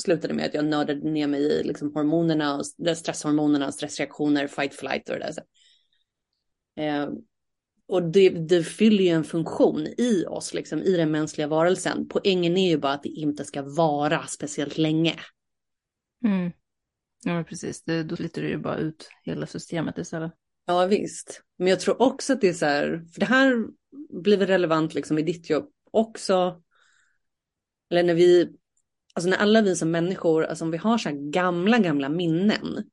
slutade 0.00 0.34
med 0.34 0.46
att 0.46 0.54
jag 0.54 0.64
nördade 0.64 1.10
ner 1.10 1.26
mig 1.26 1.40
i 1.40 1.62
liksom 1.62 1.94
hormonerna 1.94 2.56
och 2.56 2.66
stresshormonerna 2.96 3.66
och 3.66 3.74
stressreaktioner, 3.74 4.46
fight 4.46 4.74
flight 4.74 5.08
och 5.08 5.14
det 5.14 5.20
där. 5.20 5.32
Så. 5.32 5.40
Eh, 6.80 7.08
och 7.88 8.02
det, 8.02 8.28
det 8.28 8.62
fyller 8.62 9.04
ju 9.04 9.10
en 9.10 9.24
funktion 9.24 9.86
i 9.98 10.24
oss, 10.28 10.54
liksom, 10.54 10.82
i 10.82 10.96
den 10.96 11.10
mänskliga 11.10 11.46
varelsen. 11.46 12.08
Poängen 12.08 12.56
är 12.56 12.70
ju 12.70 12.78
bara 12.78 12.92
att 12.92 13.02
det 13.02 13.08
inte 13.08 13.44
ska 13.44 13.62
vara 13.62 14.26
speciellt 14.26 14.78
länge. 14.78 15.14
Mm. 16.24 16.50
Ja, 17.24 17.44
precis. 17.48 17.84
Det, 17.84 18.02
då 18.02 18.16
sliter 18.16 18.42
det 18.42 18.48
ju 18.48 18.58
bara 18.58 18.76
ut 18.76 19.10
hela 19.24 19.46
systemet 19.46 19.98
istället. 19.98 20.32
Ja, 20.66 20.86
visst. 20.86 21.42
Men 21.58 21.68
jag 21.68 21.80
tror 21.80 22.02
också 22.02 22.32
att 22.32 22.40
det 22.40 22.48
är 22.48 22.52
så 22.52 22.66
här, 22.66 23.04
för 23.12 23.20
det 23.20 23.26
här 23.26 23.66
blir 24.22 24.36
väl 24.36 24.46
relevant 24.46 24.94
liksom 24.94 25.18
i 25.18 25.22
ditt 25.22 25.50
jobb 25.50 25.70
också. 25.90 26.62
Eller 27.90 28.02
när 28.02 28.14
vi, 28.14 28.48
alltså 29.14 29.30
när 29.30 29.36
alla 29.36 29.62
vi 29.62 29.76
som 29.76 29.90
människor, 29.90 30.44
alltså 30.44 30.64
om 30.64 30.70
vi 30.70 30.78
har 30.78 30.98
så 30.98 31.08
här 31.08 31.30
gamla, 31.30 31.78
gamla 31.78 32.08
minnen. 32.08 32.90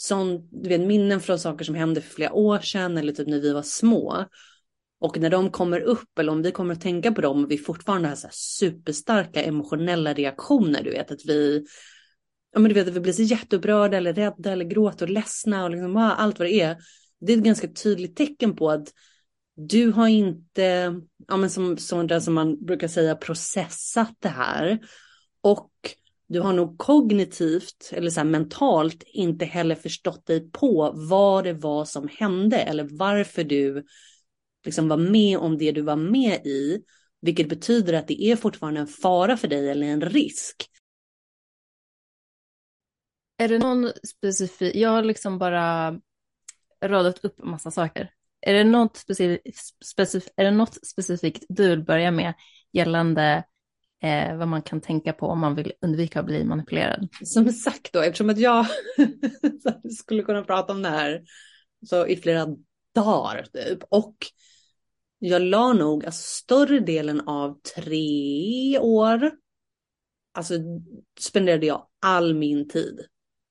Som, 0.00 0.48
du 0.50 0.68
vet, 0.68 0.80
minnen 0.80 1.20
från 1.20 1.38
saker 1.38 1.64
som 1.64 1.74
hände 1.74 2.00
för 2.00 2.14
flera 2.14 2.32
år 2.32 2.58
sedan 2.58 2.98
eller 2.98 3.12
typ 3.12 3.28
när 3.28 3.40
vi 3.40 3.52
var 3.52 3.62
små. 3.62 4.24
Och 5.00 5.18
när 5.18 5.30
de 5.30 5.50
kommer 5.50 5.80
upp 5.80 6.18
eller 6.18 6.32
om 6.32 6.42
vi 6.42 6.52
kommer 6.52 6.74
att 6.74 6.80
tänka 6.80 7.12
på 7.12 7.20
dem 7.20 7.44
och 7.44 7.50
vi 7.50 7.58
fortfarande 7.58 8.08
har 8.08 8.16
så 8.16 8.26
här 8.26 8.34
superstarka 8.34 9.42
emotionella 9.42 10.12
reaktioner, 10.12 10.82
du 10.82 10.90
vet 10.90 11.10
att 11.10 11.24
vi 11.24 11.64
ja, 12.52 12.60
men 12.60 12.68
du 12.68 12.74
vet, 12.74 12.88
att 12.88 12.94
vi 12.94 13.00
blir 13.00 13.12
så 13.12 13.22
jätteupprörda 13.22 13.96
eller 13.96 14.12
rädda 14.12 14.52
eller 14.52 14.64
gråter 14.64 15.06
och 15.06 15.12
ledsna 15.12 15.64
och 15.64 15.70
liksom, 15.70 15.96
ah, 15.96 16.14
allt 16.14 16.38
vad 16.38 16.48
det 16.48 16.60
är 16.60 16.76
det 17.20 17.32
är 17.32 17.36
ett 17.36 17.44
ganska 17.44 17.68
tydligt 17.68 18.16
tecken 18.16 18.56
på 18.56 18.70
att 18.70 18.88
du 19.54 19.90
har 19.90 20.08
inte, 20.08 20.94
ja 21.28 21.36
men 21.36 21.50
som, 21.50 21.76
som 21.76 22.06
det 22.06 22.20
som 22.20 22.34
man 22.34 22.64
brukar 22.64 22.88
säga, 22.88 23.16
processat 23.16 24.14
det 24.18 24.28
här. 24.28 24.78
Och 25.40 25.70
du 26.28 26.40
har 26.40 26.52
nog 26.52 26.78
kognitivt 26.78 27.90
eller 27.92 28.10
så 28.10 28.24
mentalt 28.24 29.02
inte 29.06 29.44
heller 29.44 29.74
förstått 29.74 30.26
dig 30.26 30.50
på 30.50 30.92
vad 30.94 31.44
det 31.44 31.52
var 31.52 31.84
som 31.84 32.08
hände 32.12 32.58
eller 32.58 32.88
varför 32.90 33.44
du 33.44 33.84
liksom 34.64 34.88
var 34.88 34.96
med 34.96 35.38
om 35.38 35.58
det 35.58 35.72
du 35.72 35.82
var 35.82 35.96
med 35.96 36.46
i. 36.46 36.82
Vilket 37.20 37.48
betyder 37.48 37.92
att 37.92 38.08
det 38.08 38.22
är 38.22 38.36
fortfarande 38.36 38.80
en 38.80 38.86
fara 38.86 39.36
för 39.36 39.48
dig 39.48 39.70
eller 39.70 39.86
en 39.86 40.00
risk. 40.00 40.70
Är 43.36 43.48
det 43.48 43.58
någon 43.58 43.92
specifik, 44.08 44.76
jag 44.76 44.90
har 44.90 45.02
liksom 45.02 45.38
bara 45.38 46.00
radat 46.84 47.24
upp 47.24 47.40
en 47.40 47.50
massa 47.50 47.70
saker. 47.70 48.10
Är 48.40 48.54
det 48.54 48.64
något, 48.64 48.96
specif 48.96 49.40
specif 49.84 50.24
är 50.36 50.44
det 50.44 50.50
något 50.50 50.86
specifikt 50.86 51.44
du 51.48 51.68
vill 51.68 51.84
börja 51.84 52.10
med 52.10 52.34
gällande 52.72 53.44
eh, 54.02 54.36
vad 54.36 54.48
man 54.48 54.62
kan 54.62 54.80
tänka 54.80 55.12
på 55.12 55.26
om 55.26 55.40
man 55.40 55.54
vill 55.54 55.72
undvika 55.80 56.20
att 56.20 56.26
bli 56.26 56.44
manipulerad? 56.44 57.08
Som 57.24 57.52
sagt 57.52 57.92
då, 57.92 58.00
eftersom 58.00 58.30
att 58.30 58.38
jag 58.38 58.66
skulle 59.98 60.22
kunna 60.22 60.42
prata 60.42 60.72
om 60.72 60.82
det 60.82 60.88
här 60.88 61.22
så 61.86 62.06
i 62.06 62.16
flera 62.16 62.46
dagar 62.94 63.46
typ. 63.52 63.78
Och 63.88 64.16
jag 65.18 65.42
la 65.42 65.72
nog 65.72 66.04
alltså, 66.04 66.22
större 66.22 66.80
delen 66.80 67.20
av 67.20 67.60
tre 67.76 68.78
år, 68.78 69.30
alltså 70.32 70.54
spenderade 71.20 71.66
jag 71.66 71.86
all 72.00 72.34
min 72.34 72.68
tid 72.68 73.06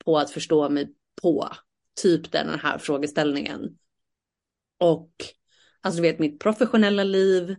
på 0.06 0.18
att 0.18 0.32
förstå 0.32 0.70
mig 0.70 0.94
på 1.22 1.50
typ 2.02 2.32
den 2.32 2.60
här 2.60 2.78
frågeställningen. 2.78 3.78
Och 4.80 5.12
alltså 5.82 6.02
du 6.02 6.08
vet 6.08 6.20
mitt 6.20 6.40
professionella 6.40 7.04
liv 7.04 7.56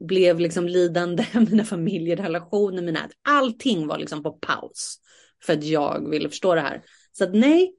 blev 0.00 0.40
liksom 0.40 0.68
lidande, 0.68 1.26
mina 1.50 1.64
familjerelationer, 1.64 2.82
mina, 2.82 3.08
allting 3.22 3.86
var 3.86 3.98
liksom 3.98 4.22
på 4.22 4.32
paus. 4.32 4.98
För 5.44 5.52
att 5.52 5.64
jag 5.64 6.10
ville 6.10 6.28
förstå 6.28 6.54
det 6.54 6.60
här. 6.60 6.82
Så 7.12 7.24
att 7.24 7.34
nej, 7.34 7.74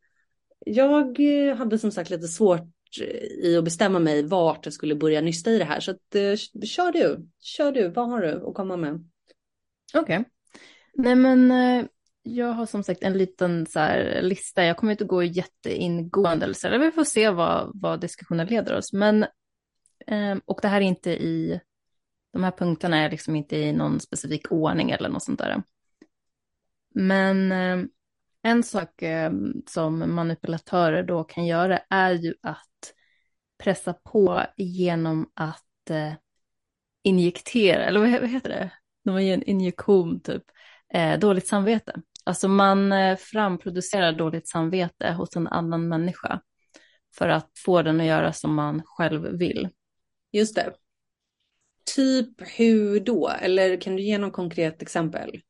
jag 0.66 1.20
eh, 1.20 1.56
hade 1.56 1.80
som 1.80 1.92
sagt 1.92 2.10
lite 2.10 2.28
svårt 2.28 2.70
eh, 3.02 3.48
i 3.50 3.58
att 3.58 3.64
bestämma 3.64 4.00
mig 4.00 4.24
vart 4.24 4.66
jag 4.66 4.74
skulle 4.74 4.96
börja 4.96 5.22
nysta 5.22 5.52
i 5.52 5.58
det 5.58 5.66
här. 5.66 5.80
Så 5.80 5.92
att, 5.92 6.16
eh, 6.16 6.36
kör 6.66 6.92
du, 6.92 7.28
kör 7.40 7.72
du, 7.72 7.88
vad 7.88 8.10
har 8.10 8.22
du 8.22 8.48
att 8.48 8.54
komma 8.54 8.78
med? 8.78 9.10
Okej. 9.94 10.20
Okay. 10.20 10.24
Nej 10.94 11.16
men 11.16 11.52
eh, 11.52 11.86
jag 12.24 12.48
har 12.48 12.66
som 12.66 12.84
sagt 12.84 13.04
en 13.04 13.18
liten 13.18 13.66
så 13.66 13.80
här, 13.80 14.22
lista. 14.22 14.64
Jag 14.66 14.78
kommer 14.78 14.92
inte 14.92 15.06
gå 15.06 15.24
jätteingående, 15.24 16.54
eller 16.66 16.80
vi 16.80 16.92
får 16.92 17.04
se 17.04 17.30
vad, 17.30 17.72
vad 17.74 18.02
diskussionen 18.02 18.48
leder 18.48 18.78
oss. 18.78 18.94
Men, 18.94 19.24
eh, 20.08 20.36
och 20.46 20.60
det 20.62 20.68
här 20.68 20.82
är 20.82 20.86
inte 20.86 21.12
i, 21.12 21.60
de 22.34 22.44
här 22.44 22.52
punkterna 22.52 22.98
är 22.98 23.10
liksom 23.10 23.36
inte 23.36 23.58
i 23.58 23.72
någon 23.74 24.00
specifik 24.00 24.52
ordning 24.52 24.92
eller 24.92 25.10
något 25.10 25.24
sånt 25.24 25.40
där. 25.40 25.64
Men 26.96 27.52
eh, 27.52 27.86
en 28.42 28.64
sak 28.64 29.02
eh, 29.02 29.32
som 29.68 30.16
manipulatörer 30.16 31.04
då 31.04 31.24
kan 31.24 31.46
göra 31.46 31.80
är 31.90 32.12
ju 32.12 32.34
att 32.42 32.94
pressa 33.64 33.94
på 33.94 34.44
genom 34.58 35.32
att 35.34 35.90
eh, 35.90 36.14
injektera, 37.04 37.86
eller 37.86 38.00
vad 38.00 38.30
heter 38.30 38.50
det? 38.50 38.72
De 39.06 39.24
ger 39.24 39.34
en 39.34 39.44
injektion 39.44 40.22
typ, 40.22 40.44
dåligt 41.20 41.48
samvete. 41.48 42.02
Alltså 42.24 42.48
man 42.48 42.94
framproducerar 43.18 44.14
dåligt 44.14 44.48
samvete 44.48 45.12
hos 45.12 45.36
en 45.36 45.48
annan 45.48 45.88
människa 45.88 46.42
för 47.18 47.30
att 47.30 47.52
få 47.66 47.82
den 47.82 48.00
att 48.00 48.06
göra 48.06 48.34
som 48.34 48.56
man 48.56 48.82
själv 48.86 49.38
vill. 49.38 49.70
Just 50.32 50.56
det. 50.56 50.74
Typ 51.96 52.42
hur 52.58 53.00
då? 53.00 53.30
Eller 53.30 53.82
kan 53.82 53.96
du 53.96 54.02
ge 54.02 54.18
något 54.18 54.34
konkret 54.34 54.82
exempel? 54.82 55.42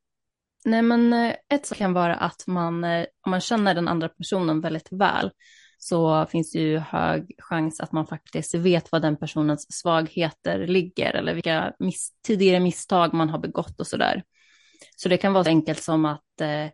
Nej 0.65 0.81
men 0.81 1.13
eh, 1.13 1.35
ett 1.49 1.65
så 1.65 1.75
kan 1.75 1.93
vara 1.93 2.15
att 2.15 2.47
man, 2.47 2.83
eh, 2.83 3.05
om 3.25 3.31
man 3.31 3.41
känner 3.41 3.75
den 3.75 3.87
andra 3.87 4.09
personen 4.09 4.61
väldigt 4.61 4.91
väl 4.91 5.31
så 5.77 6.25
finns 6.25 6.51
det 6.51 6.59
ju 6.59 6.77
hög 6.77 7.31
chans 7.37 7.79
att 7.79 7.91
man 7.91 8.07
faktiskt 8.07 8.55
vet 8.55 8.91
vad 8.91 9.01
den 9.01 9.17
personens 9.17 9.73
svagheter 9.73 10.67
ligger 10.67 11.13
eller 11.13 11.33
vilka 11.33 11.73
miss 11.79 12.09
tidigare 12.27 12.59
misstag 12.59 13.13
man 13.13 13.29
har 13.29 13.39
begått 13.39 13.79
och 13.79 13.87
sådär. 13.87 14.23
Så 14.95 15.09
det 15.09 15.17
kan 15.17 15.33
vara 15.33 15.43
så 15.43 15.49
enkelt 15.49 15.83
som 15.83 16.05
att 16.05 16.41
eh, 16.41 16.67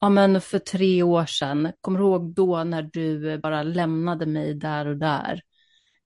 ja, 0.00 0.08
men 0.08 0.40
för 0.40 0.58
tre 0.58 1.02
år 1.02 1.26
sedan, 1.26 1.72
kommer 1.80 1.98
du 1.98 2.04
ihåg 2.04 2.34
då 2.34 2.64
när 2.64 2.82
du 2.82 3.38
bara 3.38 3.62
lämnade 3.62 4.26
mig 4.26 4.54
där 4.54 4.86
och 4.86 4.96
där? 4.96 5.42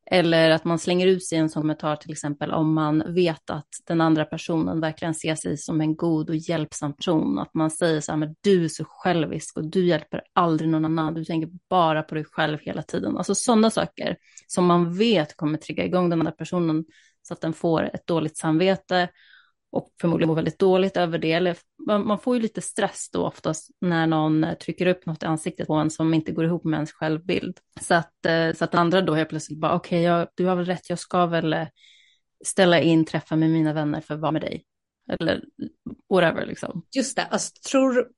Eller 0.06 0.50
att 0.50 0.64
man 0.64 0.78
slänger 0.78 1.06
ut 1.06 1.26
sig 1.26 1.38
en 1.38 1.48
sån 1.48 1.62
kommentar 1.62 1.96
till 1.96 2.12
exempel 2.12 2.50
om 2.50 2.74
man 2.74 3.14
vet 3.14 3.50
att 3.50 3.68
den 3.86 4.00
andra 4.00 4.24
personen 4.24 4.80
verkligen 4.80 5.14
ser 5.14 5.34
sig 5.34 5.56
som 5.56 5.80
en 5.80 5.96
god 5.96 6.30
och 6.30 6.36
hjälpsam 6.36 6.92
person. 6.92 7.38
Att 7.38 7.54
man 7.54 7.70
säger 7.70 8.00
så 8.00 8.12
här, 8.12 8.18
men 8.18 8.34
du 8.40 8.64
är 8.64 8.68
så 8.68 8.84
självisk 8.88 9.56
och 9.56 9.70
du 9.70 9.86
hjälper 9.86 10.22
aldrig 10.32 10.70
någon 10.70 10.84
annan. 10.84 11.14
Du 11.14 11.24
tänker 11.24 11.50
bara 11.70 12.02
på 12.02 12.14
dig 12.14 12.24
själv 12.24 12.58
hela 12.60 12.82
tiden. 12.82 13.16
Alltså 13.16 13.34
sådana 13.34 13.70
saker 13.70 14.16
som 14.46 14.66
man 14.66 14.96
vet 14.98 15.36
kommer 15.36 15.58
trigga 15.58 15.84
igång 15.84 16.10
den 16.10 16.20
andra 16.20 16.32
personen 16.32 16.84
så 17.22 17.34
att 17.34 17.40
den 17.40 17.52
får 17.52 17.82
ett 17.82 18.06
dåligt 18.06 18.36
samvete 18.36 19.08
och 19.74 19.88
förmodligen 20.00 20.28
mår 20.28 20.34
väldigt 20.34 20.58
dåligt 20.58 20.96
över 20.96 21.18
det. 21.18 21.32
Eller 21.32 21.56
man 21.86 22.18
får 22.18 22.36
ju 22.36 22.42
lite 22.42 22.60
stress 22.60 23.10
då 23.12 23.26
oftast 23.26 23.70
när 23.80 24.06
någon 24.06 24.44
eh, 24.44 24.54
trycker 24.54 24.86
upp 24.86 25.06
något 25.06 25.22
i 25.22 25.26
ansiktet 25.26 25.66
på 25.66 25.74
en 25.74 25.90
som 25.90 26.14
inte 26.14 26.32
går 26.32 26.44
ihop 26.44 26.64
med 26.64 26.76
ens 26.76 26.92
självbild. 26.92 27.58
Så 27.80 27.94
att, 27.94 28.26
eh, 28.26 28.52
så 28.52 28.64
att 28.64 28.74
andra 28.74 29.00
då 29.00 29.14
helt 29.14 29.28
plötsligt 29.28 29.60
bara, 29.60 29.74
okej, 29.74 30.12
okay, 30.12 30.26
du 30.34 30.46
har 30.46 30.56
väl 30.56 30.64
rätt, 30.64 30.90
jag 30.90 30.98
ska 30.98 31.26
väl 31.26 31.52
eh, 31.52 31.66
ställa 32.44 32.80
in 32.80 33.04
träffa 33.04 33.36
med 33.36 33.50
mina 33.50 33.72
vänner 33.72 34.00
för 34.00 34.14
att 34.14 34.20
vara 34.20 34.32
med 34.32 34.42
dig. 34.42 34.64
Eller 35.12 35.44
whatever 36.10 36.46
liksom. 36.46 36.86
Just 36.96 37.16
det, 37.16 37.24
alltså, 37.24 37.52
tror, 37.70 38.08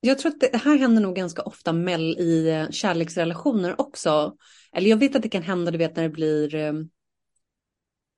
jag 0.00 0.18
tror 0.18 0.32
att 0.32 0.40
det 0.40 0.56
här 0.56 0.78
händer 0.78 1.02
nog 1.02 1.16
ganska 1.16 1.42
ofta 1.42 1.72
Mell 1.72 2.18
i 2.18 2.66
kärleksrelationer 2.70 3.80
också. 3.80 4.36
Eller 4.72 4.90
jag 4.90 4.96
vet 4.96 5.16
att 5.16 5.22
det 5.22 5.28
kan 5.28 5.42
hända, 5.42 5.70
du 5.70 5.78
vet 5.78 5.96
när 5.96 6.02
det 6.02 6.08
blir 6.08 6.54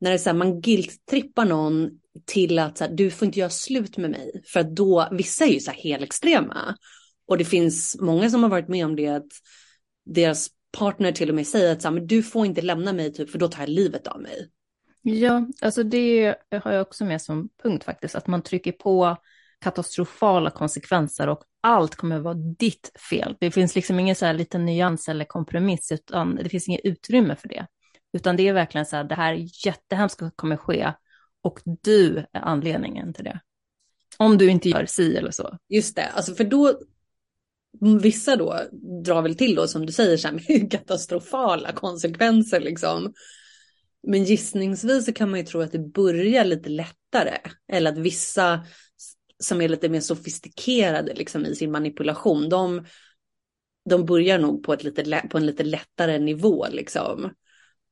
när 0.00 0.11
det 0.11 0.16
är 0.16 0.18
så 0.18 0.30
här, 0.30 0.37
man 0.37 0.61
guilt-trippar 0.61 1.44
någon 1.44 1.90
till 2.24 2.59
att 2.59 2.78
så 2.78 2.85
här, 2.85 2.92
du 2.92 3.11
får 3.11 3.26
inte 3.26 3.38
göra 3.38 3.50
slut 3.50 3.96
med 3.96 4.11
mig. 4.11 4.42
För 4.46 4.61
att 4.61 4.76
då, 4.76 5.09
vissa 5.12 5.44
är 5.44 5.52
ju 5.52 5.61
så 5.61 5.70
här 5.70 5.78
helextrema. 5.78 6.76
Och 7.26 7.38
det 7.38 7.44
finns 7.44 7.96
många 8.00 8.30
som 8.30 8.42
har 8.42 8.50
varit 8.50 8.68
med 8.68 8.85
om 8.85 8.96
det 8.96 9.09
att 9.09 9.30
deras 10.04 10.48
partner 10.78 11.12
till 11.12 11.28
och 11.28 11.35
med 11.35 11.46
säger 11.46 11.72
att 11.72 11.82
så 11.82 11.88
här, 11.88 11.94
men 11.94 12.06
du 12.06 12.22
får 12.22 12.46
inte 12.46 12.62
lämna 12.62 12.92
mig 12.92 13.12
typ 13.12 13.30
för 13.30 13.38
då 13.38 13.48
tar 13.48 13.62
jag 13.62 13.68
livet 13.68 14.06
av 14.06 14.20
mig. 14.20 14.50
Ja, 15.02 15.46
alltså 15.62 15.82
det 15.82 16.35
har 16.64 16.72
jag 16.72 16.82
också 16.82 17.04
med 17.04 17.22
som 17.22 17.48
punkt 17.62 17.85
faktiskt, 17.85 18.14
att 18.14 18.26
man 18.26 18.42
trycker 18.42 18.72
på 18.72 19.16
katastrofala 19.61 20.50
konsekvenser 20.50 21.28
och 21.28 21.42
allt 21.61 21.94
kommer 21.94 22.16
att 22.16 22.22
vara 22.22 22.35
ditt 22.35 22.92
fel. 23.11 23.37
Det 23.40 23.50
finns 23.50 23.74
liksom 23.74 24.00
ingen 24.00 24.16
så 24.16 24.26
här 24.26 24.35
liten 24.35 24.66
nyans 24.66 25.09
eller 25.09 25.24
kompromiss, 25.24 25.92
utan 25.92 26.35
det 26.35 26.48
finns 26.48 26.68
inget 26.68 26.85
utrymme 26.85 27.37
för 27.37 27.48
det. 27.48 27.66
Utan 28.16 28.37
det 28.37 28.48
är 28.48 28.52
verkligen 28.52 28.87
så 28.87 28.96
här, 28.96 29.05
det 29.05 29.14
här 29.14 29.46
jättehemskt 29.66 30.20
kommer 30.37 30.57
ske 30.57 30.92
och 31.42 31.61
du 31.83 32.18
är 32.18 32.40
anledningen 32.40 33.12
till 33.12 33.24
det. 33.24 33.40
Om 34.16 34.38
du 34.38 34.50
inte 34.50 34.68
gör 34.68 34.87
si 34.87 35.16
eller 35.16 35.31
så. 35.31 35.59
Just 35.68 35.96
det, 35.96 36.07
alltså 36.07 36.35
för 36.35 36.44
då, 36.44 36.81
vissa 38.02 38.37
då 38.37 38.61
drar 39.05 39.22
väl 39.22 39.37
till 39.37 39.55
då 39.55 39.66
som 39.66 39.87
du 39.87 39.92
säger 39.92 40.16
så 40.16 40.29
här 40.29 40.35
med 40.48 40.70
katastrofala 40.70 41.72
konsekvenser 41.72 42.61
liksom. 42.61 43.14
Men 44.02 44.24
gissningsvis 44.24 45.05
så 45.05 45.12
kan 45.12 45.31
man 45.31 45.40
ju 45.40 45.46
tro 45.46 45.61
att 45.61 45.72
det 45.72 45.79
börjar 45.79 46.44
lite 46.44 46.68
lättare. 46.68 47.38
Eller 47.72 47.92
att 47.92 47.98
vissa 47.98 48.64
som 49.38 49.61
är 49.61 49.68
lite 49.68 49.88
mer 49.88 50.00
sofistikerade 50.00 51.14
liksom 51.14 51.46
i 51.46 51.55
sin 51.55 51.72
manipulation, 51.72 52.48
de, 52.48 52.85
de 53.90 54.07
börjar 54.07 54.38
nog 54.38 54.62
på, 54.62 54.72
ett 54.72 54.85
lite, 54.85 55.22
på 55.31 55.38
en 55.38 55.46
lite 55.46 55.64
lättare 55.64 56.18
nivå 56.18 56.66
liksom. 56.70 57.31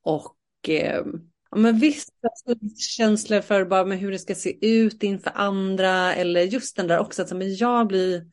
Och 0.04 0.68
eh, 0.68 1.02
ja, 1.50 1.56
men 1.56 1.78
vissa 1.78 2.12
alltså, 2.22 2.66
känslor 2.78 3.40
för 3.40 3.64
bara 3.64 3.84
med 3.84 3.98
hur 3.98 4.12
det 4.12 4.18
ska 4.18 4.34
se 4.34 4.66
ut 4.66 5.02
inför 5.02 5.32
andra 5.34 6.14
eller 6.14 6.42
just 6.42 6.76
den 6.76 6.86
där 6.86 6.98
också 6.98 7.22
att 7.22 7.32
men 7.32 7.56
jag 7.56 7.86
blir 7.86 8.26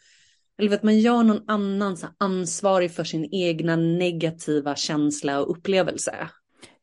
eller 0.57 0.75
att 0.75 0.83
man 0.83 0.99
gör 0.99 1.23
någon 1.23 1.49
annan 1.49 1.97
så 1.97 2.07
ansvarig 2.17 2.91
för 2.91 3.03
sin 3.03 3.29
egna 3.31 3.75
negativa 3.75 4.75
känsla 4.75 5.39
och 5.39 5.57
upplevelse. 5.57 6.29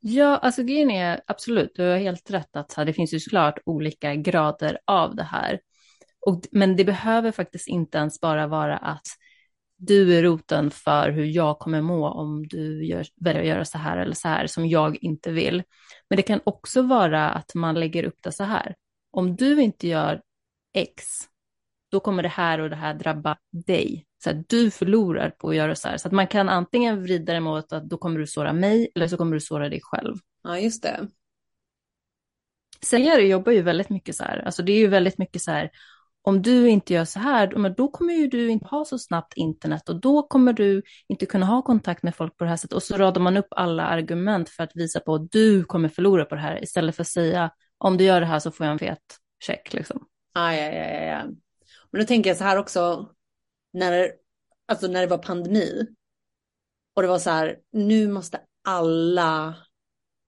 Ja, 0.01 0.37
alltså 0.37 0.63
grejen 0.63 0.91
är 0.91 1.21
absolut, 1.27 1.73
du 1.75 1.83
har 1.83 1.97
helt 1.97 2.31
rätt 2.31 2.57
att 2.57 2.77
det 2.77 2.93
finns 2.93 3.15
ju 3.15 3.21
såklart 3.21 3.59
olika 3.67 4.15
grader 4.15 4.79
av 4.85 5.17
det 5.17 5.23
här. 5.23 5.61
Och, 6.27 6.43
men 6.51 6.77
det 6.77 6.85
behöver 6.85 7.33
faktiskt 7.33 7.69
inte 7.69 7.99
ens 7.99 8.21
bara 8.21 8.47
vara 8.47 8.77
att 8.77 9.07
du 9.79 10.19
är 10.19 10.23
roten 10.23 10.71
för 10.71 11.11
hur 11.11 11.25
jag 11.25 11.59
kommer 11.59 11.83
må 11.83 12.09
om 12.09 12.49
du 12.49 12.87
gör, 12.87 13.07
att 13.27 13.47
göra 13.47 13.65
så 13.65 13.79
här 13.79 13.97
eller 13.97 14.15
så 14.15 14.29
här 14.29 14.47
som 14.47 14.67
jag 14.67 15.05
inte 15.05 15.31
vill. 15.31 15.63
Men 16.11 16.17
det 16.17 16.23
kan 16.23 16.41
också 16.45 16.83
vara 16.83 17.31
att 17.31 17.55
man 17.55 17.75
lägger 17.75 18.05
upp 18.05 18.19
det 18.23 18.33
så 18.33 18.45
här. 18.45 18.75
Om 19.11 19.37
du 19.37 19.63
inte 19.63 19.89
gör 19.89 20.21
X, 20.75 21.05
då 21.91 22.01
kommer 22.01 22.23
det 22.23 22.29
här 22.29 22.59
och 22.59 22.71
det 22.71 22.77
här 22.77 22.95
drabba 22.95 23.37
dig. 23.67 24.07
Så 24.25 24.31
att 24.31 24.49
du 24.49 24.71
förlorar 24.71 25.31
på 25.31 25.49
att 25.49 25.57
göra 25.57 25.75
så 25.75 25.89
här. 25.89 25.97
Så 25.97 26.09
att 26.09 26.15
man 26.15 26.27
kan 26.27 26.49
antingen 26.49 27.03
vrida 27.03 27.33
det 27.33 27.41
mot 27.41 27.73
att 27.73 27.89
då 27.89 27.99
kommer 27.99 28.21
du 28.21 28.27
såra 28.27 28.53
mig 28.53 28.93
eller 28.95 29.09
så 29.09 29.17
kommer 29.17 29.35
du 29.35 29.41
såra 29.41 29.69
dig 29.69 29.81
själv. 29.83 30.17
Ja, 30.43 30.59
just 30.59 30.83
det. 30.83 31.09
Säljare 32.83 33.23
jobbar 33.23 33.53
ju 33.53 33.63
väldigt 33.63 33.91
mycket 33.91 34.17
så 34.17 34.25
här. 34.25 34.39
Alltså 34.39 34.63
det 34.63 34.73
är 34.73 34.79
ju 34.79 34.87
väldigt 34.87 35.19
mycket 35.19 35.43
så 35.43 35.51
här 35.51 35.71
om 36.23 36.43
du 36.43 36.69
inte 36.69 36.95
gör 36.95 37.05
så 37.05 37.19
här, 37.19 37.69
då 37.69 37.89
kommer 37.89 38.15
ju 38.15 38.29
du 38.29 38.51
inte 38.51 38.67
ha 38.67 38.85
så 38.85 38.99
snabbt 38.99 39.33
internet 39.37 39.89
och 39.89 40.01
då 40.01 40.23
kommer 40.23 40.53
du 40.53 40.83
inte 41.09 41.27
kunna 41.27 41.47
ha 41.47 41.63
kontakt 41.63 42.03
med 42.03 42.15
folk 42.15 42.37
på 42.37 42.45
det 42.45 42.51
här 42.51 42.57
sättet. 42.57 42.73
Och 42.73 42.83
så 42.83 42.97
radar 42.97 43.21
man 43.21 43.37
upp 43.37 43.49
alla 43.51 43.87
argument 43.87 44.49
för 44.49 44.63
att 44.63 44.71
visa 44.75 45.01
på 45.01 45.15
att 45.15 45.31
du 45.31 45.65
kommer 45.65 45.89
förlora 45.89 46.25
på 46.25 46.35
det 46.35 46.41
här 46.41 46.63
istället 46.63 46.97
för 46.97 47.03
att 47.03 47.09
säga 47.09 47.51
om 47.79 47.97
du 47.97 48.05
gör 48.05 48.21
det 48.21 48.27
här 48.27 48.39
så 48.39 48.51
får 48.51 48.67
jag 48.67 48.73
en 48.73 48.79
fet 48.79 48.99
check. 49.45 49.73
Liksom. 49.75 50.07
Ah, 50.33 50.53
ja, 50.53 50.73
ja, 50.73 50.85
ja, 50.85 51.01
ja. 51.01 51.25
Men 51.91 52.01
då 52.01 52.07
tänker 52.07 52.31
jag 52.31 52.37
så 52.37 52.45
här 52.45 52.57
också, 52.57 53.11
när, 53.73 54.13
alltså 54.67 54.87
när 54.87 55.01
det 55.01 55.07
var 55.07 55.19
pandemi 55.19 55.87
och 56.95 57.03
det 57.03 57.09
var 57.09 57.19
så 57.19 57.31
här, 57.31 57.57
nu 57.73 58.09
måste 58.09 58.41
alla 58.65 59.57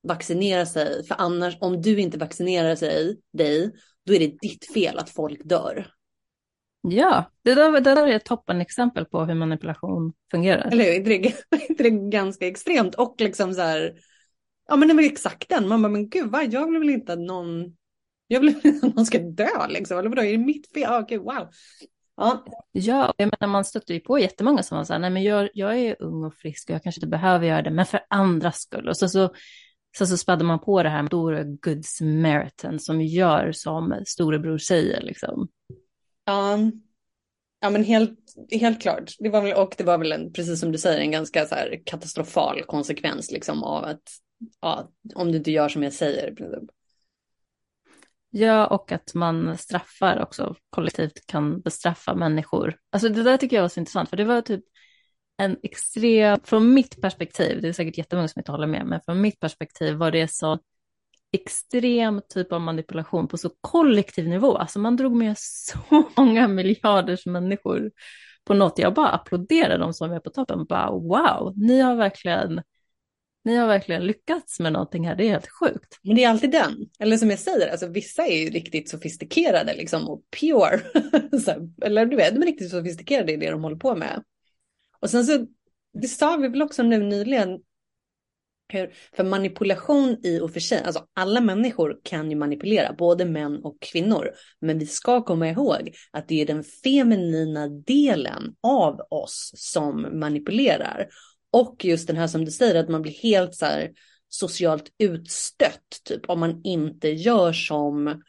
vaccinera 0.09 0.67
sig, 0.67 1.05
för 1.05 1.15
annars 1.19 1.57
om 1.61 1.83
du 1.83 2.01
inte 2.01 2.19
vaccinerar 2.19 2.75
sig, 2.75 3.21
dig, 3.33 3.73
då 4.07 4.15
är 4.15 4.19
det 4.19 4.39
ditt 4.41 4.73
fel 4.73 4.99
att 4.99 5.11
folk 5.11 5.41
dör. 5.45 5.93
Ja, 6.83 7.31
det 7.45 7.55
där, 7.55 7.73
det 7.73 7.81
där 7.81 8.07
är 8.07 8.17
ett 8.17 8.25
toppenexempel 8.25 9.05
på 9.05 9.25
hur 9.25 9.35
manipulation 9.35 10.13
fungerar. 10.31 10.69
Eller 10.73 10.93
hur? 10.93 11.05
Det 11.05 11.15
är, 11.27 11.35
det 11.79 11.87
är 11.87 12.11
ganska 12.11 12.47
extremt 12.47 12.95
och 12.95 13.15
liksom 13.19 13.55
så 13.55 13.61
här, 13.61 13.95
ja 14.69 14.77
men 14.77 14.89
det 14.89 14.95
var 14.95 15.03
exakt 15.03 15.49
den, 15.49 15.69
man 15.69 15.83
bara 15.83 15.89
men 15.89 16.09
gud, 16.09 16.31
va? 16.31 16.43
jag 16.43 16.71
vill 16.71 16.79
väl 16.79 16.91
inte 16.91 17.13
att 17.13 17.19
någon, 17.19 17.77
jag 18.27 18.41
vill 18.41 18.49
inte 18.65 18.87
att 18.87 18.97
någon 18.97 19.07
ska 19.07 19.19
dö 19.19 19.67
liksom, 19.69 19.99
eller 19.99 20.09
vadå, 20.09 20.23
är 20.23 20.33
det 20.33 20.39
mitt 20.39 20.73
fel? 20.73 20.83
Ja, 20.83 21.01
okej, 21.01 21.19
wow. 21.19 21.49
Ja. 22.17 22.45
ja, 22.73 23.15
jag 23.17 23.31
menar 23.41 23.53
man 23.53 23.65
stöter 23.65 23.95
ju 23.95 24.01
på 24.01 24.19
jättemånga 24.19 24.63
som 24.63 24.77
var 24.77 24.85
så 24.85 24.93
här, 24.93 25.01
nej 25.01 25.11
men 25.11 25.23
jag, 25.23 25.49
jag 25.55 25.79
är 25.79 26.03
ung 26.03 26.25
och 26.25 26.35
frisk 26.35 26.69
och 26.69 26.75
jag 26.75 26.83
kanske 26.83 26.99
inte 26.99 27.09
behöver 27.09 27.47
göra 27.47 27.63
det, 27.63 27.71
men 27.71 27.87
för 27.87 28.01
andras 28.11 28.61
skull. 28.61 28.89
Och 28.89 28.97
så, 28.97 29.09
så 29.09 29.35
så, 29.99 30.07
så 30.07 30.17
spädde 30.17 30.45
man 30.45 30.59
på 30.59 30.83
det 30.83 30.89
här 30.89 31.03
med 31.03 31.09
stora 31.09 31.45
good 31.45 31.85
samaritan 31.85 32.79
som 32.79 33.01
gör 33.01 33.53
som 33.53 34.03
storebror 34.07 34.59
säger 34.59 35.01
liksom. 35.01 35.49
Ja, 36.25 36.59
ja 37.61 37.71
men 37.71 37.85
helt, 37.85 38.19
helt 38.51 38.83
klart. 38.83 39.15
Det 39.19 39.29
var 39.29 39.43
väl, 39.43 39.53
och 39.53 39.75
det 39.79 39.85
var 39.85 39.99
väl 39.99 40.13
en, 40.13 40.33
precis 40.33 40.61
som 40.61 40.73
du 40.73 40.79
säger, 40.79 41.01
en 41.01 41.11
ganska 41.11 41.47
så 41.47 41.55
här 41.55 41.83
katastrofal 41.85 42.63
konsekvens 42.63 43.31
liksom 43.31 43.65
av 43.65 43.85
att 43.85 44.03
ja, 44.61 44.91
om 45.15 45.33
du 45.33 45.39
inte 45.39 45.51
gör 45.51 45.69
som 45.69 45.83
jag 45.83 45.93
säger. 45.93 46.35
Ja, 48.31 48.67
och 48.67 48.93
att 48.93 49.15
man 49.15 49.59
straffar 49.59 50.23
också 50.23 50.55
kollektivt 50.71 51.27
kan 51.27 51.61
bestraffa 51.61 52.15
människor. 52.15 52.77
Alltså 52.91 53.09
det 53.09 53.23
där 53.23 53.37
tycker 53.37 53.57
jag 53.57 53.63
var 53.63 53.69
så 53.69 53.81
intressant, 53.81 54.11
för 54.11 54.17
det 54.17 54.25
var 54.25 54.41
typ 54.41 54.65
en 55.41 55.57
extrem, 55.63 56.39
från 56.45 56.75
mitt 56.75 57.01
perspektiv, 57.01 57.63
det 57.63 57.69
är 57.69 57.73
säkert 57.73 57.99
jättemånga 57.99 58.29
som 58.29 58.41
inte 58.41 58.53
håller 58.53 58.67
med, 58.67 58.87
men 58.87 59.01
från 59.01 59.21
mitt 59.21 59.41
perspektiv 59.41 59.95
var 59.95 60.11
det 60.11 60.29
så 60.29 60.59
extrem 61.33 62.23
typ 62.29 62.53
av 62.53 62.61
manipulation 62.61 63.29
på 63.29 63.39
så 63.39 63.51
kollektiv 63.61 64.29
nivå. 64.29 64.57
Alltså 64.57 64.79
man 64.79 64.97
drog 64.97 65.17
med 65.17 65.35
så 65.39 65.79
många 66.17 66.49
miljarders 66.49 67.27
människor 67.27 67.91
på 68.45 68.55
något. 68.55 68.79
Jag 68.79 68.95
bara 68.95 69.09
applåderade 69.09 69.79
de 69.79 69.95
som 69.95 70.13
är 70.13 70.21
på 70.21 70.31
toppen. 70.31 70.65
Bara 70.65 70.91
wow, 70.91 71.53
ni 71.57 71.81
har 71.81 71.97
verkligen 71.97 72.63
ni 73.45 73.57
har 73.57 73.67
verkligen 73.67 74.07
lyckats 74.07 74.61
med 74.61 74.73
någonting 74.73 75.09
här, 75.09 75.17
det 75.17 75.25
är 75.25 75.31
helt 75.31 75.51
sjukt. 75.51 75.99
Men 76.03 76.17
det 76.17 76.25
är 76.25 76.29
alltid 76.29 76.51
den, 76.51 76.89
eller 76.99 77.17
som 77.17 77.31
jag 77.31 77.39
säger, 77.39 77.71
alltså 77.71 77.87
vissa 77.87 78.27
är 78.27 78.45
ju 78.45 78.51
riktigt 78.51 78.89
sofistikerade 78.89 79.75
liksom 79.75 80.09
och 80.09 80.23
pure. 80.41 80.81
eller 81.83 82.07
du 82.07 82.17
vet, 82.17 82.35
de 82.35 82.43
är 82.43 82.47
riktigt 82.47 82.71
sofistikerade 82.71 83.33
i 83.33 83.37
det 83.37 83.51
de 83.51 83.63
håller 83.63 83.77
på 83.77 83.97
med. 83.97 84.23
Och 85.01 85.11
sen 85.11 85.25
så, 85.25 85.47
det 85.93 86.09
sa 86.09 86.37
vi 86.37 86.49
väl 86.49 86.63
också 86.63 86.83
nu 86.83 87.03
nyligen, 87.03 87.59
hur, 88.73 88.95
för 89.17 89.25
manipulation 89.25 90.17
i 90.23 90.41
och 90.41 90.53
för 90.53 90.61
sig, 90.61 90.83
alltså 90.85 91.07
alla 91.15 91.41
människor 91.41 92.01
kan 92.05 92.31
ju 92.31 92.37
manipulera, 92.37 92.93
både 92.93 93.25
män 93.25 93.65
och 93.65 93.77
kvinnor. 93.81 94.31
Men 94.61 94.79
vi 94.79 94.87
ska 94.87 95.25
komma 95.25 95.49
ihåg 95.49 95.95
att 96.11 96.29
det 96.29 96.41
är 96.41 96.47
den 96.47 96.65
feminina 96.65 97.69
delen 97.69 98.55
av 98.61 99.01
oss 99.11 99.53
som 99.57 100.19
manipulerar. 100.21 101.09
Och 101.53 101.85
just 101.85 102.07
den 102.07 102.17
här 102.17 102.27
som 102.27 102.45
du 102.45 102.51
säger, 102.51 102.75
att 102.75 102.89
man 102.89 103.03
blir 103.03 103.13
helt 103.13 103.55
så 103.55 103.67
här 103.67 103.91
socialt 104.29 104.93
utstött, 104.99 106.01
typ 106.05 106.31
om 106.31 106.41
man 106.41 106.61
inte 106.65 107.09
gör 107.09 107.53
som 107.53 108.23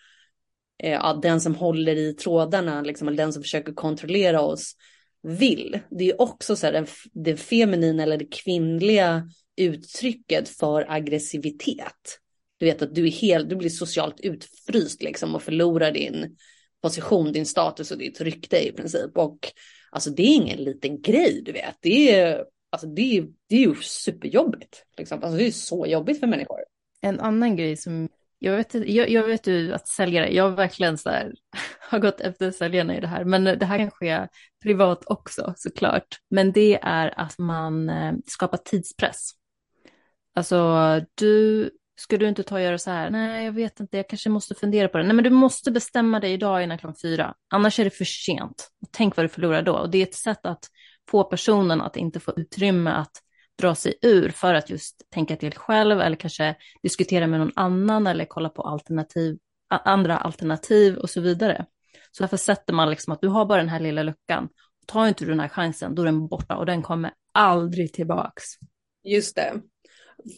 eh, 0.84 1.20
den 1.20 1.42
som 1.42 1.56
håller 1.56 1.96
i 1.96 2.14
trådarna, 2.14 2.82
liksom, 2.82 3.08
eller 3.08 3.18
den 3.18 3.34
som 3.34 3.42
försöker 3.42 3.74
kontrollera 3.74 4.42
oss 4.42 4.76
vill. 5.24 5.80
Det 5.90 6.10
är 6.10 6.22
också 6.22 6.56
så 6.56 6.66
här 6.66 6.74
den, 6.74 6.88
det 7.14 7.38
feminina 7.38 8.04
eller 8.04 8.18
det 8.18 8.32
kvinnliga 8.32 9.30
uttrycket 9.56 10.50
för 10.50 10.86
aggressivitet. 10.90 12.20
Du 12.58 12.66
vet 12.66 12.82
att 12.82 12.96
du 12.96 13.08
är 13.08 13.12
helt, 13.12 13.50
du 13.50 13.56
blir 13.56 13.70
socialt 13.70 14.20
utfryst 14.20 15.04
liksom 15.04 15.36
och 15.36 15.44
förlorar 15.44 15.92
din 15.92 16.38
position, 16.82 17.32
din 17.32 17.46
status 17.46 17.92
och 17.92 17.98
ditt 17.98 18.22
rykte 18.22 18.68
i 18.68 18.72
princip. 18.72 19.18
Och 19.18 19.52
alltså 19.92 20.10
det 20.10 20.24
är 20.24 20.36
ingen 20.36 20.64
liten 20.64 21.02
grej, 21.02 21.42
du 21.46 21.52
vet. 21.52 21.76
Det 21.80 22.12
är, 22.12 22.46
alltså, 22.70 22.88
det 22.88 23.18
är, 23.18 23.28
det 23.50 23.56
är 23.56 23.60
ju 23.60 23.76
superjobbigt. 23.76 24.86
Liksom. 24.98 25.24
Alltså, 25.24 25.38
det 25.38 25.48
är 25.48 25.52
så 25.52 25.86
jobbigt 25.86 26.20
för 26.20 26.28
människor. 26.28 26.60
En 27.02 27.20
annan 27.20 27.56
grej 27.56 27.78
som 27.78 28.10
jag 28.44 28.56
vet, 28.56 28.74
jag, 28.74 29.10
jag 29.10 29.24
vet 29.24 29.48
ju 29.48 29.74
att 29.74 29.88
säljare, 29.88 30.34
jag 30.34 30.52
verkligen 30.52 30.98
så 30.98 31.10
här, 31.10 31.34
har 31.90 32.00
gått 32.00 32.22
efter 32.22 32.52
säljarna 32.52 32.98
i 32.98 33.00
det 33.00 33.08
här, 33.08 33.24
men 33.24 33.44
det 33.44 33.66
här 33.66 33.78
kan 33.78 33.92
ske 33.92 34.28
privat 34.64 35.04
också 35.06 35.54
såklart. 35.58 36.08
Men 36.30 36.52
det 36.52 36.80
är 36.82 37.20
att 37.20 37.38
man 37.38 37.90
eh, 37.90 38.14
skapar 38.26 38.58
tidspress. 38.58 39.32
Alltså, 40.36 40.76
du, 41.16 41.70
ska 42.00 42.18
du 42.18 42.28
inte 42.28 42.44
ta 42.44 42.56
och 42.56 42.62
göra 42.62 42.78
så 42.78 42.92
här? 42.92 43.10
Nej, 43.10 43.46
jag 43.46 43.52
vet 43.52 43.80
inte, 43.80 43.98
jag 43.98 44.10
kanske 44.10 44.30
måste 44.30 44.56
fundera 44.56 44.88
på 44.88 44.98
det. 44.98 45.04
Nej, 45.04 45.16
men 45.16 45.24
du 45.24 45.30
måste 45.30 45.72
bestämma 45.72 46.20
dig 46.20 46.34
idag 46.34 46.64
innan 46.64 46.78
klockan 46.78 46.96
fyra, 47.02 47.34
annars 47.50 47.80
är 47.80 47.84
det 47.84 47.90
för 47.90 48.06
sent. 48.06 48.72
Tänk 48.92 49.16
vad 49.16 49.26
du 49.26 49.30
förlorar 49.30 49.62
då. 49.62 49.74
Och 49.74 49.90
det 49.90 49.98
är 49.98 50.04
ett 50.04 50.16
sätt 50.16 50.46
att 50.46 50.66
få 51.10 51.24
personen 51.24 51.82
att 51.82 51.98
inte 51.98 52.20
få 52.20 52.34
utrymme 52.36 52.92
att 52.92 53.12
dra 53.62 53.76
sig 53.76 53.94
ur 54.02 54.30
för 54.30 54.54
att 54.54 54.70
just 54.70 55.10
tänka 55.10 55.36
till 55.36 55.54
själv 55.54 56.02
eller 56.02 56.16
kanske 56.16 56.56
diskutera 56.84 57.28
med 57.28 57.40
någon 57.40 57.52
annan 57.56 58.08
eller 58.08 58.26
kolla 58.26 58.50
på 58.50 58.62
alternativ, 58.62 59.38
andra 59.70 60.18
alternativ 60.18 60.98
och 60.98 61.10
så 61.10 61.22
vidare. 61.22 61.66
Så 62.12 62.24
därför 62.24 62.38
sätter 62.38 62.74
man 62.74 62.90
liksom 62.90 63.14
att 63.14 63.22
du 63.22 63.28
har 63.28 63.46
bara 63.46 63.58
den 63.58 63.70
här 63.70 63.80
lilla 63.80 64.04
luckan. 64.04 64.50
Tar 64.86 65.08
inte 65.08 65.26
du 65.26 65.30
den 65.30 65.40
här 65.40 65.48
chansen, 65.48 65.96
då 65.96 66.02
är 66.02 66.06
den 66.06 66.28
borta 66.28 66.58
och 66.58 66.66
den 66.66 66.82
kommer 66.82 67.12
aldrig 67.32 67.94
tillbaks. 67.94 68.44
Just 69.04 69.36
det. 69.36 69.62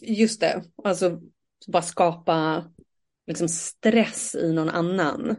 Just 0.02 0.40
det. 0.40 0.62
Alltså 0.84 1.20
bara 1.66 1.82
skapa 1.82 2.64
liksom 3.26 3.48
stress 3.48 4.34
i 4.34 4.52
någon 4.52 4.68
annan. 4.68 5.36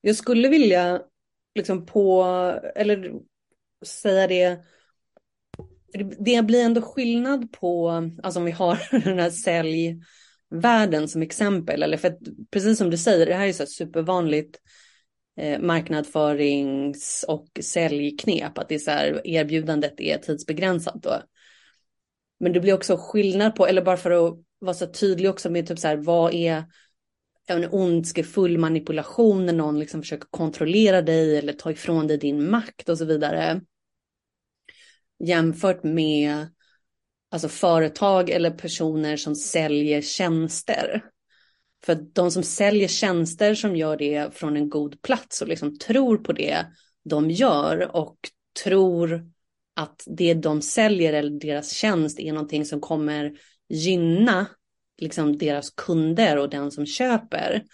Jag 0.00 0.16
skulle 0.16 0.48
vilja 0.48 1.02
liksom 1.54 1.86
på, 1.86 2.24
eller 2.74 3.12
säga 3.86 4.26
det 4.26 4.64
det 6.18 6.42
blir 6.42 6.64
ändå 6.64 6.82
skillnad 6.82 7.52
på, 7.52 7.88
alltså 8.22 8.40
om 8.40 8.44
vi 8.44 8.50
har 8.50 8.78
den 9.04 9.18
här 9.18 9.30
säljvärlden 9.30 11.08
som 11.08 11.22
exempel, 11.22 11.82
eller 11.82 11.96
för 11.96 12.08
att 12.08 12.18
precis 12.50 12.78
som 12.78 12.90
du 12.90 12.98
säger, 12.98 13.26
det 13.26 13.34
här 13.34 13.46
är 13.46 13.52
så 13.52 13.66
supervanligt 13.66 14.60
eh, 15.36 15.60
marknadsförings 15.60 17.24
och 17.28 17.48
säljknep, 17.60 18.58
att 18.58 18.68
det 18.68 18.74
är 18.74 18.78
så 18.78 18.90
här, 18.90 19.20
erbjudandet 19.24 20.00
är 20.00 20.18
tidsbegränsat 20.18 21.02
då. 21.02 21.22
Men 22.40 22.52
det 22.52 22.60
blir 22.60 22.74
också 22.74 22.96
skillnad 22.96 23.54
på, 23.54 23.66
eller 23.66 23.82
bara 23.82 23.96
för 23.96 24.10
att 24.10 24.38
vara 24.58 24.74
så 24.74 24.86
tydlig 24.86 25.30
också 25.30 25.50
med 25.50 25.66
typ 25.66 25.78
så 25.78 25.88
här, 25.88 25.96
vad 25.96 26.34
är 26.34 26.64
en 27.46 27.68
ondskefull 27.70 28.58
manipulation 28.58 29.46
när 29.46 29.52
någon 29.52 29.78
liksom 29.78 30.02
försöker 30.02 30.28
kontrollera 30.30 31.02
dig 31.02 31.38
eller 31.38 31.52
ta 31.52 31.70
ifrån 31.70 32.06
dig 32.06 32.18
din 32.18 32.50
makt 32.50 32.88
och 32.88 32.98
så 32.98 33.04
vidare 33.04 33.60
jämfört 35.18 35.84
med 35.84 36.46
alltså 37.30 37.48
företag 37.48 38.30
eller 38.30 38.50
personer 38.50 39.16
som 39.16 39.34
säljer 39.34 40.00
tjänster. 40.00 41.04
För 41.84 41.94
de 42.12 42.30
som 42.30 42.42
säljer 42.42 42.88
tjänster 42.88 43.54
som 43.54 43.76
gör 43.76 43.96
det 43.96 44.34
från 44.34 44.56
en 44.56 44.70
god 44.70 45.02
plats 45.02 45.42
och 45.42 45.48
liksom 45.48 45.78
tror 45.78 46.16
på 46.16 46.32
det 46.32 46.66
de 47.04 47.30
gör 47.30 47.96
och 47.96 48.18
tror 48.64 49.30
att 49.74 50.02
det 50.06 50.34
de 50.34 50.62
säljer 50.62 51.12
eller 51.12 51.40
deras 51.40 51.72
tjänst 51.72 52.20
är 52.20 52.32
någonting 52.32 52.64
som 52.64 52.80
kommer 52.80 53.32
gynna 53.68 54.46
liksom 54.98 55.38
deras 55.38 55.70
kunder 55.70 56.36
och 56.36 56.50
den 56.50 56.70
som 56.70 56.86
köper. 56.86 57.64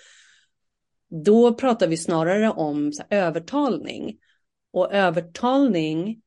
Då 1.24 1.54
pratar 1.54 1.88
vi 1.88 1.96
snarare 1.96 2.50
om 2.50 2.92
så 2.92 3.02
här, 3.10 3.18
övertalning. 3.18 4.18
Och 4.72 4.92
övertalning 4.92 6.22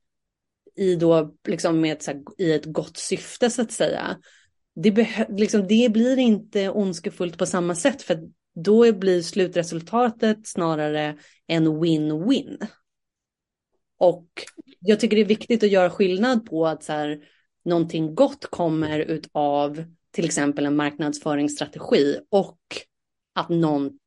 i 0.78 0.96
då 0.96 1.36
liksom 1.48 1.82
med 1.82 1.94
ett, 1.94 2.04
så 2.04 2.12
här, 2.12 2.22
i 2.38 2.54
ett 2.54 2.66
gott 2.66 2.98
syfte 2.98 3.50
så 3.50 3.62
att 3.62 3.72
säga. 3.72 4.18
Det, 4.76 5.08
liksom, 5.30 5.68
det 5.68 5.92
blir 5.92 6.20
inte 6.20 6.70
ondskefullt 6.70 7.38
på 7.38 7.46
samma 7.46 7.76
sätt 7.76 8.02
för 8.02 8.20
då 8.56 8.94
blir 8.94 9.22
slutresultatet 9.22 10.48
snarare 10.48 11.18
en 11.48 11.68
win-win. 11.68 12.68
Och 13.98 14.28
jag 14.80 15.00
tycker 15.00 15.16
det 15.16 15.22
är 15.22 15.26
viktigt 15.26 15.64
att 15.64 15.70
göra 15.70 15.90
skillnad 15.90 16.46
på 16.46 16.68
att 16.68 16.84
så 16.84 16.94
här, 16.94 17.20
någonting 17.66 18.16
gott 18.16 18.46
kommer 18.46 19.00
utav 19.00 19.84
till 20.12 20.26
exempel 20.26 20.66
en 20.66 20.76
marknadsföringsstrategi 20.76 22.20
och 22.30 22.60
att 23.34 23.50
någon 23.50 24.00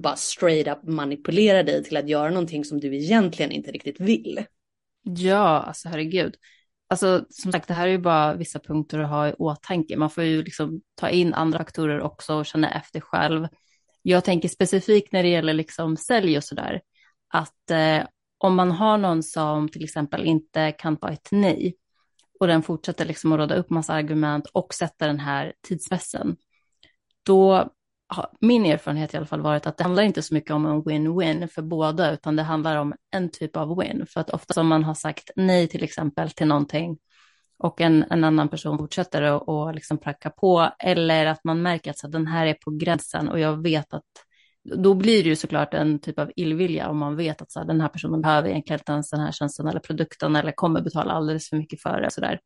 bara 0.00 0.16
straight 0.16 0.68
up 0.68 0.88
manipulerar 0.88 1.62
dig 1.62 1.84
till 1.84 1.96
att 1.96 2.08
göra 2.08 2.30
någonting 2.30 2.64
som 2.64 2.80
du 2.80 2.96
egentligen 2.96 3.52
inte 3.52 3.70
riktigt 3.70 4.00
vill. 4.00 4.44
Ja, 5.02 5.60
alltså 5.60 5.88
herregud. 5.88 6.36
Alltså 6.88 7.24
som 7.30 7.52
sagt, 7.52 7.68
det 7.68 7.74
här 7.74 7.86
är 7.86 7.90
ju 7.90 7.98
bara 7.98 8.34
vissa 8.34 8.58
punkter 8.58 8.98
att 8.98 9.08
ha 9.08 9.28
i 9.28 9.32
åtanke. 9.32 9.96
Man 9.96 10.10
får 10.10 10.24
ju 10.24 10.42
liksom 10.42 10.80
ta 10.94 11.08
in 11.08 11.34
andra 11.34 11.58
faktorer 11.58 12.00
också 12.00 12.34
och 12.34 12.46
känna 12.46 12.70
efter 12.70 13.00
själv. 13.00 13.48
Jag 14.02 14.24
tänker 14.24 14.48
specifikt 14.48 15.12
när 15.12 15.22
det 15.22 15.28
gäller 15.28 15.52
liksom 15.52 15.96
sälj 15.96 16.36
och 16.36 16.44
sådär, 16.44 16.80
att 17.28 17.70
eh, 17.70 18.06
om 18.38 18.54
man 18.54 18.70
har 18.70 18.98
någon 18.98 19.22
som 19.22 19.68
till 19.68 19.84
exempel 19.84 20.24
inte 20.24 20.72
kan 20.72 20.96
ta 20.96 21.10
ett 21.10 21.28
nej 21.30 21.76
och 22.40 22.46
den 22.46 22.62
fortsätter 22.62 23.04
liksom 23.04 23.32
att 23.32 23.38
råda 23.38 23.54
upp 23.54 23.70
massa 23.70 23.92
argument 23.92 24.46
och 24.46 24.74
sätta 24.74 25.06
den 25.06 25.20
här 25.20 25.52
tidspressen, 25.68 26.36
då 27.22 27.70
min 28.40 28.66
erfarenhet 28.66 29.14
i 29.14 29.16
alla 29.16 29.26
fall 29.26 29.40
varit 29.40 29.66
att 29.66 29.76
det 29.76 29.84
handlar 29.84 30.02
inte 30.02 30.22
så 30.22 30.34
mycket 30.34 30.50
om 30.50 30.66
en 30.66 30.82
win-win 30.82 31.46
för 31.46 31.62
båda, 31.62 32.12
utan 32.12 32.36
det 32.36 32.42
handlar 32.42 32.76
om 32.76 32.94
en 33.10 33.28
typ 33.28 33.56
av 33.56 33.78
win. 33.78 34.06
För 34.08 34.20
att 34.20 34.30
ofta 34.30 34.54
som 34.54 34.66
man 34.66 34.84
har 34.84 34.94
sagt 34.94 35.30
nej 35.36 35.68
till 35.68 35.84
exempel 35.84 36.30
till 36.30 36.46
någonting 36.46 36.98
och 37.58 37.80
en, 37.80 38.04
en 38.10 38.24
annan 38.24 38.48
person 38.48 38.78
fortsätter 38.78 39.22
och, 39.22 39.48
och 39.48 39.74
liksom 39.74 39.98
pracka 39.98 40.30
på, 40.30 40.70
eller 40.78 41.26
att 41.26 41.44
man 41.44 41.62
märker 41.62 41.90
att 41.90 41.98
så, 41.98 42.08
den 42.08 42.26
här 42.26 42.46
är 42.46 42.54
på 42.54 42.70
gränsen 42.70 43.28
och 43.28 43.40
jag 43.40 43.62
vet 43.62 43.94
att 43.94 44.04
då 44.64 44.94
blir 44.94 45.22
det 45.22 45.28
ju 45.28 45.36
såklart 45.36 45.74
en 45.74 45.98
typ 45.98 46.18
av 46.18 46.32
illvilja 46.36 46.88
om 46.88 46.98
man 46.98 47.16
vet 47.16 47.42
att 47.42 47.52
så 47.52 47.58
här, 47.58 47.66
den 47.66 47.80
här 47.80 47.88
personen 47.88 48.22
behöver 48.22 48.48
egentligen 48.48 48.80
inte 48.80 48.92
ens 48.92 49.10
den 49.10 49.20
här 49.20 49.32
tjänsten 49.32 49.68
eller 49.68 49.80
produkten 49.80 50.36
eller 50.36 50.52
kommer 50.52 50.80
betala 50.80 51.12
alldeles 51.12 51.48
för 51.48 51.56
mycket 51.56 51.82
för 51.82 52.00
det. 52.00 52.10
Så 52.10 52.20
där. 52.20 52.40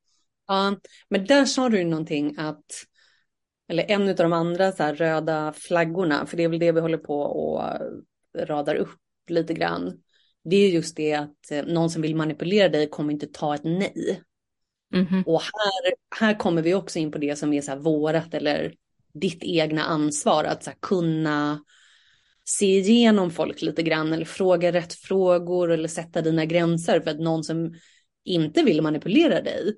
Ja, 0.47 0.77
men 1.09 1.25
där 1.25 1.45
sa 1.45 1.69
du 1.69 1.85
någonting 1.85 2.35
att, 2.39 2.65
eller 3.69 3.91
en 3.91 4.09
av 4.09 4.15
de 4.15 4.33
andra 4.33 4.73
så 4.73 4.85
röda 4.85 5.53
flaggorna, 5.53 6.27
för 6.27 6.37
det 6.37 6.45
är 6.45 6.49
väl 6.49 6.59
det 6.59 6.73
vi 6.73 6.81
håller 6.81 6.99
på 6.99 7.21
och 7.21 7.63
radar 8.39 8.75
upp 8.75 8.99
lite 9.29 9.55
grann. 9.55 10.03
Det 10.45 10.57
är 10.57 10.69
just 10.69 10.97
det 10.97 11.15
att 11.15 11.51
eh, 11.51 11.65
någon 11.65 11.91
som 11.91 12.03
vill 12.03 12.17
manipulera 12.17 12.69
dig 12.69 12.89
kommer 12.89 13.13
inte 13.13 13.27
ta 13.27 13.55
ett 13.55 13.65
nej. 13.65 14.23
Mm 14.95 15.07
-hmm. 15.07 15.25
Och 15.25 15.41
här, 15.43 15.95
här 16.21 16.39
kommer 16.39 16.63
vi 16.63 16.75
också 16.75 16.99
in 16.99 17.13
på 17.13 17.19
det 17.19 17.37
som 17.37 17.53
är 17.53 17.61
så 17.61 17.71
här 17.71 17.79
vårat 17.79 18.35
eller 18.35 18.75
ditt 19.15 19.45
egna 19.45 19.85
ansvar 19.85 20.45
att 20.45 20.65
så 20.65 20.71
kunna 20.81 21.65
se 22.45 22.79
igenom 22.79 23.31
folk 23.31 23.63
lite 23.63 23.83
grann 23.83 24.13
eller 24.13 24.25
fråga 24.25 24.73
rätt 24.73 24.95
frågor 24.95 25.71
eller 25.71 25.89
sätta 25.89 26.23
dina 26.23 26.45
gränser 26.45 27.01
för 27.01 27.11
att 27.11 27.21
någon 27.21 27.45
som 27.45 27.75
inte 28.25 28.63
vill 28.63 28.83
manipulera 28.83 29.43
dig, 29.43 29.75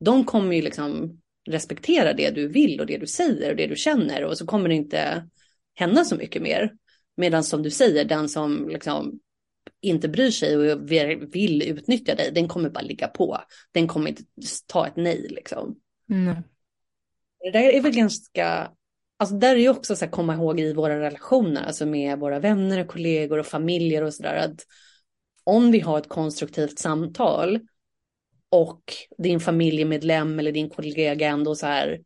de 0.00 0.24
kommer 0.24 0.56
ju 0.56 0.62
liksom 0.62 1.21
respektera 1.50 2.12
det 2.12 2.30
du 2.30 2.48
vill 2.48 2.80
och 2.80 2.86
det 2.86 2.98
du 2.98 3.06
säger 3.06 3.50
och 3.50 3.56
det 3.56 3.66
du 3.66 3.76
känner 3.76 4.24
och 4.24 4.38
så 4.38 4.46
kommer 4.46 4.68
det 4.68 4.74
inte 4.74 5.28
hända 5.74 6.04
så 6.04 6.16
mycket 6.16 6.42
mer. 6.42 6.72
Medan 7.16 7.44
som 7.44 7.62
du 7.62 7.70
säger, 7.70 8.04
den 8.04 8.28
som 8.28 8.68
liksom 8.68 9.20
inte 9.80 10.08
bryr 10.08 10.30
sig 10.30 10.72
och 10.72 10.90
vill 11.34 11.62
utnyttja 11.62 12.14
dig, 12.14 12.30
den 12.34 12.48
kommer 12.48 12.70
bara 12.70 12.84
ligga 12.84 13.08
på. 13.08 13.38
Den 13.72 13.88
kommer 13.88 14.10
inte 14.10 14.22
ta 14.66 14.86
ett 14.86 14.96
nej 14.96 15.26
liksom. 15.30 15.76
Mm. 16.10 16.36
Det 17.40 17.50
där 17.50 17.72
är 17.72 17.80
väl 17.80 17.94
ganska 17.94 18.70
Alltså 19.16 19.36
där 19.36 19.56
är 19.56 19.60
ju 19.60 19.68
också 19.68 19.96
så 19.96 20.04
att 20.04 20.10
komma 20.10 20.34
ihåg 20.34 20.60
i 20.60 20.72
våra 20.72 21.00
relationer, 21.00 21.62
alltså 21.62 21.86
med 21.86 22.18
våra 22.18 22.38
vänner 22.38 22.80
och 22.80 22.86
kollegor 22.86 23.38
och 23.38 23.46
familjer 23.46 24.02
och 24.02 24.14
sådär, 24.14 24.36
att 24.36 24.60
om 25.44 25.70
vi 25.70 25.80
har 25.80 25.98
ett 25.98 26.08
konstruktivt 26.08 26.78
samtal 26.78 27.60
och 28.52 28.82
din 29.18 29.40
familjemedlem 29.40 30.38
eller 30.38 30.52
din 30.52 30.70
kollega 30.70 31.28
ändå 31.28 31.54
så 31.54 31.66
här 31.66 32.00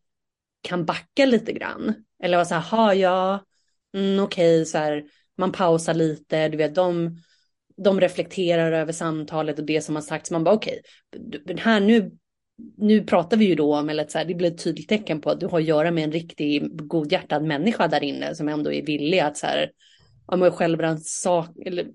kan 0.62 0.84
backa 0.84 1.26
lite 1.26 1.52
grann. 1.52 1.94
Eller 2.22 2.36
vara 2.36 2.44
så 2.44 2.54
här, 2.54 2.76
ha 2.76 2.94
ja, 2.94 3.44
mm, 3.94 4.24
okej, 4.24 4.54
okay, 4.56 4.64
så 4.64 4.78
här, 4.78 5.04
man 5.38 5.52
pausar 5.52 5.94
lite, 5.94 6.48
du 6.48 6.56
vet, 6.56 6.74
de, 6.74 7.22
de 7.76 8.00
reflekterar 8.00 8.72
över 8.72 8.92
samtalet 8.92 9.58
och 9.58 9.64
det 9.64 9.80
som 9.80 9.94
har 9.94 10.02
sagts. 10.02 10.30
Man 10.30 10.44
bara 10.44 10.54
okej, 10.54 10.80
okay, 11.16 11.56
här 11.58 11.80
nu 11.80 12.10
nu 12.76 13.04
pratar 13.04 13.36
vi 13.36 13.44
ju 13.44 13.54
då 13.54 13.76
om, 13.76 13.88
eller 13.88 14.06
så 14.06 14.18
här, 14.18 14.24
det 14.24 14.34
blir 14.34 14.50
ett 14.50 14.64
tydligt 14.64 14.88
tecken 14.88 15.20
på 15.20 15.30
att 15.30 15.40
du 15.40 15.46
har 15.46 15.58
att 15.58 15.64
göra 15.64 15.90
med 15.90 16.04
en 16.04 16.12
riktig 16.12 16.88
godhjärtad 16.88 17.44
människa 17.44 17.88
där 17.88 18.04
inne 18.04 18.34
som 18.34 18.48
ändå 18.48 18.72
är 18.72 18.86
villig 18.86 19.18
att 19.18 19.36
så 19.36 19.46
här, 19.46 19.70
ja, 20.26 20.50
själv 20.50 20.80
rannsaka, 20.80 21.52
eller 21.66 21.86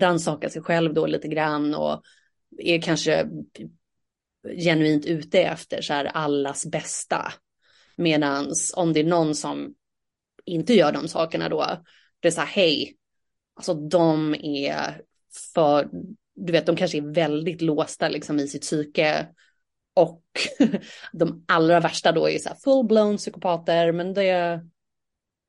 rannsaka 0.00 0.50
sig 0.50 0.62
själv 0.62 0.94
då 0.94 1.06
lite 1.06 1.28
grann 1.28 1.74
och 1.74 2.02
är 2.60 2.82
kanske 2.82 3.28
genuint 4.56 5.06
ute 5.06 5.42
efter 5.42 5.82
så 5.82 5.92
här 5.92 6.04
allas 6.04 6.66
bästa. 6.66 7.32
Medans 7.96 8.72
om 8.76 8.92
det 8.92 9.00
är 9.00 9.04
någon 9.04 9.34
som 9.34 9.74
inte 10.44 10.74
gör 10.74 10.92
de 10.92 11.08
sakerna 11.08 11.48
då, 11.48 11.84
det 12.20 12.28
är 12.28 12.32
så 12.32 12.40
här, 12.40 12.48
hej, 12.48 12.96
alltså 13.54 13.74
de 13.74 14.34
är 14.34 15.02
för, 15.54 15.88
du 16.34 16.52
vet, 16.52 16.66
de 16.66 16.76
kanske 16.76 16.98
är 16.98 17.14
väldigt 17.14 17.62
låsta 17.62 18.08
liksom 18.08 18.38
i 18.38 18.48
sitt 18.48 18.62
psyke 18.62 19.28
och 19.94 20.22
de 21.12 21.44
allra 21.48 21.80
värsta 21.80 22.12
då 22.12 22.28
är 22.28 22.38
så 22.38 22.48
här 22.48 22.56
full-blown 22.56 23.16
psykopater, 23.16 23.92
men 23.92 24.14
det, 24.14 24.60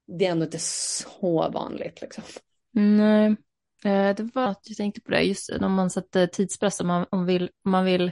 det 0.08 0.26
är 0.26 0.32
ändå 0.32 0.46
inte 0.46 0.60
så 0.60 1.50
vanligt 1.50 2.02
liksom. 2.02 2.24
Nej, 2.72 3.36
Eh, 3.86 4.16
det 4.16 4.36
var 4.36 4.48
att 4.48 4.62
jag 4.64 4.78
tänkte 4.78 5.02
på 5.02 5.12
det, 5.12 5.22
just 5.22 5.50
om 5.62 5.74
man 5.74 5.90
sätter 5.90 6.28
tidspress, 6.28 6.80
om 6.80 6.88
man, 6.88 7.06
om 7.10 7.26
vill, 7.26 7.50
om 7.66 7.72
man 7.72 7.86
vill 7.86 8.12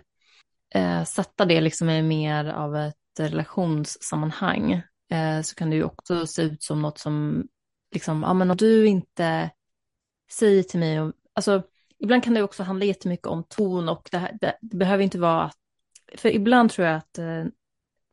eh, 0.75 1.03
sätta 1.03 1.45
det 1.45 1.61
liksom 1.61 1.89
i 1.89 2.01
mer 2.01 2.45
av 2.45 2.75
ett 2.75 2.95
relationssammanhang, 3.19 4.71
eh, 5.11 5.41
så 5.41 5.55
kan 5.55 5.69
det 5.69 5.75
ju 5.75 5.83
också 5.83 6.27
se 6.27 6.41
ut 6.41 6.63
som 6.63 6.81
något 6.81 6.97
som, 6.97 7.47
liksom, 7.91 8.23
ja 8.23 8.33
men 8.33 8.51
om 8.51 8.57
du 8.57 8.87
inte 8.87 9.49
säger 10.31 10.63
till 10.63 10.79
mig, 10.79 10.99
om, 10.99 11.13
alltså 11.33 11.63
ibland 11.99 12.23
kan 12.23 12.33
det 12.33 12.43
också 12.43 12.63
handla 12.63 12.85
jättemycket 12.85 13.27
om 13.27 13.43
ton 13.43 13.89
och 13.89 14.09
det, 14.11 14.17
här, 14.17 14.37
det, 14.41 14.57
det 14.61 14.77
behöver 14.77 15.03
inte 15.03 15.19
vara 15.19 15.43
att 15.43 15.57
för 16.17 16.29
ibland 16.29 16.71
tror 16.71 16.87
jag 16.87 16.97
att 16.97 17.17
eh, 17.17 17.45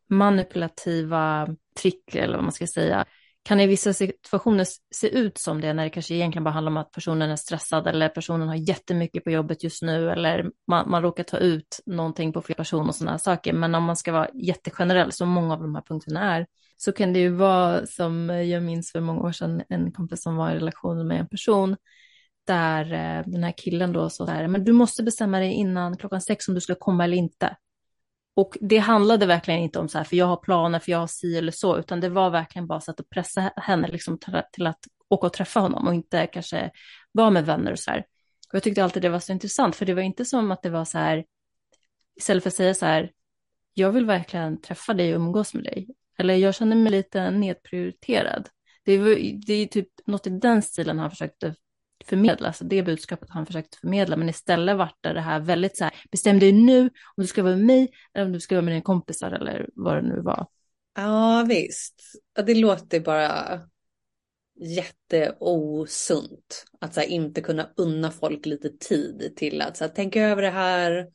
manipulativa 0.08 1.48
trick, 1.80 2.14
eller 2.14 2.34
vad 2.34 2.44
man 2.44 2.52
ska 2.52 2.66
säga, 2.66 3.04
kan 3.46 3.61
i 3.61 3.66
vissa 3.66 3.92
situationer 3.92 4.66
se 4.94 5.09
ut 5.09 5.38
som 5.38 5.61
det 5.61 5.72
när 5.72 5.85
det 5.85 5.90
kanske 5.90 6.14
egentligen 6.14 6.44
bara 6.44 6.50
handlar 6.50 6.70
om 6.70 6.76
att 6.76 6.92
personen 6.92 7.30
är 7.30 7.37
stressad 7.37 7.87
eller 7.87 8.09
personen 8.09 8.48
har 8.48 8.54
jättemycket 8.54 9.24
på 9.24 9.30
jobbet 9.30 9.64
just 9.64 9.82
nu 9.82 10.11
eller 10.11 10.50
man, 10.68 10.90
man 10.90 11.02
råkar 11.02 11.22
ta 11.22 11.38
ut 11.38 11.80
någonting 11.87 12.32
på 12.32 12.42
fel 12.42 12.56
person 12.56 12.88
och 12.88 12.94
sådana 12.94 13.18
saker. 13.18 13.52
Men 13.52 13.74
om 13.74 13.85
man 13.85 13.96
ska 13.96 14.12
vara 14.12 14.28
jättegenerell, 14.35 15.12
som 15.12 15.28
många 15.28 15.54
av 15.54 15.62
de 15.62 15.74
här 15.74 15.82
punkterna 15.82 16.37
är, 16.37 16.46
så 16.76 16.92
kan 16.92 17.12
det 17.12 17.18
ju 17.18 17.28
vara 17.28 17.87
som 17.87 18.28
jag 18.28 18.62
minns 18.62 18.92
för 18.92 19.00
många 19.00 19.20
år 19.20 19.32
sedan, 19.32 19.62
en 19.68 19.92
kompis 19.92 20.22
som 20.22 20.37
var 20.37 20.50
i 20.50 20.54
relation 20.54 21.06
med 21.06 21.20
en 21.20 21.28
person 21.28 21.76
där 22.46 22.92
eh, 22.92 23.22
den 23.26 23.44
här 23.44 23.54
killen 23.56 23.92
då 23.92 24.11
sa 24.11 24.26
så 24.26 24.32
här, 24.32 24.48
men 24.48 24.64
du 24.64 24.72
måste 24.72 25.02
bestämma 25.02 25.38
dig 25.38 25.52
innan 25.52 25.96
klockan 25.96 26.20
sex 26.20 26.48
om 26.48 26.54
du 26.54 26.61
ska 26.61 26.74
komma 26.74 27.04
eller 27.04 27.16
inte. 27.16 27.56
Och 28.37 28.57
det 28.61 28.79
handlade 28.79 29.27
verkligen 29.27 29.61
inte 29.61 29.79
om 29.79 29.88
så 29.88 29.99
här, 29.99 30.05
för 30.05 30.16
jag 30.16 30.27
har 30.27 30.37
planer, 30.37 30.79
för 30.79 30.92
jag 30.92 30.99
har 30.99 31.07
si 31.07 31.37
eller 31.38 31.53
så, 31.53 31.79
utan 31.79 32.01
det 32.01 32.09
var 32.09 32.31
verkligen 32.31 32.66
bara 32.66 32.81
så 32.81 32.90
att 32.90 33.09
pressa 33.11 33.53
henne 33.57 33.88
liksom 33.88 34.18
till 34.53 34.66
att 34.66 34.81
åka 35.09 35.27
och 35.27 35.33
träffa 35.33 35.61
honom 35.61 35.87
och 35.87 35.94
inte 35.94 36.27
kanske 36.27 36.70
vara 37.12 37.31
med 37.31 37.46
vänner 37.46 37.72
och 37.72 37.79
så 37.79 37.90
här. 37.90 37.99
Och 38.49 38.55
jag 38.55 38.62
tyckte 38.62 38.85
alltid 38.85 39.03
det 39.03 39.09
var 39.09 39.18
så 39.18 39.33
intressant, 39.33 39.77
för 39.77 39.87
det 39.87 39.94
var 39.94 40.03
inte 40.03 40.25
som 40.25 40.51
att 40.51 40.62
det 40.62 40.70
var 40.70 40.85
så 40.85 40.99
här, 40.99 41.25
istället 42.16 42.42
för 42.42 42.51
att 42.51 42.55
säga 42.55 42.75
så 42.75 42.87
här, 42.87 43.12
jag 43.75 43.92
vill 43.92 44.07
verkligen 44.07 44.61
träffa 44.61 44.94
dig 44.94 45.14
och 45.14 45.20
umgås 45.20 45.55
med 45.55 45.64
dig, 45.64 45.88
eller 46.18 46.35
jag 46.35 46.55
känner 46.55 46.77
mig 46.77 46.92
lite 46.92 47.31
nedprioriterad. 47.31 48.49
Det, 48.85 48.99
var, 48.99 49.09
det 49.46 49.55
är 49.55 49.66
typ 49.66 49.88
något 50.07 50.27
i 50.27 50.31
den 50.31 50.62
stilen 50.62 50.99
han 50.99 51.11
försökte 51.11 51.55
förmedla, 52.08 52.46
alltså 52.46 52.64
det 52.64 52.82
budskapet 52.82 53.30
han 53.30 53.46
försökte 53.46 53.78
förmedla, 53.78 54.16
men 54.16 54.28
istället 54.28 54.76
vart 54.76 54.98
det 55.00 55.20
här 55.20 55.40
väldigt 55.40 55.76
så 55.76 55.84
här, 55.84 55.94
bestäm 56.10 56.38
dig 56.38 56.52
nu 56.52 56.82
om 56.82 56.90
du 57.16 57.26
ska 57.26 57.42
vara 57.42 57.56
med 57.56 57.66
mig 57.66 57.90
eller 58.14 58.26
om 58.26 58.32
du 58.32 58.40
ska 58.40 58.54
vara 58.54 58.64
med 58.64 58.74
dina 58.74 58.82
kompisar 58.82 59.30
eller 59.30 59.68
vad 59.74 59.96
det 59.96 60.08
nu 60.08 60.20
var. 60.20 60.46
Ja 60.94 61.44
visst, 61.48 62.02
det 62.46 62.54
låter 62.54 63.00
bara 63.00 63.60
jätteosunt 64.60 66.64
att 66.80 66.94
så 66.94 67.00
här, 67.00 67.08
inte 67.08 67.40
kunna 67.40 67.70
unna 67.76 68.10
folk 68.10 68.46
lite 68.46 68.68
tid 68.68 69.32
till 69.36 69.60
att 69.60 69.76
så 69.76 69.84
här, 69.84 69.90
tänka 69.90 70.22
över 70.22 70.42
det 70.42 70.50
här 70.50 71.06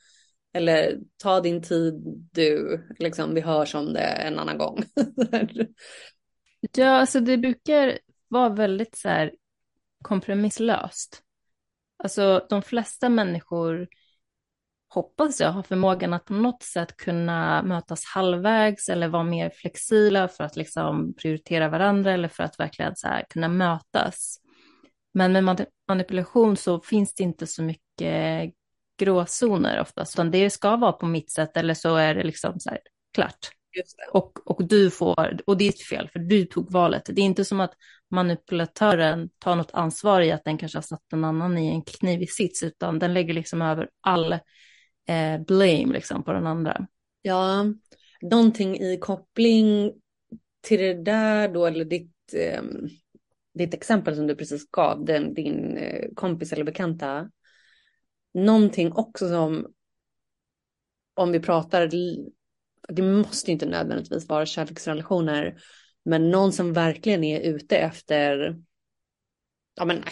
eller 0.54 0.99
ta 1.17 1.41
din 1.41 1.62
tid 1.62 1.93
du, 2.31 2.79
liksom 3.00 3.33
vi 3.33 3.42
hörs 3.42 3.75
om 3.75 3.94
det 3.94 4.02
en 4.02 4.39
annan 4.39 4.58
gång. 4.58 4.83
ja, 6.75 6.89
alltså 6.89 7.19
det 7.19 7.37
brukar 7.37 8.00
vara 8.27 8.50
väldigt 8.50 8.96
så 8.96 9.10
här 9.10 9.31
kompromisslöst. 10.02 11.21
Alltså 12.04 12.45
de 12.49 12.62
flesta 12.62 13.10
människor 13.10 13.87
hoppas 14.93 15.39
jag 15.39 15.52
har 15.52 15.63
förmågan 15.63 16.13
att 16.13 16.25
på 16.25 16.33
något 16.33 16.63
sätt 16.63 16.97
kunna 16.97 17.63
mötas 17.63 18.06
halvvägs 18.06 18.89
eller 18.89 19.08
vara 19.08 19.23
mer 19.23 19.49
flexibla 19.49 20.27
för 20.27 20.43
att 20.43 20.56
liksom 20.56 21.13
prioritera 21.13 21.69
varandra 21.69 22.12
eller 22.12 22.27
för 22.27 22.43
att 22.43 22.60
verkligen 22.60 22.95
så 22.95 23.08
här 23.08 23.25
kunna 23.29 23.47
mötas. 23.47 24.37
Men 25.13 25.31
med 25.31 25.65
manipulation 25.87 26.58
så 26.58 26.81
finns 26.81 27.13
det 27.13 27.23
inte 27.23 27.47
så 27.47 27.63
mycket 27.63 28.54
gråzoner 28.99 29.81
oftast, 29.81 30.15
utan 30.15 30.31
det 30.31 30.49
ska 30.49 30.75
vara 30.75 30.91
på 30.91 31.06
mitt 31.06 31.31
sätt 31.31 31.58
eller 31.58 31.73
så 31.73 31.95
är 31.95 32.15
det 32.15 32.23
liksom 32.23 32.60
så 32.60 32.69
här 32.69 32.79
klart. 33.13 33.49
Och, 34.12 34.47
och 34.47 34.67
du 34.67 34.91
får, 34.91 35.39
och 35.45 35.58
ditt 35.58 35.81
fel, 35.81 36.10
för 36.10 36.19
du 36.19 36.45
tog 36.45 36.71
valet. 36.71 37.06
Det 37.06 37.21
är 37.21 37.25
inte 37.25 37.45
som 37.45 37.60
att 37.60 37.73
manipulatören 38.12 39.30
tar 39.40 39.56
något 39.56 39.74
ansvar 39.74 40.22
i 40.22 40.32
att 40.32 40.44
den 40.44 40.58
kanske 40.58 40.78
har 40.78 40.84
satt 40.84 41.14
en 41.14 41.24
annan 41.24 41.58
i 41.58 41.68
en 41.68 41.82
knivig 41.82 42.32
sits, 42.32 42.64
utan 42.64 43.00
den 43.00 43.14
lägger 43.14 43.34
liksom 43.34 43.62
över 43.62 43.90
all 44.02 44.34
eh, 44.34 45.42
blame 45.48 45.94
liksom 45.94 46.24
på 46.24 46.34
den 46.34 46.48
andra. 46.48 46.88
Ja, 47.22 47.66
någonting 48.22 48.78
i 48.80 48.98
koppling 48.98 49.94
till 50.62 50.80
det 50.80 50.94
där 50.94 51.48
då, 51.48 51.66
eller 51.66 51.86
ditt, 51.86 52.34
eh, 52.34 52.62
ditt 53.54 53.74
exempel 53.74 54.16
som 54.16 54.28
du 54.28 54.36
precis 54.36 54.72
gav, 54.72 55.06
den, 55.06 55.34
din 55.34 55.78
eh, 55.78 56.08
kompis 56.16 56.54
eller 56.54 56.64
bekanta. 56.64 57.30
Någonting 58.34 58.94
också 58.94 59.30
som, 59.30 59.68
om 61.14 61.32
vi 61.32 61.40
pratar, 61.40 61.90
det 62.88 63.02
måste 63.02 63.52
inte 63.52 63.66
nödvändigtvis 63.66 64.30
vara 64.30 64.46
kärleksrelationer, 64.46 65.62
men 66.06 66.31
någon 66.31 66.54
som 66.54 66.73
verkligen 66.73 67.23
är 67.23 67.39
ute 67.39 67.77
efter 67.77 68.56
ja, 69.75 69.85
men, 69.85 70.04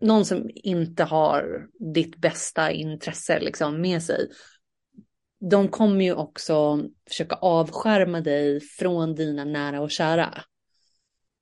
någon 0.00 0.24
som 0.24 0.50
inte 0.54 1.04
har 1.04 1.68
ditt 1.94 2.16
bästa 2.16 2.70
intresse 2.70 3.40
liksom, 3.40 3.80
med 3.80 4.02
sig. 4.02 4.28
De 5.50 5.68
kommer 5.68 6.04
ju 6.04 6.14
också 6.14 6.84
försöka 7.08 7.34
avskärma 7.34 8.20
dig 8.20 8.60
från 8.60 9.14
dina 9.14 9.44
nära 9.44 9.80
och 9.80 9.90
kära. 9.90 10.44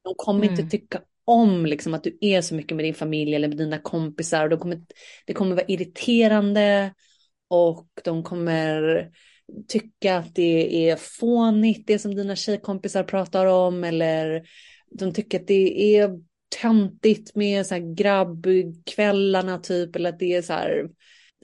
De 0.04 0.14
kommer 0.16 0.44
mm. 0.44 0.60
inte 0.60 0.78
tycka 0.78 1.02
om 1.24 1.66
liksom, 1.66 1.94
att 1.94 2.04
du 2.04 2.18
är 2.20 2.40
så 2.40 2.54
mycket 2.54 2.76
med 2.76 2.84
din 2.84 2.94
familj 2.94 3.34
eller 3.34 3.48
med 3.48 3.56
dina 3.56 3.78
kompisar. 3.78 4.44
Och 4.44 4.50
de 4.50 4.58
kommer, 4.58 4.80
det 5.26 5.34
kommer 5.34 5.54
vara 5.56 5.66
irriterande 5.68 6.94
och 7.48 7.88
de 8.04 8.22
kommer 8.22 9.10
tycka 9.68 10.16
att 10.16 10.34
det 10.34 10.90
är 10.90 10.96
fånigt 10.96 11.86
det 11.86 11.98
som 11.98 12.14
dina 12.14 12.36
tjejkompisar 12.36 13.02
pratar 13.02 13.46
om 13.46 13.84
eller 13.84 14.48
de 14.90 15.12
tycker 15.12 15.40
att 15.40 15.46
det 15.46 15.96
är 15.96 16.10
töntigt 16.62 17.34
med 17.34 17.66
så 17.66 17.74
här 17.74 17.94
grabbkvällarna 17.94 19.58
typ 19.58 19.96
eller 19.96 20.08
att 20.10 20.18
det 20.18 20.34
är 20.34 20.42
så 20.42 20.52
här 20.52 20.88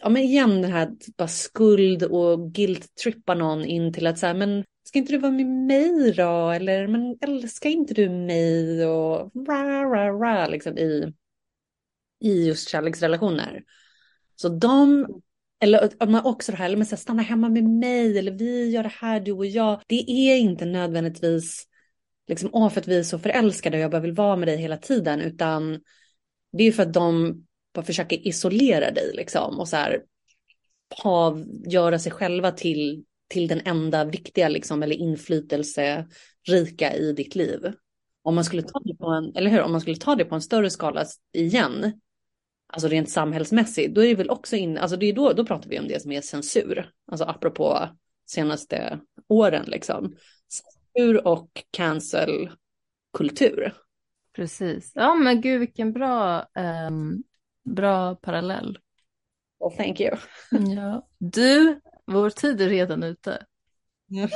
ja 0.03 0.09
men 0.09 0.22
igen 0.22 0.62
den 0.62 0.72
här 0.72 0.90
bara 1.16 1.28
skuld 1.28 2.03
och 2.03 2.53
guilt-trippa 2.53 3.34
någon 3.34 3.64
in 3.64 3.92
till 3.92 4.07
att 4.07 4.18
så 4.18 4.26
här, 4.26 4.34
men 4.34 4.64
ska 4.84 4.98
inte 4.98 5.12
du 5.12 5.18
vara 5.18 5.32
med 5.32 5.46
mig 5.46 6.12
då? 6.12 6.50
Eller 6.50 6.86
men 6.86 7.18
älskar 7.20 7.70
inte 7.70 7.94
du 7.94 8.11
mig? 8.11 8.86
Och 8.86 9.30
ra, 9.48 9.84
ra, 9.84 10.11
ra, 10.11 10.46
liksom 10.46 10.78
i, 10.78 11.12
i 12.20 12.46
just 12.46 12.68
kärleksrelationer. 12.68 13.64
Så 14.36 14.48
de 14.48 15.07
eller 15.62 15.90
att 15.98 16.10
man 16.10 16.24
också 16.24 16.52
det 16.52 16.58
här, 16.58 16.64
eller 16.64 16.76
men 16.76 16.86
så 16.86 16.94
här, 16.94 17.00
stanna 17.00 17.22
hemma 17.22 17.48
med 17.48 17.64
mig 17.64 18.18
eller 18.18 18.32
vi 18.32 18.70
gör 18.70 18.82
det 18.82 18.92
här 19.00 19.20
du 19.20 19.32
och 19.32 19.46
jag. 19.46 19.80
Det 19.86 20.10
är 20.10 20.36
inte 20.36 20.64
nödvändigtvis 20.64 21.66
liksom, 22.28 22.50
åh 22.52 22.68
för 22.68 22.80
att 22.80 22.88
vi 22.88 22.98
är 22.98 23.02
så 23.02 23.18
förälskade 23.18 23.76
och 23.76 23.82
jag 23.82 23.90
bara 23.90 24.00
vill 24.00 24.12
vara 24.12 24.36
med 24.36 24.48
dig 24.48 24.56
hela 24.56 24.76
tiden, 24.76 25.20
utan 25.20 25.80
det 26.52 26.64
är 26.64 26.72
för 26.72 26.82
att 26.82 26.92
de 26.92 27.34
bara 27.74 27.84
försöker 27.84 28.28
isolera 28.28 28.90
dig 28.90 29.12
liksom 29.14 29.60
och 29.60 29.68
så 29.68 29.76
här 29.76 30.02
ha, 31.02 31.38
göra 31.66 31.98
sig 31.98 32.12
själva 32.12 32.50
till, 32.52 33.04
till 33.28 33.48
den 33.48 33.60
enda 33.64 34.04
viktiga 34.04 34.48
liksom 34.48 34.82
eller 34.82 34.96
inflytelserika 34.96 36.94
i 36.94 37.12
ditt 37.16 37.34
liv. 37.34 37.72
Om 38.22 38.34
man 38.34 38.44
skulle 38.44 38.62
ta 38.62 38.80
det 38.84 38.94
på 38.94 39.06
en, 39.06 39.36
eller 39.36 39.50
hur, 39.50 39.60
om 39.60 39.72
man 39.72 39.80
skulle 39.80 39.96
ta 39.96 40.14
det 40.14 40.24
på 40.24 40.34
en 40.34 40.42
större 40.42 40.70
skala 40.70 41.06
igen, 41.32 42.00
alltså 42.73 42.89
rent 42.89 43.11
samhällsmässigt, 43.11 43.95
då 43.95 44.05
är 44.05 44.09
det 44.09 44.14
väl 44.14 44.31
också 44.31 44.57
in, 44.57 44.79
alltså 44.79 44.97
det 44.97 45.07
är 45.07 45.12
då, 45.12 45.33
då 45.33 45.47
pratar 45.47 45.70
vi 45.70 45.79
om 45.79 45.89
det 45.89 46.03
som 46.03 46.12
är 46.12 46.20
censur, 46.20 46.91
alltså 47.07 47.25
apropå 47.25 47.89
senaste 48.27 49.01
åren 49.29 49.64
liksom. 49.66 50.16
Censur 50.49 51.27
och 51.27 51.64
cancelkultur. 51.70 53.75
Precis. 54.37 54.93
Ja 54.95 55.14
men 55.14 55.41
gud 55.41 55.61
vilken 55.61 55.93
bra, 55.93 56.47
um, 56.89 57.23
bra 57.64 58.14
parallell. 58.14 58.79
Well, 59.61 59.77
thank 59.77 60.01
you. 60.01 60.16
Ja. 60.77 61.09
Du, 61.18 61.81
vår 62.07 62.31
tid 62.31 62.61
är 62.61 62.68
redan 62.68 63.03
ute. 63.03 63.47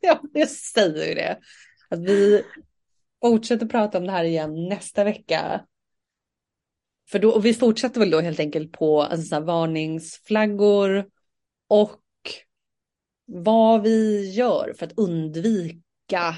ja, 0.00 0.20
jag 0.32 0.48
säger 0.48 1.08
ju 1.08 1.14
det. 1.14 1.38
Att 1.88 2.00
vi 2.00 2.42
fortsätter 3.20 3.66
prata 3.66 3.98
om 3.98 4.06
det 4.06 4.12
här 4.12 4.24
igen 4.24 4.68
nästa 4.68 5.04
vecka. 5.04 5.64
För 7.10 7.18
då, 7.18 7.30
och 7.30 7.44
vi 7.44 7.54
fortsätter 7.54 8.00
väl 8.00 8.10
då 8.10 8.20
helt 8.20 8.40
enkelt 8.40 8.72
på 8.72 9.02
alltså, 9.02 9.34
här, 9.34 9.42
varningsflaggor 9.42 11.06
och 11.68 12.00
vad 13.26 13.82
vi 13.82 14.30
gör 14.30 14.74
för 14.78 14.86
att 14.86 14.98
undvika 14.98 16.34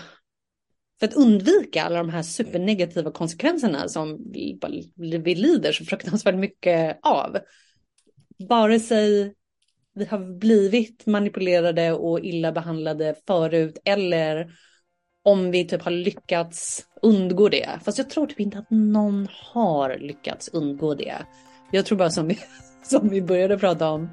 för 1.01 1.07
att 1.07 1.15
undvika 1.15 1.83
alla 1.83 1.99
de 1.99 2.09
här 2.09 2.23
supernegativa 2.23 3.11
konsekvenserna 3.11 3.89
som 3.89 4.33
vi, 4.33 4.61
vi 4.97 5.35
lider 5.35 5.73
så 5.73 5.85
fruktansvärt 5.85 6.35
mycket 6.35 6.99
av. 7.03 7.39
Vare 8.49 8.81
sig 8.81 9.35
vi 9.95 10.05
har 10.05 10.39
blivit 10.39 11.07
manipulerade 11.07 11.93
och 11.93 12.21
illa 12.21 12.53
behandlade 12.53 13.15
förut 13.27 13.79
eller 13.85 14.53
om 15.25 15.51
vi 15.51 15.65
typ 15.65 15.83
har 15.83 15.91
lyckats 15.91 16.85
undgå 17.03 17.49
det. 17.49 17.69
Fast 17.85 17.99
jag 17.99 18.11
tror 18.11 18.27
typ 18.27 18.41
inte 18.41 18.59
att 18.59 18.71
någon 18.71 19.29
har 19.53 19.97
lyckats 19.99 20.49
undgå 20.49 20.95
det. 20.95 21.17
Jag 21.71 21.87
tror 21.87 21.99
bara 21.99 22.11
som 22.11 22.29
vi, 22.29 22.39
som 22.83 23.09
vi 23.09 23.23
började 23.23 23.59
prata 23.59 23.91
om, 23.91 24.11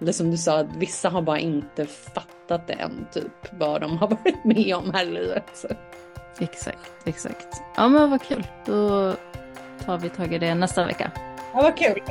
eller 0.00 0.12
som 0.12 0.30
du 0.30 0.36
sa, 0.36 0.58
att 0.58 0.76
vissa 0.76 1.08
har 1.08 1.22
bara 1.22 1.38
inte 1.38 1.86
fattat 1.86 2.66
det 2.66 2.72
än, 2.72 3.06
typ 3.12 3.52
vad 3.52 3.80
de 3.80 3.98
har 3.98 4.08
varit 4.24 4.44
med 4.44 4.76
om 4.76 4.94
här 4.94 5.06
i 5.06 5.10
livet. 5.10 5.64
Exakt, 6.38 6.92
exakt. 7.04 7.62
Ja 7.76 7.88
men 7.88 8.10
vad 8.10 8.22
kul. 8.22 8.46
Då 8.66 9.14
tar 9.84 9.98
vi 9.98 10.08
tag 10.08 10.34
i 10.34 10.38
det 10.38 10.54
nästa 10.54 10.86
vecka. 10.86 11.10
Ja 11.54 11.62
vad 11.62 11.76
kul. 11.76 12.02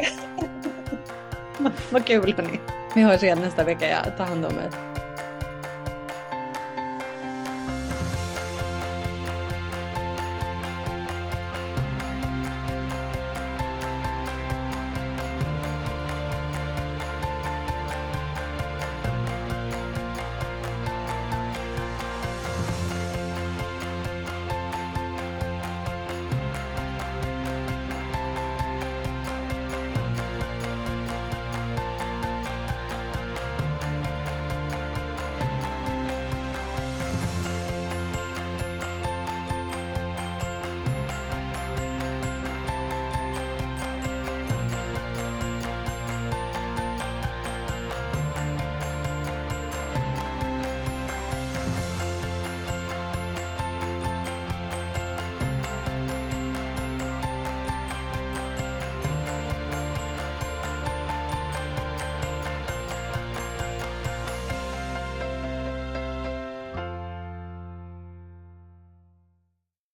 vad 1.92 2.06
kul 2.06 2.34
hörni. 2.38 2.60
Vi 2.96 3.02
hörs 3.02 3.24
igen 3.24 3.40
nästa 3.40 3.64
vecka, 3.64 3.90
ja. 3.90 4.12
Ta 4.18 4.24
hand 4.24 4.46
om 4.46 4.52
er. 4.52 4.97